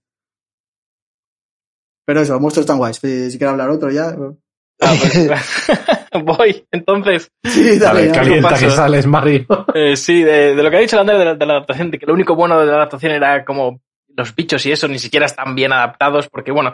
[2.06, 4.16] Pero eso, los monstruos están guays, si, si quiere hablar otro ya.
[4.82, 5.72] Ah, pues,
[6.24, 7.32] voy, entonces.
[7.44, 9.46] Sí, A dale, ver, calienta que sales, Mario.
[9.74, 12.00] Eh, sí, de, de lo que ha dicho Lander de, la- de la adaptación, de
[12.00, 13.80] que lo único bueno de la adaptación era como
[14.16, 16.74] los bichos y eso ni siquiera están bien adaptados, porque bueno,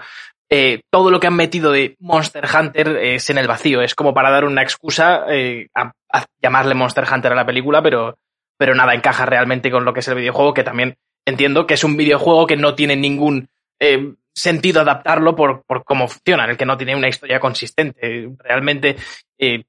[0.50, 4.14] eh, todo lo que han metido de Monster Hunter es en el vacío, es como
[4.14, 8.18] para dar una excusa eh, a, a llamarle Monster Hunter a la película, pero,
[8.58, 10.96] pero nada encaja realmente con lo que es el videojuego, que también
[11.26, 13.48] entiendo que es un videojuego que no tiene ningún
[13.80, 18.30] eh, sentido adaptarlo por, por cómo funciona, en el que no tiene una historia consistente.
[18.40, 18.96] Realmente,
[19.38, 19.64] eh,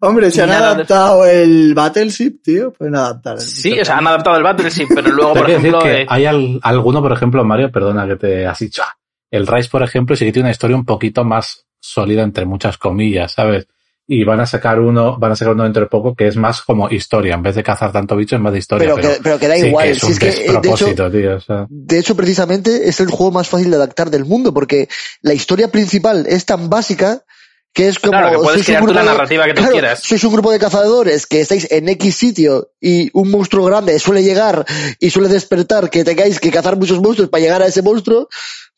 [0.00, 3.34] Hombre, se han Nada de- adaptado el Battleship, tío, pueden adaptar.
[3.34, 6.24] el sí, o sea, han adaptado el Battleship, pero luego, por ejemplo, que eh, hay
[6.24, 8.84] al- alguno, por ejemplo, Mario, perdona que te has dicho.
[9.28, 12.78] El Rise, por ejemplo, sí que tiene una historia un poquito más sólida, entre muchas
[12.78, 13.66] comillas, ¿sabes?
[14.10, 16.62] Y van a sacar uno, van a sacar uno dentro de poco que es más
[16.62, 17.34] como historia.
[17.34, 18.94] En vez de cazar tanto bicho, es más de historia.
[18.94, 20.40] Pero que- pero que da sí igual, Que es si un es que, eh, de
[20.40, 21.36] hecho- despropósito, tío.
[21.36, 24.88] O sea, De hecho, precisamente es el juego más fácil de adaptar del mundo, porque
[25.20, 27.22] la historia principal es tan básica
[27.74, 28.12] que es como...
[28.12, 30.00] Claro, que puedes crear tú la de- narrativa que tú claro, quieras.
[30.02, 34.22] Sois un grupo de cazadores que estáis en X sitio y un monstruo grande suele
[34.22, 34.64] llegar
[34.98, 38.26] y suele despertar que tengáis que cazar muchos monstruos para llegar a ese monstruo,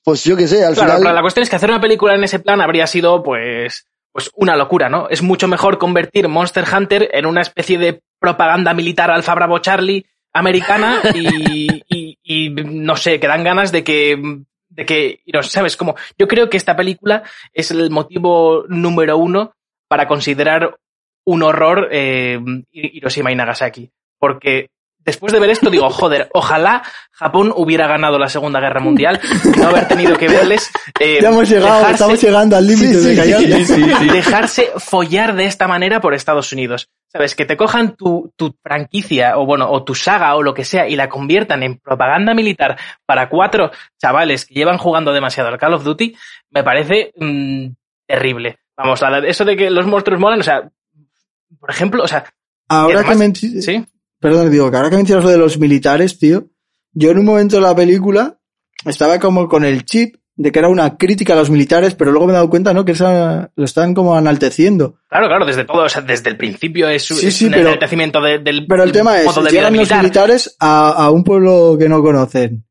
[0.02, 1.02] pues yo qué sé, al Claro, final...
[1.02, 4.31] pero la cuestión es que hacer una película en ese plan habría sido, pues, pues
[4.35, 5.09] una locura, ¿no?
[5.09, 10.07] Es mucho mejor convertir Monster Hunter en una especie de propaganda militar Alfa Bravo Charlie
[10.32, 15.77] americana y, y, y no sé, que dan ganas de que, de que, no, ¿sabes?
[15.77, 17.23] Como, yo creo que esta película
[17.53, 19.55] es el motivo número uno
[19.89, 20.77] para considerar
[21.24, 22.39] un horror eh,
[22.70, 23.91] Hiroshima y Nagasaki.
[24.19, 24.70] Porque
[25.05, 26.82] después de ver esto digo, joder, ojalá
[27.12, 29.20] Japón hubiera ganado la Segunda Guerra Mundial,
[29.59, 33.14] no haber tenido que verles eh, Ya hemos llegado, dejarse- estamos llegando al límite Sí,
[33.14, 36.89] de sí, dejarse follar de esta manera por Estados Unidos.
[37.12, 37.35] ¿Sabes?
[37.35, 40.86] Que te cojan tu, tu franquicia o bueno, o tu saga o lo que sea
[40.89, 45.74] y la conviertan en propaganda militar para cuatro chavales que llevan jugando demasiado al Call
[45.74, 46.14] of Duty,
[46.51, 47.66] me parece mm,
[48.06, 48.59] terrible.
[48.77, 50.62] Vamos, eso de que los monstruos molan, o sea,
[51.59, 52.24] por ejemplo, o sea,
[52.68, 53.85] Ahora que, además- men- sí,
[54.20, 56.47] Perdón, digo, que ahora que mencionas lo de los militares, tío,
[56.92, 58.38] yo en un momento de la película
[58.84, 62.26] estaba como con el chip de que era una crítica a los militares, pero luego
[62.26, 62.84] me he dado cuenta, ¿no?
[62.84, 64.97] Que esa, lo están como enalteciendo.
[65.09, 67.68] claro, claro, desde todo, o sea, desde el principio es, Sí, es sí, un pero-
[67.68, 69.98] enaltecimiento de- del Pero el tema es, llegan los militar.
[70.02, 72.64] militares a, a un pueblo que no conocen.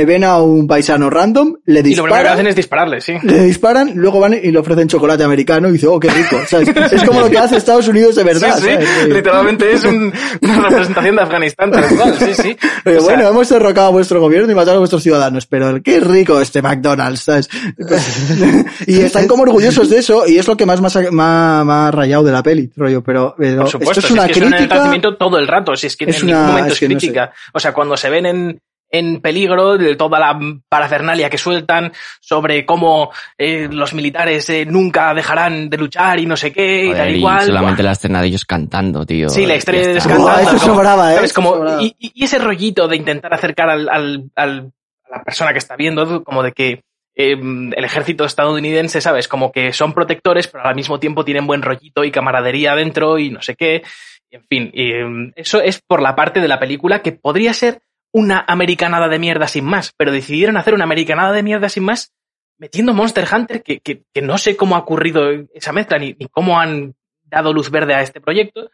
[0.00, 3.00] Eh, ven a un paisano random, le Y lo primero que disparan, hacen es dispararle,
[3.00, 3.14] sí.
[3.22, 6.36] le disparan, luego van y le ofrecen chocolate americano y dice, oh, qué rico.
[6.46, 6.68] ¿sabes?
[6.92, 8.56] Es como lo que hace Estados Unidos de verdad.
[8.58, 9.08] sí, sí, ¿sabes?
[9.08, 10.12] literalmente es un-
[10.42, 12.56] una representación de Afganistán, tal cual, sí, sí.
[12.84, 15.82] Pero O sea, bueno, hemos derrocado a vuestro gobierno y matado a vuestros ciudadanos, pero
[15.82, 17.48] qué rico este McDonald's, ¿sabes?
[18.86, 22.32] y están como orgullosos de eso, y es lo que más me ha rayado de
[22.32, 24.50] la peli, rollo, pero, pero Por supuesto, esto es si una es que es un
[24.52, 24.64] crítica.
[24.74, 26.86] enaltecimiento todo el rato, si es que Es en ningún una- momento es no sé.
[26.86, 27.32] crítica.
[27.52, 30.38] O sea, cuando se ven en, en peligro de toda la
[30.68, 36.36] parafernalia que sueltan sobre cómo eh, los militares eh, nunca dejarán de luchar y no
[36.36, 37.46] sé qué, y tal y igual.
[37.46, 37.86] solamente Buah.
[37.86, 39.28] la escena de ellos cantando, tío.
[39.28, 39.72] Sí, la Ya de está.
[39.72, 40.22] descantando.
[40.24, 41.16] Buah, eso como- sobraba, ¿eh?
[41.16, 41.32] ¿sabes?
[41.32, 41.82] Como, Sobraba.
[41.82, 41.94] y,
[42.24, 44.72] ese rollito de intentar acercar al, al, al-
[45.10, 46.82] a la persona que está viendo, como de que
[47.14, 49.26] eh, el ejército estadounidense, ¿sabes?
[49.28, 53.30] Como que son protectores, pero al mismo tiempo tienen buen rollito y camaradería dentro y
[53.30, 53.82] no sé qué.
[54.30, 57.80] En fin, y, eh, eso es por la parte de la película que podría ser
[58.12, 62.12] una americanada de mierda sin más, pero decidieron hacer una americanada de mierda sin más
[62.58, 66.94] metiendo Monster Hunter, que, que, no sé cómo ha ocurrido esa mezcla ni, cómo han
[67.22, 68.70] dado luz verde a este proyecto,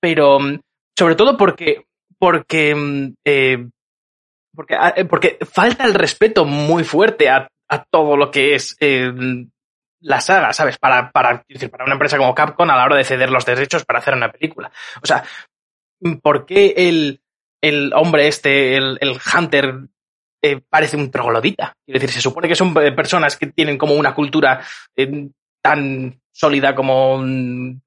[0.00, 0.60] pero mm,
[0.98, 1.84] sobre todo porque
[2.18, 3.68] porque mm, eh,
[4.54, 8.74] porque, ah, eh, porque falta el respeto muy fuerte a, a todo lo que es
[8.80, 9.12] eh,
[10.00, 10.78] la saga, ¿sabes?
[10.78, 13.84] Para, para, decir, para una empresa como Capcom a la hora de ceder los derechos
[13.84, 14.72] para hacer una película.
[15.02, 15.24] O sea,
[16.22, 17.20] ¿por qué el,
[17.60, 19.74] el hombre este, el, el Hunter,
[20.42, 21.74] eh, parece un troglodita?
[21.84, 24.60] Quiero decir, se supone que son eh, personas que tienen como una cultura
[24.94, 25.28] eh,
[25.62, 27.18] tan sólida como,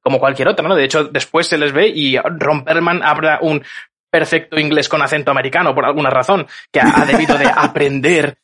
[0.02, 0.76] como cualquier otra, ¿no?
[0.76, 3.64] De hecho, después se les ve y Ron Perlman habla un
[4.10, 8.40] perfecto inglés con acento americano por alguna razón, que ha, ha debido de aprender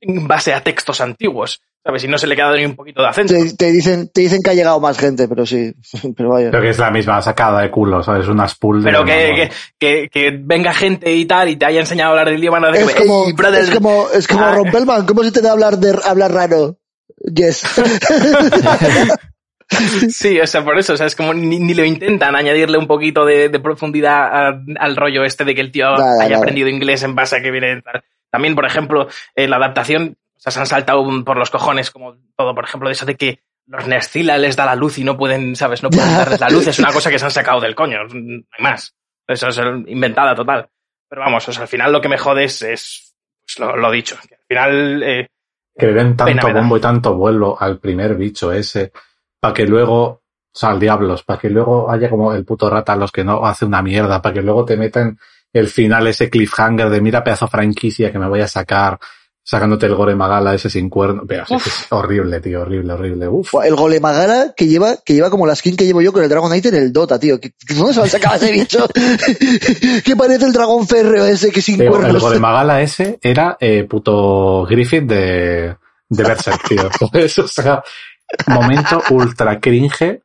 [0.00, 2.02] en base a textos antiguos, ¿sabes?
[2.04, 3.34] Y no se le queda ni un poquito de acento.
[3.34, 5.72] Te, te dicen, te dicen que ha llegado más gente, pero sí.
[6.16, 6.50] Pero vaya.
[6.50, 8.26] Creo que es la misma sacada de culo, ¿sabes?
[8.28, 8.90] Una spool de...
[8.90, 12.28] Pero que, que, que, que venga gente y tal y te haya enseñado a hablar
[12.32, 14.54] el idioma, no de Es que, como, "Ey, brother, es como, es como ah".
[14.54, 16.78] Rompelman, ¿cómo se te da hablar de hablar raro?
[17.34, 17.62] Yes.
[20.10, 22.86] Sí, o sea, por eso, o sea, es como ni, ni lo intentan añadirle un
[22.86, 26.38] poquito de, de profundidad a- al rollo este de que el tío Nada, haya nada.
[26.38, 27.82] aprendido inglés en base a que viene.
[28.30, 32.54] También, por ejemplo, eh, la adaptación, sea, se han saltado por los cojones, como todo,
[32.54, 35.56] por ejemplo, de eso de que los Nescila les da la luz y no pueden,
[35.56, 35.82] ¿sabes?
[35.82, 38.44] No pueden darles la luz, es una cosa que se han sacado del coño, no
[38.50, 38.94] hay más.
[39.26, 40.68] Eso es inventada total.
[41.08, 43.90] Pero vamos, o sea, al final lo que me jode es, es pues, lo, lo
[43.90, 45.28] dicho, que al final, eh,
[45.76, 48.92] Que le den Pena tanto bombo y tanto vuelo al primer bicho ese,
[49.40, 50.22] para que luego, o
[50.52, 53.46] sea, al diablos, para que luego haya como el puto rata a los que no
[53.46, 55.18] hace una mierda, para que luego te metan
[55.52, 58.98] el final ese cliffhanger de mira pedazo franquicia que me voy a sacar,
[59.46, 61.22] sacándote el gore magala ese sin cuerno.
[61.28, 63.28] Pero sí que es horrible, tío, horrible, horrible.
[63.28, 63.52] Uf.
[63.62, 66.48] El golemagara que lleva, que lleva como la skin que llevo yo con el Dragon
[66.48, 67.38] Knight en el Dota, tío.
[67.38, 68.86] ¿Qué- qué- ¿Dónde se lo sacado ese bicho?
[70.04, 72.22] que parece el dragón férreo ese que sin Tío, el cuernos.
[72.22, 75.76] gore magala ese era eh, puto Griffith de,
[76.08, 76.88] de Berserk, tío.
[77.44, 77.82] O sea,
[78.46, 80.22] momento ultra cringe,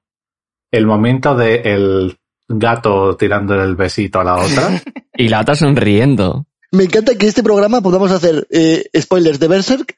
[0.72, 2.18] el momento de el
[2.48, 4.82] gato tirando el besito a la otra.
[5.16, 6.46] Y la otra sonriendo.
[6.72, 9.98] Me encanta que este programa podamos hacer eh, spoilers de Berserk.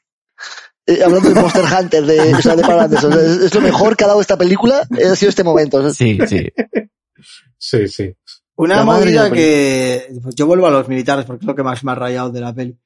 [0.86, 2.62] eh, hablando de Monster Hunter, de, o sea, de.
[2.62, 5.44] O sea, es, es lo mejor que ha dado esta película, eh, ha sido este
[5.44, 5.78] momento.
[5.78, 6.48] o sea, Sí, sí.
[7.58, 8.14] Sí, sí.
[8.56, 11.92] Una movida que pues yo vuelvo a los militares porque es lo que más me
[11.92, 12.78] ha rayado de la peli.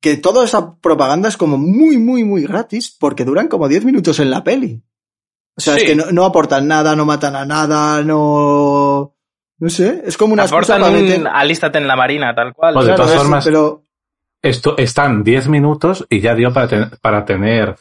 [0.00, 4.18] Que toda esa propaganda es como muy, muy, muy gratis porque duran como 10 minutos
[4.20, 4.82] en la peli.
[5.56, 5.80] O sea, Sí.
[5.80, 9.16] es que no, no aportan nada, no matan a nada, no...
[9.60, 11.28] No sé, es como una excusa aportan para un meter...
[11.32, 12.74] alístate en la marina, tal cual.
[12.74, 13.82] Pues de Claro, todas formas- pero
[14.40, 17.74] Esto están 10 minutos y ya dio para, ten- para tener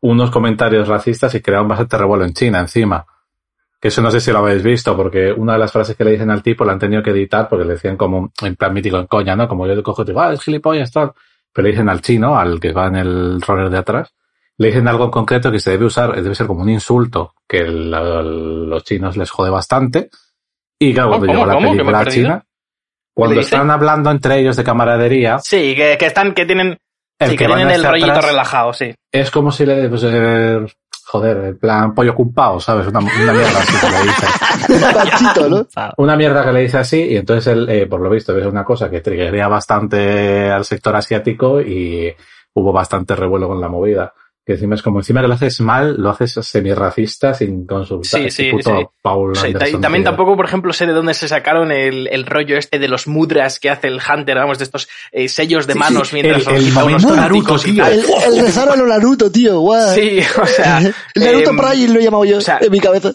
[0.00, 3.04] unos comentarios racistas y crear un bastante revuelo en China encima.
[3.80, 6.12] Que eso no sé si lo habéis visto, porque una de las frases que le
[6.12, 8.96] dicen al tipo la han tenido que editar porque le decían como, en plan mítico
[8.98, 9.46] en coña, ¿no?
[9.46, 11.12] Como yo le cojo y digo, ah, es gilipollas, tal.
[11.52, 14.14] Pero le dicen al chino, al que va en el roller de atrás,
[14.56, 17.58] le dicen algo en concreto que se debe usar, debe ser como un insulto, que
[17.58, 20.08] el- los chinos les jode bastante.
[20.78, 22.06] Y claro, cuando ¿Cómo, llegó la película a?
[22.06, 22.44] China,
[23.14, 26.78] cuando están hablando entre ellos de camaradería, Sí, que, que están, que tienen,
[27.18, 28.94] el sí, que tienen el rollito atrás relajado, sí.
[29.10, 30.64] es como si le, pues, eh,
[31.04, 32.86] joder, en plan pollo cumpao, ¿sabes?
[32.86, 34.94] Una, una mierda así que le dice.
[34.94, 35.66] Panchito, ¿no?
[35.96, 38.64] Una mierda que le dice así y entonces él, eh, por lo visto, es una
[38.64, 42.14] cosa que triggería bastante al sector asiático y
[42.54, 44.12] hubo bastante revuelo con la movida.
[44.48, 48.22] Que encima es como, encima que lo haces mal, lo haces semi-racista sin consultar.
[48.22, 48.86] Sí, Ese sí, puto sí.
[49.02, 50.10] Paul y Anderson, también tío.
[50.10, 53.60] tampoco, por ejemplo, sé de dónde se sacaron el, el rollo este de los mudras
[53.60, 56.66] que hace el Hunter, vamos, de estos eh, sellos de Sí, manos sí, mientras el-
[56.66, 57.84] el unos Naruto, y tío.
[57.84, 57.92] tal.
[57.92, 58.04] El,
[58.34, 59.94] el rezar a lo Naruto, tío, guau.
[59.94, 60.78] Sí, o sea,
[61.14, 63.12] el Naruto Prime lo he llamado yo o sea, en mi cabeza.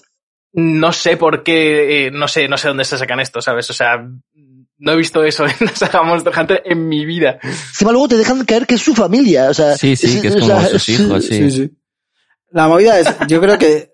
[0.54, 3.68] no sé por qué, eh, no sé, no sé dónde se sacan esto, ¿sabes?
[3.72, 4.08] O sea,
[4.78, 7.40] no he visto eso en la saga Monster Hunter en mi vida.
[7.42, 9.76] Encima luego te dejan caer que es su familia, o sea.
[9.78, 11.36] Sí, sí, que es o como sea, sus hijos, sí.
[11.36, 11.72] Sí, sí.
[12.52, 13.94] La movida es, yo creo que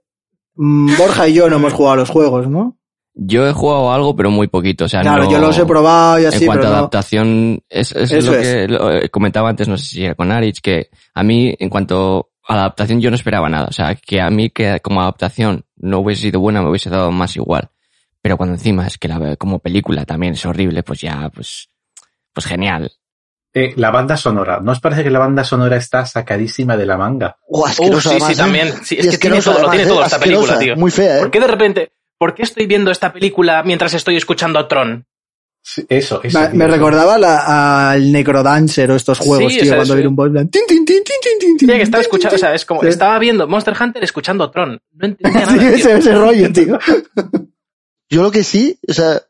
[0.56, 2.78] mm, Borja y yo no hemos jugado a los juegos, ¿no?
[3.22, 4.86] Yo he jugado algo, pero muy poquito.
[4.86, 6.78] O sea, Claro, no- yo los he probado y así, en cuanto pero a no.
[6.80, 8.48] adaptación, es, es Eso lo es.
[8.48, 11.70] que lo, eh, comentaba antes, no sé si era con Arich, que a mí, en
[11.70, 13.68] cuanto a la adaptación, yo no esperaba nada.
[13.68, 17.12] O sea, que a mí que como adaptación no hubiese sido buena, me hubiese dado
[17.12, 17.70] más igual.
[18.22, 21.70] Pero cuando encima es que la, como película también es horrible, pues ya, pues,
[22.34, 22.92] pues genial.
[23.54, 24.60] Eh, la banda sonora.
[24.62, 27.38] ¿No os parece que la banda sonora está sacadísima de la manga?
[27.48, 28.38] Uf, asquerosa sí, además, sí, ¿eh?
[28.38, 28.74] también.
[28.84, 30.06] Sí, es que tiene todo, lo tiene todo ¿eh?
[30.06, 30.76] esta película, tío.
[30.76, 31.20] Muy fea, ¿eh?
[31.22, 35.06] ¿Por qué de repente, por qué estoy viendo esta película mientras estoy escuchando a Tron?
[35.62, 36.40] Sí, Eso, eso.
[36.54, 40.16] Me, recordaba la- al Necrodancer o estos juegos, Sí, o tío, sea, cuando viene un
[40.16, 42.54] boss, en plan, tin, tin, tin, tin, tin, tin, Tenía que tin, escuchando, o sea,
[42.54, 42.88] es como, Sí.
[42.88, 44.80] estaba viendo Monster Hunter escuchando Tron.
[44.94, 45.70] No entendía Sí, nada, tío.
[45.76, 46.80] ese, ese rollo, tío.
[48.10, 49.22] Yo lo que sí, o sea,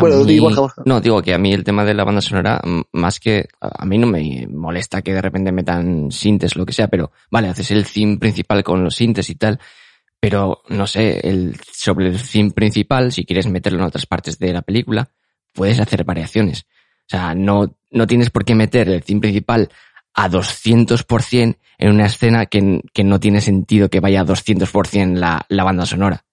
[0.00, 0.40] bueno, mí-.
[0.84, 2.60] No, digo que a mí el tema de la banda sonora,
[2.92, 6.72] más que, a a mí no me molesta que de repente metan sintes, lo que
[6.72, 9.60] sea, pero vale, haces el theme principal con los sintes y tal,
[10.18, 14.52] pero no sé, el, sobre el theme principal, si quieres meterlo en otras partes de
[14.52, 15.10] la película,
[15.54, 16.66] puedes hacer variaciones.
[17.06, 19.70] O sea, no, no tienes por qué meter el theme principal
[20.14, 25.46] a 200% en una escena que, que no tiene sentido que vaya a 200% la,
[25.48, 26.24] la banda sonora.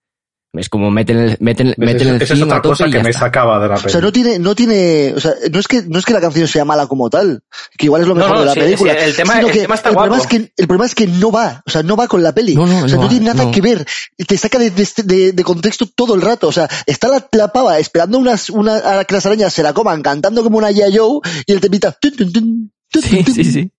[0.57, 3.21] Es como meten el, meten, meten el Esa es theme otra cosa que me está.
[3.25, 4.01] sacaba de la O sea, película.
[4.05, 6.65] no tiene, no tiene, o sea, no es que, no es que la canción sea
[6.65, 7.41] mala como tal,
[7.77, 8.93] que igual es lo mejor no, de la sí, película.
[8.93, 10.95] sí, el tema- sino el que tema está el problema es que, el problema es
[10.95, 12.55] que no va, o sea, no va con la peli.
[12.55, 13.51] No, no, o sea, no tiene nada no.
[13.51, 13.85] que ver.
[14.27, 16.47] Te saca de, de, de- de contexto todo el rato.
[16.47, 19.73] O sea, está la, la pava esperando unas, una, a que las arañas se la
[19.73, 21.91] coman, cantando como una Yayo, y él te pita.
[21.99, 23.71] tun, tun, tun, tun, Sí, sí, sí.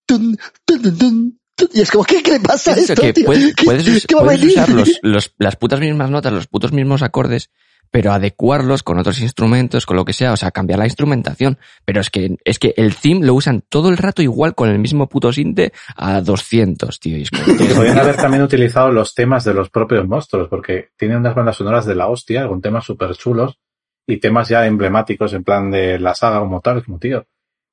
[1.72, 3.26] Y es como, ¿qué, qué le pasa a Es eso, esto, que tío?
[3.26, 7.02] puedes, ¿Qué, puedes qué va usar los, los- las putas mismas notas, los putos mismos
[7.02, 7.51] acordes,
[7.90, 11.59] pero adecuarlos con otros instrumentos, con lo que sea, o sea, cambiar la instrumentación.
[11.86, 14.78] Pero es que, es que el theme lo usan todo el rato igual con el
[14.78, 17.16] mismo puto sinte a 200, tío.
[17.16, 20.90] Y es como, Y podrían haber también utilizado los temas de los propios monstruos, porque
[20.98, 23.59] tienen unas bandas sonoras de la hostia, con temas súper chulos
[24.06, 27.26] y temas ya emblemáticos en plan de la saga como tal, como tío.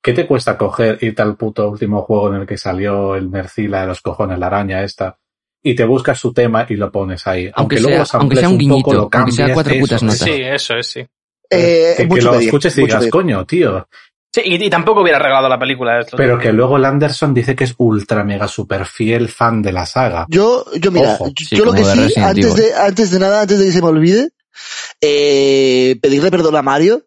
[0.06, 3.80] ¿Qué te cuesta coger, irte al puto último juego en el que salió el Mercila
[3.80, 5.18] de los cojones, la araña esta,
[5.62, 7.50] y te buscas su tema y lo pones ahí?
[7.54, 9.96] Aunque luego sea- aunque sea un poco, guiñito, lo aunque sea cambies, cuatro eso, putas
[9.96, 10.06] eso.
[10.06, 10.20] notas.
[10.20, 11.00] Sí, eso es, sí.
[11.50, 13.10] Eh, que, lo pedir, escuches y digas, pedir.
[13.10, 13.88] coño, tío.
[14.32, 15.98] Sí, y, y tampoco hubiera arreglado la película.
[16.00, 16.16] esto.
[16.16, 19.86] Pero que luego el Anderson dice que es ultra mega super fiel fan de la
[19.86, 20.26] saga.
[20.28, 21.28] Yo, yo mira, Ojo.
[21.28, 23.72] yo, Sí, yo lo que de sí, antes de, antes de nada, antes de que
[23.72, 24.28] se me olvide,
[25.00, 27.02] eh, pedirle perdón a Mario,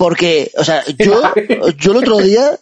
[0.00, 1.20] porque, o sea, yo,
[1.76, 2.58] yo el otro día,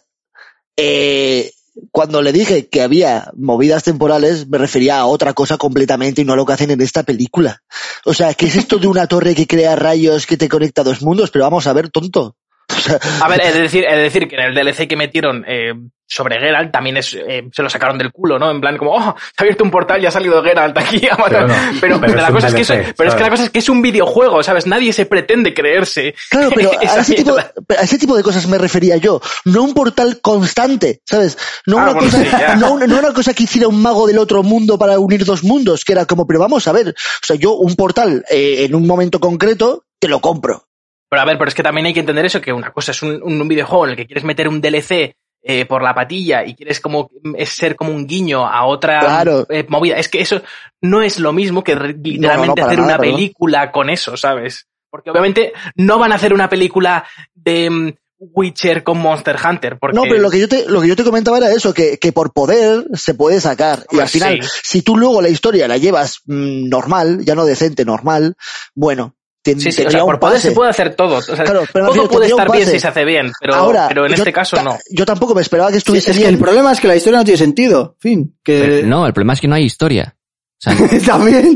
[0.75, 1.53] eh,
[1.89, 6.33] cuando le dije que había movidas temporales, me refería a otra cosa completamente y no
[6.33, 7.63] a lo que hacen en esta película.
[8.03, 10.83] O sea, ¿qué es esto de una torre que crea rayos que te conecta a
[10.83, 11.31] dos mundos?
[11.31, 12.35] Pero vamos a ver, tonto.
[13.21, 15.73] A ver, de decir, de decir que en el DLC que metieron eh,
[16.07, 18.49] sobre Geralt también es, eh, se lo sacaron del culo, ¿no?
[18.49, 19.03] En plan, como, oh, se
[19.37, 21.07] ha abierto un portal y ha salido Geralt aquí.
[21.07, 21.47] a matar".
[21.79, 23.29] Pero no, pero, pero la es un cosa es que es, pero es que la
[23.29, 24.65] cosa es que es un videojuego, ¿sabes?
[24.65, 26.15] Nadie se pretende creerse.
[26.29, 29.21] Claro, pero a ese, tipo, a ese tipo de cosas me refería yo.
[29.45, 31.37] No un portal constante, ¿sabes?
[31.65, 34.07] No, Ah, una, bueno, cosa, sí, no, una- no una cosa que hiciera un mago
[34.07, 37.25] del otro mundo para unir dos mundos, que era como, pero vamos a ver, o
[37.25, 40.65] sea, yo un portal eh, en un momento concreto, te lo compro.
[41.09, 43.01] Pero a ver, pero es que también hay que entender eso, que una cosa es
[43.01, 46.53] un, un videojuego en el que quieres meter un DLC eh, por la patilla y
[46.53, 49.45] quieres como es ser como un guiño a otra Claro.
[49.49, 49.95] eh, movida.
[49.95, 50.41] Es que eso
[50.81, 54.67] no es lo mismo que literalmente hacer nada, una película con eso, ¿sabes?
[54.91, 59.77] Porque obviamente no van a hacer una película de mm, Witcher con Monster Hunter.
[59.79, 59.95] Porque...
[59.95, 62.11] No, pero lo que yo te, lo que yo te comentaba era eso, que, que
[62.11, 63.85] por poder se puede sacar.
[63.91, 64.49] y al final, sí.
[64.63, 68.35] si tú luego la historia la llevas mm, normal, ya no decente, normal,
[68.75, 69.15] bueno,
[69.51, 71.17] ten- Sí, sí, o sea, un por poder se puede hacer todo.
[71.17, 73.87] O sea, Claro, pero todo refiero, puede estar bien si se hace bien, pero, Ahora,
[73.87, 74.77] pero en yo este caso no.
[74.91, 76.33] Yo tampoco me esperaba que Sí, estuviese es que bien.
[76.35, 77.95] el problema es que la historia no tiene sentido.
[77.99, 78.37] Fin.
[78.43, 80.15] Que Pero no, el problema es que no hay historia.
[80.15, 81.55] O sea, también.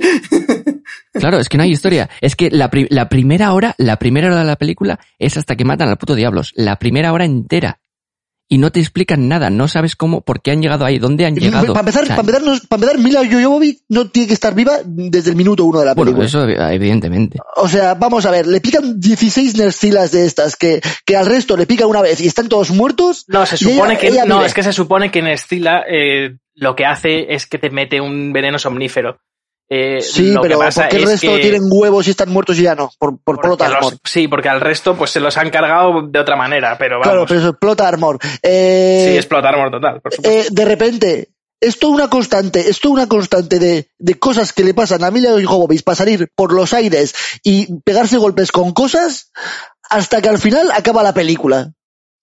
[1.13, 2.09] claro, es que no hay historia.
[2.21, 5.55] Es que la, pri- la primera hora, la primera hora de la película es hasta
[5.55, 6.51] que matan al puto diablos.
[6.55, 7.79] La primera hora entera.
[8.53, 11.35] Y no te explican nada, no sabes cómo, por qué han llegado ahí, dónde han
[11.35, 11.67] llegado.
[11.73, 14.53] Para empezar, O sea, para empezar, no- para empezar, Mila Jovovich no tiene que estar
[14.53, 16.27] viva desde el minuto uno de la bueno, película.
[16.27, 17.39] eso evidentemente.
[17.55, 21.57] O sea, vamos a ver, le pican 16 nercilas de estas que, que al resto
[21.57, 23.25] le pica una vez y están todos muertos.
[23.27, 26.37] No, se ella- supone que ella no, es que se supone que en Estila eh,
[26.53, 29.17] lo que hace es que te mete un veneno somnífero.
[29.69, 32.59] Eh, Sí, pero pasa ¿por qué el es resto que- tienen huevos y están muertos
[32.59, 32.91] y ya no?
[32.99, 33.93] Por, por plot los- armor.
[34.03, 37.07] sí, porque al resto pues se los han cargado de otra manera, pero vamos.
[37.07, 38.19] Claro, pero eso es plot armor.
[38.43, 40.39] Eh, sí, explotar armor total, por supuesto.
[40.41, 41.29] eh, de repente,
[41.59, 45.11] es toda una constante, es toda una constante de, de cosas que le pasan a
[45.11, 49.31] Mila Jovovich para salir por los aires y pegarse golpes con cosas
[49.89, 51.71] hasta que al final acaba la película.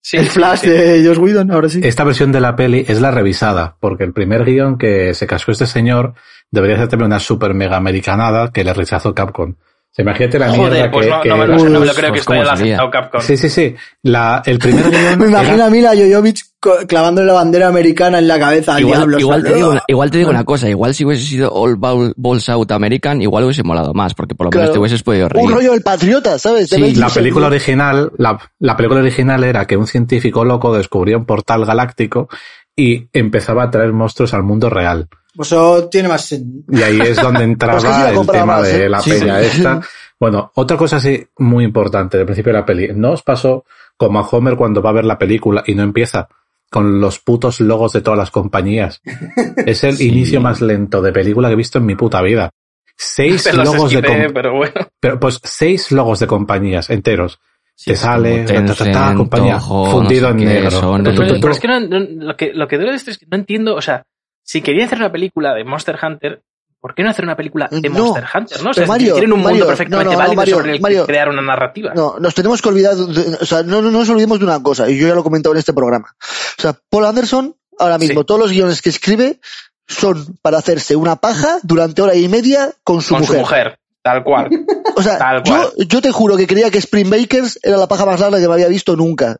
[0.02, 0.68] Sí, el flash sí.
[0.68, 1.80] de Josh Whedon, ahora sí.
[1.82, 5.52] Esta versión de la peli es la revisada, porque el primer guion que se cascó
[5.52, 6.14] este señor
[6.50, 9.54] debería ser también una super mega americanada que le rechazó Capcom.
[9.92, 11.78] Se imagínate la mierda Joder, pues que, no, que no me, lo, no me lo
[11.80, 13.20] Pues, creo que pues, aceptado Capcom.
[13.22, 13.74] Sí, sí, sí.
[14.04, 18.20] La, el primer guion Me imagino era- a Mila Jovovich co- clavándole la bandera americana
[18.20, 19.18] en la cabeza al Igual, diablo.
[19.18, 22.14] igual, te digo, una- igual te digo una cosa, igual si hubiese sido All Ball-
[22.16, 24.72] Balls Out American, igual hubiese molado más, porque por lo menos Claro.
[24.74, 25.50] te hubieses podido Un reír.
[25.50, 26.70] rollo del patriota, ¿sabes?
[26.70, 31.26] Sí, La película original, la, la película original era que un científico loco descubrió un
[31.26, 32.28] portal galáctico
[32.76, 35.08] y empezaba a traer monstruos al mundo real.
[35.34, 38.84] Pues eso tiene más sen- Y ahí es donde entraba Pues el tema más, de
[38.84, 38.88] ¿eh?
[38.88, 39.46] la Sí, peña sí.
[39.58, 39.80] esta.
[40.18, 42.88] Bueno, otra cosa así muy importante del principio de la peli.
[42.94, 43.64] ¿No os pasó
[43.96, 46.28] como a Homer cuando va a ver la película y no empieza
[46.70, 49.00] con los putos logos de todas las compañías?
[49.66, 50.08] Es el Sí.
[50.08, 52.50] inicio más lento de película que he visto en mi puta vida.
[52.96, 54.72] Seis Se logos de esquipé, com- pero bueno.
[55.00, 57.40] pero pues seis logos de compañías enteros.
[57.74, 61.00] Sí, te sale, como ta, ta, ta, compañía, fundido no sé en negro.
[61.40, 63.38] Pero, es que no, no- lo que lo que duele de esto es que no
[63.38, 64.04] entiendo, o sea,
[64.50, 66.42] si querían hacer una película de Monster Hunter,
[66.80, 68.62] ¿por qué no hacer una película de No, Monster Hunter?
[68.62, 68.70] ¿no?
[68.70, 71.04] O sea, Mario, tienen un mundo perfectamente no, no, no, válido Mario, sobre el que
[71.04, 71.92] crear una narrativa.
[71.94, 74.88] No, nos tenemos que olvidar, de- o sea, no, no nos olvidemos de una cosa,
[74.90, 76.14] y yo ya lo he comentado en este programa.
[76.58, 78.26] O sea, Paul Anderson, ahora mismo, Sí.
[78.26, 79.38] todos los guiones que escribe
[79.86, 83.36] son para hacerse una paja durante hora y media con su con mujer.
[83.36, 84.48] su mujer, tal cual.
[84.96, 85.70] O sea, Tal yo, cual.
[85.86, 88.54] yo te juro que creía que Spring Bakers era la paja más larga que me
[88.54, 89.36] había visto nunca.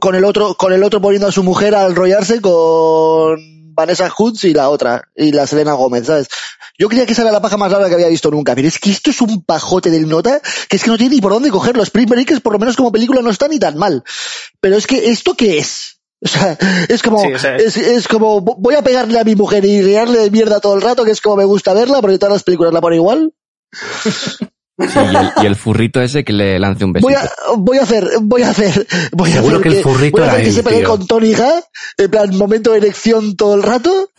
[0.00, 3.40] Con el otro, con el otro poniendo a su mujer a enrollarse con
[3.74, 6.28] Vanessa Hudgens y la otra, y la Selena Gómez, ¿sabes?
[6.78, 8.78] Yo creía que esa era la paja más larga que había visto nunca, pero es
[8.78, 11.50] que esto es un pajote del nota que es que no tiene ni por dónde
[11.50, 11.82] cogerlo.
[11.82, 14.02] Spring Breakers, por lo menos como película, no está ni tan mal.
[14.60, 16.00] Pero es que, ¿esto qué es?
[16.24, 16.56] O sea,
[16.88, 19.82] es como, Sí, o sea, es, es como, voy a pegarle a mi mujer y
[19.82, 22.42] guiarle de mierda todo el rato, que es como me gusta verla, porque todas las
[22.42, 23.34] películas la ponen igual.
[24.76, 27.06] Sí, y, el, y el furrito ese que le lance un besito.
[27.06, 30.16] Voy a, voy a hacer, voy a hacer, voy a Seguro hacer que el furrito
[30.16, 30.88] voy a hacer era que él, se pelee tío.
[30.88, 31.62] con Tony Ha,
[31.98, 34.10] en plan momento de erección todo el rato,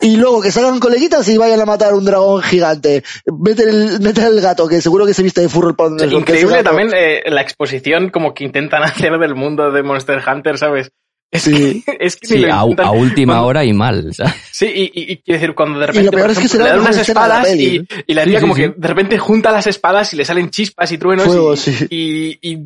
[0.00, 3.02] y luego que salgan coleguitas y vayan a matar un dragón gigante.
[3.26, 6.62] Meten el, meten el gato, que seguro que se viste de furro por donde increíble
[6.62, 10.92] también eh, la exposición como que intentan hacer del mundo de Monster Hunter, ¿sabes?
[11.34, 11.82] Es Sí.
[11.84, 14.14] que, es que Sí, a, última Cuando- hora y mal.
[14.14, 14.34] ¿sabes?
[14.52, 16.64] Sí, y, y, y quiero decir, cuando de repente lo peor por es que ejemplo,
[16.64, 18.62] será le dan unas la espadas y, y la tía sí, como sí.
[18.62, 21.86] que de repente junta las espadas y le salen chispas y truenos Fuego, y, sí.
[21.90, 22.58] y, y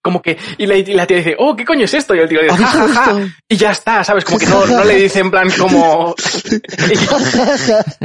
[0.00, 2.14] como que y la, y la tía dice, oh, ¿qué coño es esto?
[2.14, 3.18] Y el tío dice, ¿Has ja, ja, ja",
[3.48, 4.24] y ya está, ¿sabes?
[4.24, 6.14] Como que no, no le dice en plan como...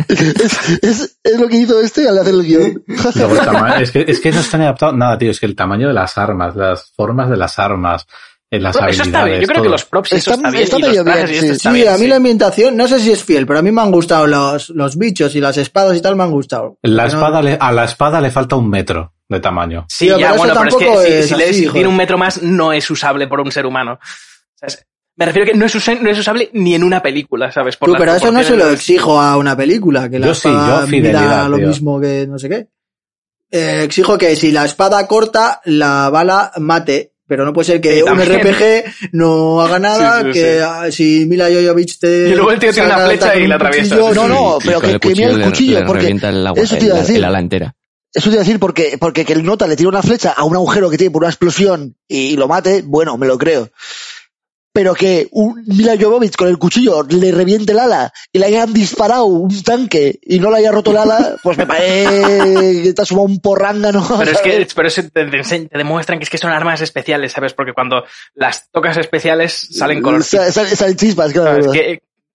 [0.07, 2.84] es, es, es lo que hizo este al hacer el guion.
[2.88, 5.30] El es, que, es que no están adaptados nada, tío.
[5.30, 8.07] Es que el tamaño de las armas, las formas de las armas,
[8.52, 9.07] eh, las Bueno, eso habilidades.
[9.07, 9.64] está bien, yo creo todo.
[9.64, 11.48] que los props Está- está bien, está y los medio bien, sí.
[11.48, 12.07] está Sí, bien, a mí sí.
[12.07, 14.98] la ambientación, no sé si es fiel, pero a mí me han gustado los, los
[14.98, 16.78] bichos y las espadas y tal me han gustado.
[16.84, 19.86] La no- espada le- a la espada le falta un metro de tamaño.
[19.88, 21.73] Sí, Tío, ya, pero bueno, pero es que si, es si le- así, si joder.
[21.73, 23.94] tiene un metro más, no es usable por un ser humano.
[23.94, 23.98] O
[24.57, 27.02] sea, es- me refiero a que no es, usa- no es usable ni en una
[27.02, 27.78] película, ¿sabes?
[27.78, 30.49] Por Tú, pero eso no se lo exijo a una película, que la Yo sí,
[30.49, 31.68] espada yo fidelidad, mida lo tío.
[31.68, 32.68] mismo que no sé qué.
[33.53, 37.95] Eh, exijo que si la espada corta, la bala mate, pero no puede ser que
[37.95, 38.20] Sí, un.
[38.20, 40.64] RPG no haga nada, Sí, sí, que sí.
[40.68, 42.28] ah, si Mila Jovovich te...
[42.28, 43.95] Y luego el tío tiene una flecha y la atraviesa.
[43.95, 46.62] No, no, Y pero que, que mira el le- cuchillo, le porque revienta el, agua,
[46.62, 47.16] eso te iba a decir.
[47.16, 47.74] el ala entera.
[48.14, 50.44] Eso te iba a decir porque, porque que el nota le tire una flecha a
[50.44, 53.70] un agujero que tiene por una explosión y, lo mate, bueno, me lo creo.
[54.73, 58.72] Pero que un Mila Jovovich con el cuchillo le reviente el ala y le hayan
[58.72, 63.02] disparado un tanque y no le haya roto el ala, pues me parece que te
[63.02, 64.02] ha sumado un porrángano.
[64.19, 66.80] Pero es que pero eso te, te ense- te demuestran que es que son armas
[66.81, 67.53] especiales, ¿sabes?
[67.53, 68.03] Porque cuando
[68.34, 70.23] las tocas especiales salen color.
[70.23, 71.72] Sa- sa- Salen chispas, claro.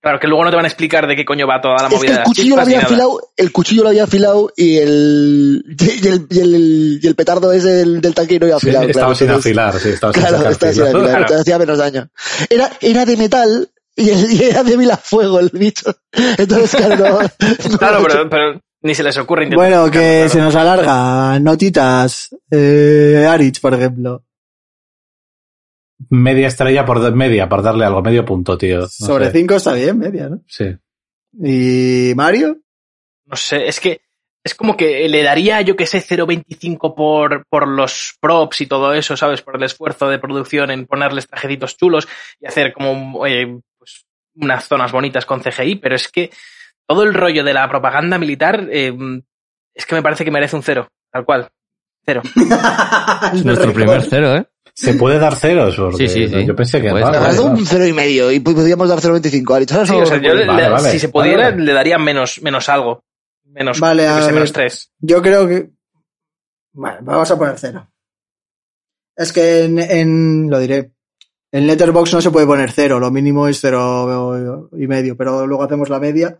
[0.01, 1.95] Claro, que luego no te van a explicar de qué coño va toda la Es
[1.95, 2.01] movida.
[2.01, 4.53] que de el las cuchillo lo chispas ni había afilado, el cuchillo lo había afilado
[4.57, 8.59] y el, y el, y el, y el petardo ese del, del tanque no iba
[8.61, 8.87] Sí, afilado.
[8.89, 11.27] estaba claro, sin entonces- afilar, sí, estaba sin Claro, sacar estaba sin afilar, Claro.
[11.27, 12.09] te hacía menos daño.
[12.51, 15.95] Era, era de metal y, el- y era de mil fuego el bicho.
[16.13, 17.29] Entonces, claro, no, no
[18.07, 19.69] pero, pero ni se les ocurre intentar.
[19.69, 20.29] Bueno, que claro.
[20.29, 21.39] se nos alarga.
[21.41, 22.29] Notitas.
[22.51, 24.23] Eh, Arich, por ejemplo.
[26.11, 28.81] Media estrella por media, por darle algo, medio punto, tío.
[28.81, 29.39] No Sobre sé.
[29.39, 30.43] 5 está bien, media, ¿no?
[30.47, 30.77] Sí.
[31.43, 32.59] ¿Y Mario?
[33.25, 34.01] No sé, es que
[34.47, 38.95] es como que le daría, yo que sé, 0.25 por, por los props y todo
[38.95, 39.43] eso, ¿sabes?
[39.43, 42.07] Por el esfuerzo de producción en ponerles trajecitos chulos
[42.39, 44.07] y hacer como eh, pues,
[44.37, 46.31] unas zonas bonitas con CGI, pero es que
[46.87, 48.97] todo el rollo de la propaganda militar eh,
[49.75, 51.49] es que me parece que merece un cero, tal cual.
[52.05, 52.23] Cero.
[53.35, 54.47] Es nuestro primer cero, ¿eh?
[54.79, 55.75] ¿Se puede dar ceros?
[55.77, 56.47] Porque Sí, sí, sí.
[56.47, 59.73] Yo pensé que parece vale, un cero y medio y podríamos dar 0.25 Arich.
[59.73, 60.91] Ahora Sí, no o sea, yo le- Vale, le- vale.
[60.91, 61.65] si se pudiera, Vale, vale.
[61.65, 63.03] le daría menos, menos algo.
[63.47, 64.93] Menos, Vale, yo a menos tres.
[64.99, 65.71] Yo creo que...
[66.75, 67.91] Vale, vamos a poner cero.
[69.17, 70.93] Es que en, en, lo diré,
[71.51, 75.65] en Letterbox no se puede poner cero, lo mínimo es cero y medio, pero luego
[75.65, 76.39] hacemos la media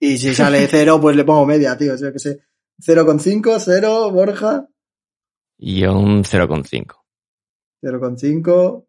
[0.00, 2.40] y si sale cero, pues le pongo media, tío, o sea que sé.
[2.84, 4.66] 0,5, 0, Borja,
[5.58, 6.96] Y yo un 0,5.
[7.82, 8.86] 0,5.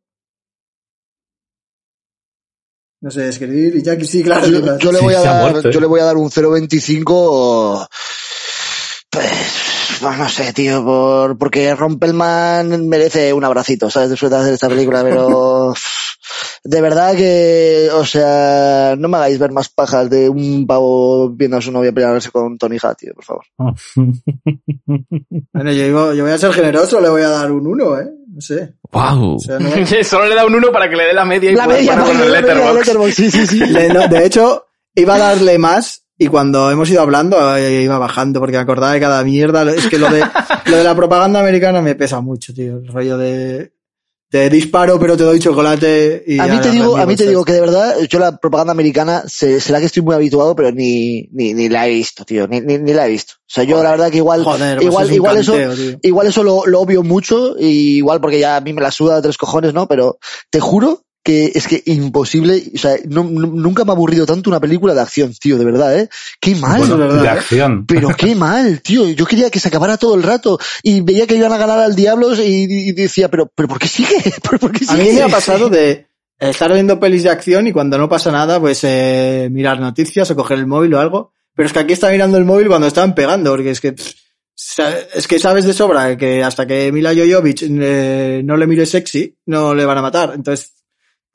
[2.99, 4.47] No sé escribir, y Jackie sí, claro.
[4.47, 5.71] Yo, yo le Sí, voy a dar, muerto, ¿eh?
[5.71, 7.87] yo le voy a dar un 0.25.
[9.11, 9.31] Pues,
[10.01, 14.09] pues no sé, tío, por, porque Rompelman merece un abracito, ¿sabes?
[14.09, 15.73] Después de hacer esta película, pero
[16.69, 21.57] de verdad que, o sea, no me hagáis ver más pajas de un pavo viendo
[21.57, 23.45] a su novia pelearse con Tony Hat, tío, por favor.
[25.53, 28.07] Bueno, yo, digo, yo voy a ser generoso, le voy a dar un 1, ¿eh?
[28.33, 28.73] No sé.
[28.91, 29.35] ¡Wow!
[29.35, 29.69] O sea, no-
[30.03, 32.35] Solo le da un 1 para que le dé la media y La media, ponerlo
[32.35, 32.75] en el.
[32.75, 33.59] Letterboxd, sí, sí, sí.
[33.59, 34.65] Le- no, de hecho,
[34.95, 38.93] iba a darle más y cuando hemos ido hablando eh, iba bajando porque me acordaba
[38.93, 39.63] de cada mierda.
[39.71, 40.23] Es que lo de,
[40.65, 42.77] lo de la propaganda americana me pesa mucho, tío.
[42.77, 43.71] El rollo de,
[44.29, 46.39] te disparo pero te doy chocolate y...
[46.39, 49.23] A mí te digo, a mí te digo que de verdad, yo la propaganda americana,
[49.25, 52.59] se- será que estoy muy habituado, pero ni, ni, ni la he visto, tío, ni,
[52.61, 53.35] ni, ni la he visto.
[53.37, 55.99] O sea, yo la verdad que igual, Joder, pues igual, es igual eso, tío.
[56.03, 59.15] igual eso lo, lo obvio mucho, y igual porque ya a mí me la suda
[59.15, 59.87] de tres cojones, ¿no?
[59.87, 64.49] Pero te juro que es que imposible, o sea, no- nunca me ha aburrido tanto
[64.49, 66.07] una película de acción, tío, de verdad, ¿eh?
[66.39, 66.79] Qué mal.
[66.79, 67.29] Bueno, verdad, de ¿eh?
[67.29, 67.85] acción.
[67.87, 69.09] Pero qué mal, tío.
[69.09, 71.95] Yo quería que se acabara todo el rato y veía que iban a ganar al
[71.97, 74.15] Diablos y, y decía, pero, pero ¿por qué sigue?
[74.43, 75.03] ¿Pero ¿Por qué A sigue?
[75.03, 76.07] mí me ha pasado de
[76.39, 80.35] estar viendo pelis de acción y cuando no pasa nada, pues eh, mirar noticias o
[80.37, 81.33] coger el móvil o algo.
[81.55, 84.13] Pero es que aquí está mirando el móvil cuando estaban pegando, porque es que pff,
[85.15, 89.35] es que sabes de sobra que hasta que Mila Jojovic eh, no le mire sexy,
[89.47, 90.33] no le van a matar.
[90.35, 90.73] Entonces,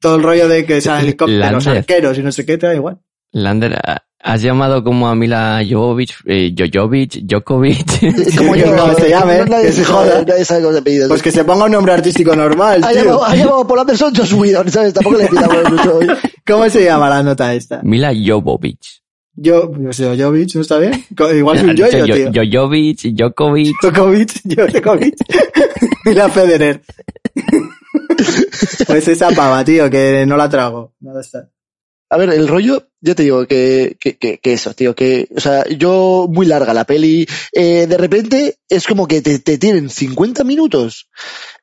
[0.03, 1.79] todo el rollo de que sean helicópteros, Lander.
[1.79, 2.99] arqueros y no sé qué, te da igual.
[3.35, 3.81] Lander,
[4.21, 7.87] ¿has llamado como a Mila Jovovich, eh, Jojovic, Djokovic?
[8.37, 10.23] Como yo, Como se llame, no, nadie, que se joda.
[10.27, 11.09] nadie sabe cómo se pide.
[11.09, 13.05] Pues que se ponga un nombre artístico normal, ha, tío.
[13.05, 14.93] llamado, ha llamado Paul Anderson Joss Whedon, ¿sabes?
[14.93, 16.09] Tampoco le pidamos mucho hoy.
[16.47, 17.81] ¿Cómo se llama la nota esta?
[17.83, 19.01] Mila Jovovich.
[19.35, 21.05] Yo, no sé, Jojovic, ¿no está bien?
[21.35, 22.43] Igual es un Yo- yoyo, yo- tío.
[22.53, 23.75] Jojovic, Djokovic.
[23.81, 25.15] Djokovic, Djokovic.
[26.05, 26.83] y la Federer.
[28.87, 30.93] pues esa pava, tío, que no la trago.
[31.01, 31.49] Nada está.
[32.13, 35.41] A ver, el rollo, yo te digo que, que, que, que eso, tío, que, o
[35.41, 39.89] sea, yo muy larga la peli, eh, de repente es como que te, te tienen
[39.89, 41.09] 50 minutos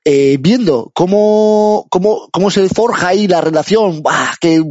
[0.06, 4.38] eh, viendo cómo, cómo, cómo se forja ahí la relación, ¡buah!
[4.42, 4.64] qué,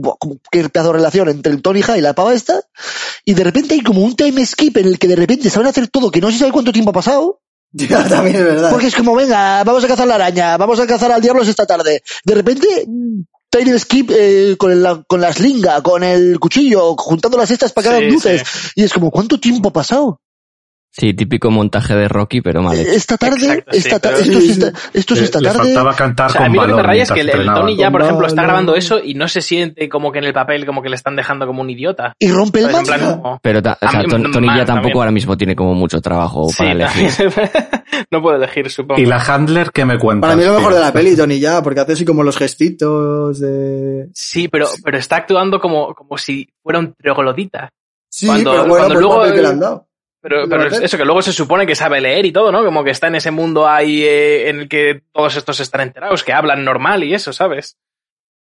[0.51, 2.61] qué pedazo de relación entre el Tony High y la pava esta,
[3.25, 5.87] y de repente hay como un time skip en el que de repente saben hacer
[5.87, 7.41] todo que no se sabe cuánto tiempo ha pasado,
[7.73, 8.71] Ya, también es verdad.
[8.71, 11.67] porque es como, venga, vamos a cazar la araña, vamos a cazar al diablo esta
[11.67, 12.03] tarde.
[12.25, 12.67] De repente,
[13.51, 17.85] time skip eh, con, el, con la slinga, con el cuchillo, juntando las cestas para
[17.85, 18.43] que hagan Sí, luces.
[18.75, 20.21] Y es como, ¿cuánto tiempo ha pasado?
[20.91, 22.91] Sí, típico montaje de Rocky, pero mal hecho.
[22.91, 25.49] Esta tarde, Exacto, sí, esta ta- pero- esto, es esta, esto es Le- esta le
[25.49, 25.59] tarde.
[25.61, 27.31] faltaba cantar O sea, con a mí lo que me raya es que el.
[27.31, 30.33] Tony ya, por ejemplo, está grabando eso y no se siente como que en el
[30.33, 32.15] papel como que le están dejando como un idiota.
[32.19, 32.79] Y rompe el ¿Sabes?
[32.89, 32.99] En man.
[33.01, 34.97] plan, como- Pero ta- o A sea, mí, Ton- Tony mal ya tampoco también.
[34.99, 37.11] ahora mismo tiene como mucho trabajo Sí, para elegir.
[38.11, 39.01] no puedo elegir, supongo.
[39.01, 40.27] Y la handler que me cuenta.
[40.27, 43.39] Para mí lo mejor de la peli, Tony, ya, porque hace así como los gestitos
[43.41, 44.09] de...
[44.15, 47.71] Sí, pero, pero está actuando como, como si fuera un troglodita.
[48.11, 49.88] Sí, Cuando- pero bueno, cuando por el luego- papel que le han dado.
[50.29, 52.65] Pero, eso que luego se supone que sabe leer y todo, ¿no?
[52.65, 56.25] Como que está en ese mundo ahí eh, en el que todos estos están enterados,
[56.25, 57.77] que hablan normal y eso, ¿sabes?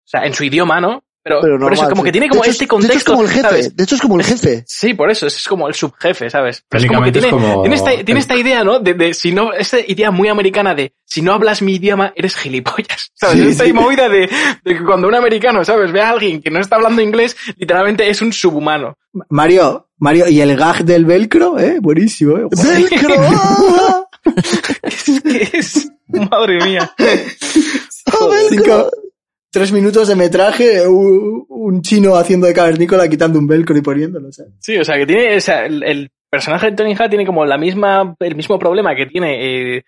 [0.05, 1.03] O sea, en su idioma, ¿no?
[1.27, 2.05] Pero, Pero por eso, como sí.
[2.05, 3.11] que tiene como hecho, este es- de hecho es contexto.
[3.13, 3.41] como el jefe.
[3.49, 3.75] ¿sabes?
[3.75, 4.63] De hecho es como el jefe.
[4.67, 6.63] Sí, por eso, es como el subjefe, ¿sabes?
[6.69, 8.79] Pero es como que es tiene, como- tiene, esta, tiene esta idea, ¿no?
[8.79, 12.35] De, de si no, esta idea muy americana de si no hablas mi idioma, eres
[12.35, 13.11] gilipollas.
[13.15, 13.39] ¿Sabes?
[13.39, 13.73] Sí, esta sí.
[13.73, 14.29] movida de,
[14.63, 15.91] de que cuando un americano, ¿sabes?
[15.91, 18.95] Ve a alguien que no está hablando inglés, literalmente es un subhumano.
[19.29, 22.45] Mario, Mario, y el gag del velcro, eh, buenísimo, eh.
[22.51, 23.15] ¡Velcro!
[24.83, 25.91] Es que es,
[26.31, 26.93] madre mía.
[26.99, 28.49] ¡Ah, velcro!
[28.49, 28.89] Cinco,
[29.55, 34.29] tres minutos de metraje, un, un chino haciendo de cavernícola quitando un velcro y poniéndolo,
[34.29, 34.51] ¿sabes?
[34.59, 37.45] Sí, o sea, que tiene, o sea, el, el personaje de Tony Hawk tiene como
[37.45, 39.85] la misma, el mismo problema que tiene eh,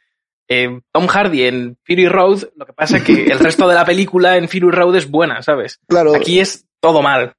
[0.47, 3.83] eh, Tom Hardy en Fury Road, lo que pasa es que el resto de la
[3.83, 5.81] película en Fury Road es buena, ¿sabes?
[5.85, 6.15] Claro.
[6.15, 7.33] Aquí es todo mal.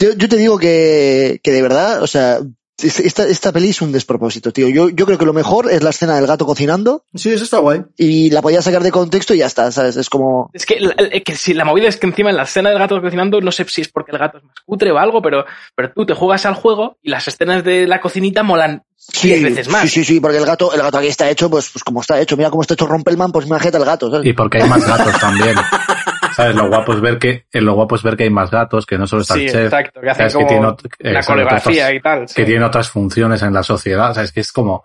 [0.00, 2.40] Yo, yo te digo que, que de verdad, o sea,
[2.82, 4.68] esta, esta peli es un despropósito, tío.
[4.68, 7.58] Yo, yo creo que lo mejor es la escena del gato cocinando Sí, eso está
[7.58, 7.82] guay.
[7.96, 9.96] y la podía sacar de contexto y ya está, ¿sabes?
[9.96, 10.50] Es como...
[10.52, 12.78] Es que, la- el- que si la movida es que encima en la escena del
[12.78, 15.44] gato cocinando, no sé si es porque el gato es más cutre o algo, pero,
[15.74, 18.82] pero tú te juegas al juego y las escenas de la cocinita molan
[19.22, 19.82] diez veces más.
[19.82, 22.20] Sí, sí, sí, porque el gato, el gato aquí está hecho, pues, pues como está
[22.20, 22.36] hecho.
[22.36, 24.26] Mira cómo está hecho Rompelman, pues imagínate el gato, ¿sabes?
[24.26, 25.56] Y porque hay más gatos también.
[26.38, 26.54] ¿Sabes?
[26.56, 28.96] Lo guapo es ver que, eh, lo guapo es ver que hay más gatos, que
[28.96, 30.32] no solo está Sí, el chef, exacto, que hacen ¿sabes?
[30.32, 32.28] que como tiene ot- la coreografía otras- y tal.
[32.28, 32.34] sí.
[32.36, 34.12] que tiene otras funciones en la sociedad.
[34.12, 34.84] O sea, es que es como,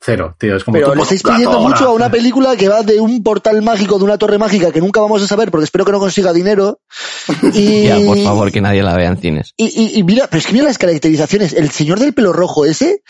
[0.00, 0.54] Cero, tío.
[0.56, 3.22] Es como Pero tú le estáis pidiendo mucho a una película que va de un
[3.22, 5.98] portal mágico, de una torre mágica que nunca vamos a saber porque espero que no
[5.98, 6.80] consiga dinero.
[7.54, 9.54] Y, Ya, por favor, que nadie la vea en cines.
[9.56, 11.54] y, y- y mira, pero es que mira las caracterizaciones.
[11.54, 13.02] El señor del pelo rojo ese,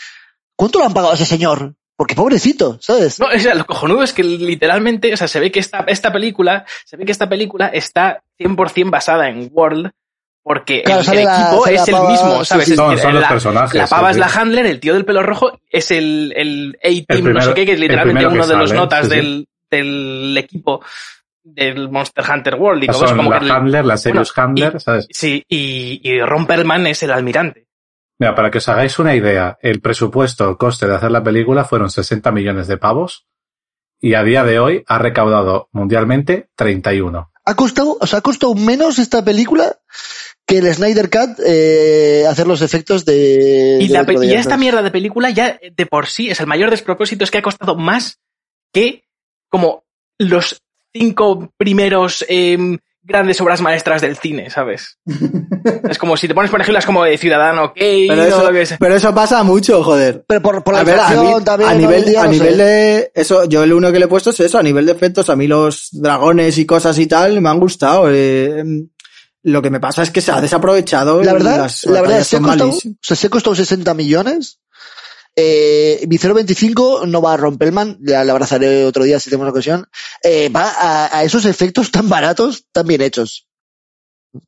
[0.55, 1.75] ¿cuánto le han pagado a ese señor?
[1.97, 3.19] Porque pobrecito, ¿sabes?
[3.19, 6.11] No, o sea, lo cojonudo es que literalmente, o sea, se ve que esta, esta
[6.11, 9.91] película, se ve que esta película está 100% basada en World,
[10.43, 12.65] porque Claro, el, sale el la- equipo es el pava, mismo, ¿sabes?
[12.67, 12.75] sí.
[12.75, 13.75] Son, decir, son los la, personajes.
[13.75, 17.33] la pava sí, es la handler, el tío del pelo rojo es el, el A-Team,
[17.33, 19.15] no sé qué, que es el literalmente uno de los notas sí, sí.
[19.15, 20.81] del, del equipo
[21.43, 22.87] del Monster Hunter World y.
[22.93, 25.07] Son como la que el- Handler, la Serious bueno, Handler, ¿sabes?
[25.11, 27.67] Sí, y, y Ron Perlman es el almirante.
[28.17, 31.65] Mira, para que os hagáis una idea, el presupuesto, el coste de hacer la película
[31.65, 33.27] fueron 60 millones de pavos
[33.99, 37.31] y a día de hoy ha recaudado mundialmente 31.
[37.43, 39.77] Ha costado, o sea, ha costado menos esta película
[40.45, 43.79] que el Snyder Cut eh, hacer los efectos de.
[43.81, 46.69] Y, de la y esta mierda de película ya de por sí es el mayor
[46.69, 48.19] despropósito, es que ha costado más
[48.71, 49.03] que
[49.49, 49.83] como
[50.17, 50.61] los
[50.93, 54.97] cinco primeros em, grandes obras maestras del cine, ¿sabes?
[55.89, 58.43] es como si te pones, por ejemplo, es como de Ciudadano Kane Pero o eso,
[58.43, 58.77] lo que sea.
[58.79, 60.25] pero eso pasa mucho, joder.
[60.27, 61.69] Pero por, por la a ver, a, mí- también.
[61.69, 62.39] a nivel, día, a no sé.
[62.39, 64.91] nivel de eso, yo el uno que le he puesto es eso, a nivel de
[64.93, 68.07] efectos, a mí los dragones y cosas y tal me han gustado.
[68.11, 68.63] eh,
[69.43, 71.21] lo que me pasa es que se ha desaprovechado.
[71.21, 74.59] La verdad, las la verdad, se ha costado, o sea, se ha costado 60 millones.
[75.35, 79.87] Eh, mi 025 no va a Rompelman, ya le abrazaré otro día si tenemos ocasión.
[80.23, 83.47] Eh, va a, a esos efectos tan baratos, tan bien hechos.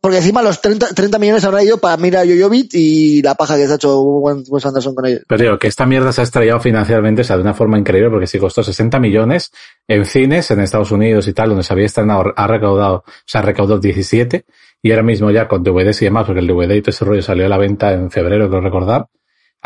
[0.02, 3.68] Porque encima los 30, 30 millones habrá ido para Mira Yoyovit y la paja que
[3.68, 5.22] se ha hecho Wes Anderson con ellos.
[5.28, 8.10] Pero digo, que esta mierda se ha estrellado financieramente, o sea, de una forma increíble,
[8.10, 9.52] porque si costó 60 millones
[9.88, 13.42] en cines, en Estados Unidos y tal, donde se había estrenado, ha recaudado, o sea,
[13.42, 14.46] recaudó 17,
[14.82, 17.22] y ahora mismo ya con DVDs y demás, porque el DVD y todo ese rollo
[17.22, 19.08] salió a la venta en febrero, creo recordar,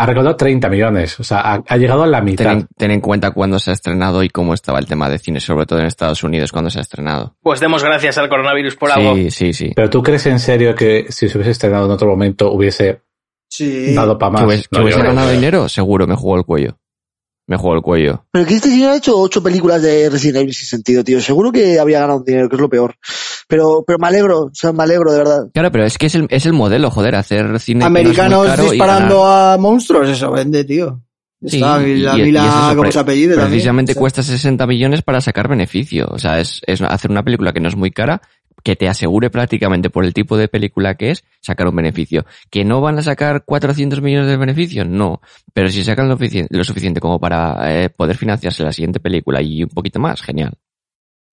[0.02, 2.46] ha recaudado 30 millones, o sea, ha, ha llegado a la mitad.
[2.46, 5.20] Ten, en- ten en cuenta cuándo se ha estrenado y cómo estaba el tema de
[5.20, 7.36] cine, sobre todo en Estados Unidos cuando se ha estrenado.
[7.42, 9.16] Pues demos gracias al coronavirus por algo.
[9.16, 9.72] Sí, sí, sí.
[9.76, 13.02] Pero tú crees en serio que si se hubiese estrenado en otro momento hubiese
[13.50, 13.94] Sí.
[13.94, 14.42] dado para más?
[14.42, 15.70] ¿Que hubiese, que No, hubiese yo creo ganado que- dinero?
[15.70, 16.78] Seguro, me jugó el cuello.
[17.52, 18.24] Me jugó el cuello.
[18.32, 21.20] Pero que este señor ha hecho ocho películas de Resident Evil sin sentido, tío.
[21.20, 22.96] Seguro que habría ganado dinero, que es lo peor.
[23.50, 25.48] Pero, pero me alegro, o sea, me alegro, de verdad.
[25.54, 29.26] Claro, pero es que es el, es el modelo, joder, hacer cine no Americanos disparando
[29.26, 31.02] a monstruos, eso vende, tío.
[31.46, 33.50] Sí, Está, y la y- y Mila, es eso, como pre- se apellide también.
[33.50, 36.08] Precisamente O sea, cuesta 60 millones para sacar beneficio.
[36.10, 38.22] O sea, es, es hacer una película que no es muy cara,
[38.64, 42.26] que te asegure prácticamente por el tipo de película que es, sacar un beneficio.
[42.50, 44.86] ¿Que no van a sacar 400 millones de beneficio?
[44.86, 45.22] No.
[45.54, 49.42] Pero si sacan lo, sufici- lo suficiente como para eh, poder financiarse la siguiente película
[49.42, 50.54] y un poquito más, genial.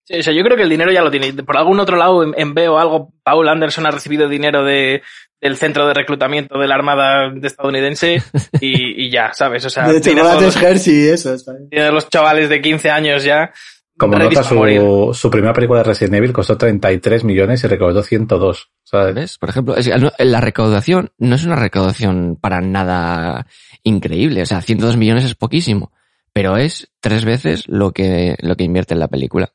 [0.05, 1.31] Sí, o sea, yo creo que el dinero ya lo tiene.
[1.43, 5.03] Por algún otro lado, en, en veo algo, Paul Anderson ha recibido dinero de,
[5.39, 8.15] del centro de reclutamiento de la Armada de estadounidense
[8.59, 9.63] y, y ya, ¿sabes?
[9.65, 11.69] O sea, de tiene, todos Hershey, eso está bien.
[11.69, 13.51] tiene los chavales de 15 años ya.
[13.99, 18.71] Como nota, su, su primera película de Resident Evil costó 33 millones y recaudó 102.
[18.83, 19.13] ¿sabes?
[19.13, 19.37] ¿Ves?
[19.37, 23.45] Por ejemplo, es que no- la recaudación no es una recaudación para nada
[23.83, 24.41] increíble.
[24.41, 25.91] O sea, 102 millones es poquísimo.
[26.31, 29.51] Pero es tres veces lo que, lo que invierte en la película.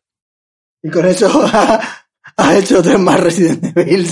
[0.83, 1.81] Y con eso ha,
[2.37, 4.07] ha hecho tres más Resident Evil.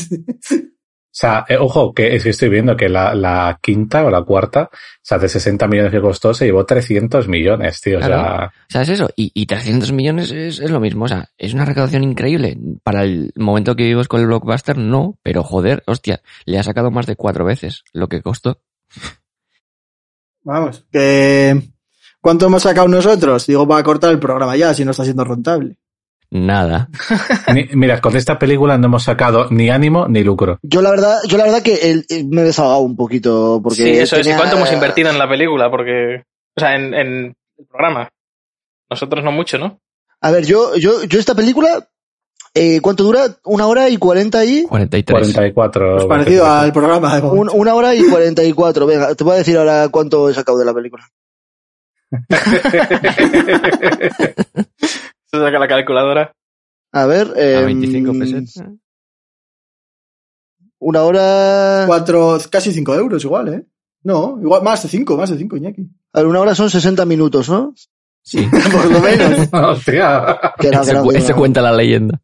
[1.13, 4.23] O sea, eh, ojo, que es que estoy viendo que la, la quinta o la
[4.23, 7.99] cuarta, o sea, de 60 millones que costó, se llevó 300 millones, tío.
[7.99, 8.47] O sea, Claro.
[8.47, 9.11] O sea, es eso.
[9.15, 11.05] Y, y 300 millones es, es lo mismo.
[11.05, 12.57] O sea, es una recaudación increíble.
[12.83, 15.19] Para el momento que vivimos con el blockbuster, no.
[15.23, 18.63] Pero joder, hostia, le ha sacado más de cuatro veces lo que costó.
[20.45, 21.61] Vamos, que...
[22.23, 23.47] ¿Cuánto hemos sacado nosotros?
[23.47, 25.77] Digo, para cortar el programa ya, si no está siendo rentable.
[26.35, 26.89] Nada.
[27.53, 30.59] ni- mira, con esta película no hemos sacado ni ánimo ni lucro.
[30.63, 33.83] Yo la verdad, yo la verdad que el- el- me he desahogado un poquito porque
[33.83, 34.27] sí, eso es.
[34.27, 35.71] ¿Y cuánto hemos invertido en la película?
[35.71, 36.23] Porque,
[36.57, 38.09] o sea, en, en el programa.
[38.91, 39.79] Nosotros no mucho, ¿no?
[40.23, 41.87] A ver, yo, yo, yo esta película,
[42.55, 43.27] eh, ¿cuánto dura?
[43.45, 45.35] Una hora y cuarenta y 43.
[45.35, 45.97] 44.
[45.97, 48.87] Pues parecido al programa de un- una hora y cuarenta y cuatro.
[48.87, 51.07] Venga, te voy a decir ahora cuánto he sacado de la película.
[55.35, 56.33] Se saca la calculadora.
[56.93, 58.65] A ver, eh, A 25 pesetas.
[60.79, 63.67] Una hora, Cuatro, casi cinco euros igual, ¿eh?
[64.05, 65.89] No, igual más de cinco, más de cinco, Iñaki.
[66.13, 67.73] a ver, una hora son 60 minutos, ¿no?
[68.23, 68.47] Sí.
[68.73, 69.49] Por lo menos.
[69.53, 70.39] Hostia.
[70.59, 71.39] Que no, que Ese, no, que ese no.
[71.39, 72.21] cuenta la leyenda.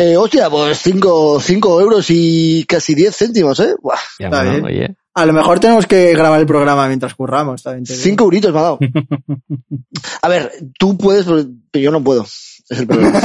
[0.00, 3.74] Eh, hostia, pues 5 cinco euros y casi 10 céntimos, ¿eh?
[3.82, 4.64] Buah, Ya, Está bueno, bien.
[4.64, 4.96] oye.
[5.14, 7.64] A lo mejor tenemos que grabar el programa mientras curramos.
[7.64, 7.84] También.
[7.84, 8.78] Cinco euritos me ha dado.
[10.22, 12.22] A ver, tú puedes, pero yo no puedo.
[12.22, 13.18] Es el problema.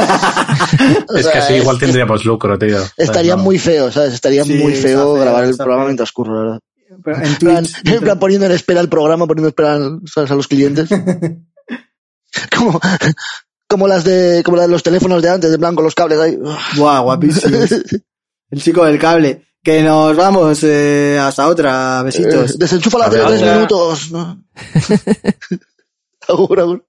[1.10, 2.80] O Es que así igual tendríamos lucro, tío.
[2.98, 4.14] Estaría muy feo, ¿sabes?
[4.16, 5.88] Estaría Sí, muy feo feo, grabar el programa feo.
[5.90, 6.60] mientras curro, la verdad.
[7.04, 9.80] Pero en En plan, en plan poniendo en espera el programa, poniendo en espera
[10.12, 10.32] ¿sabes?
[10.32, 10.90] a los clientes.
[12.58, 12.80] como,
[13.74, 16.38] como las de, como las de los teléfonos de antes, de blanco, los cables ahí.
[16.78, 17.58] Buah, guapísimo.
[18.52, 19.48] El chico del cable.
[19.64, 22.04] Que nos vamos eh, hasta otra.
[22.04, 22.52] Besitos.
[22.52, 24.12] Eh, desenchufa la tres minutos.
[24.12, 24.44] ¿no?
[26.28, 26.86] agur, agur.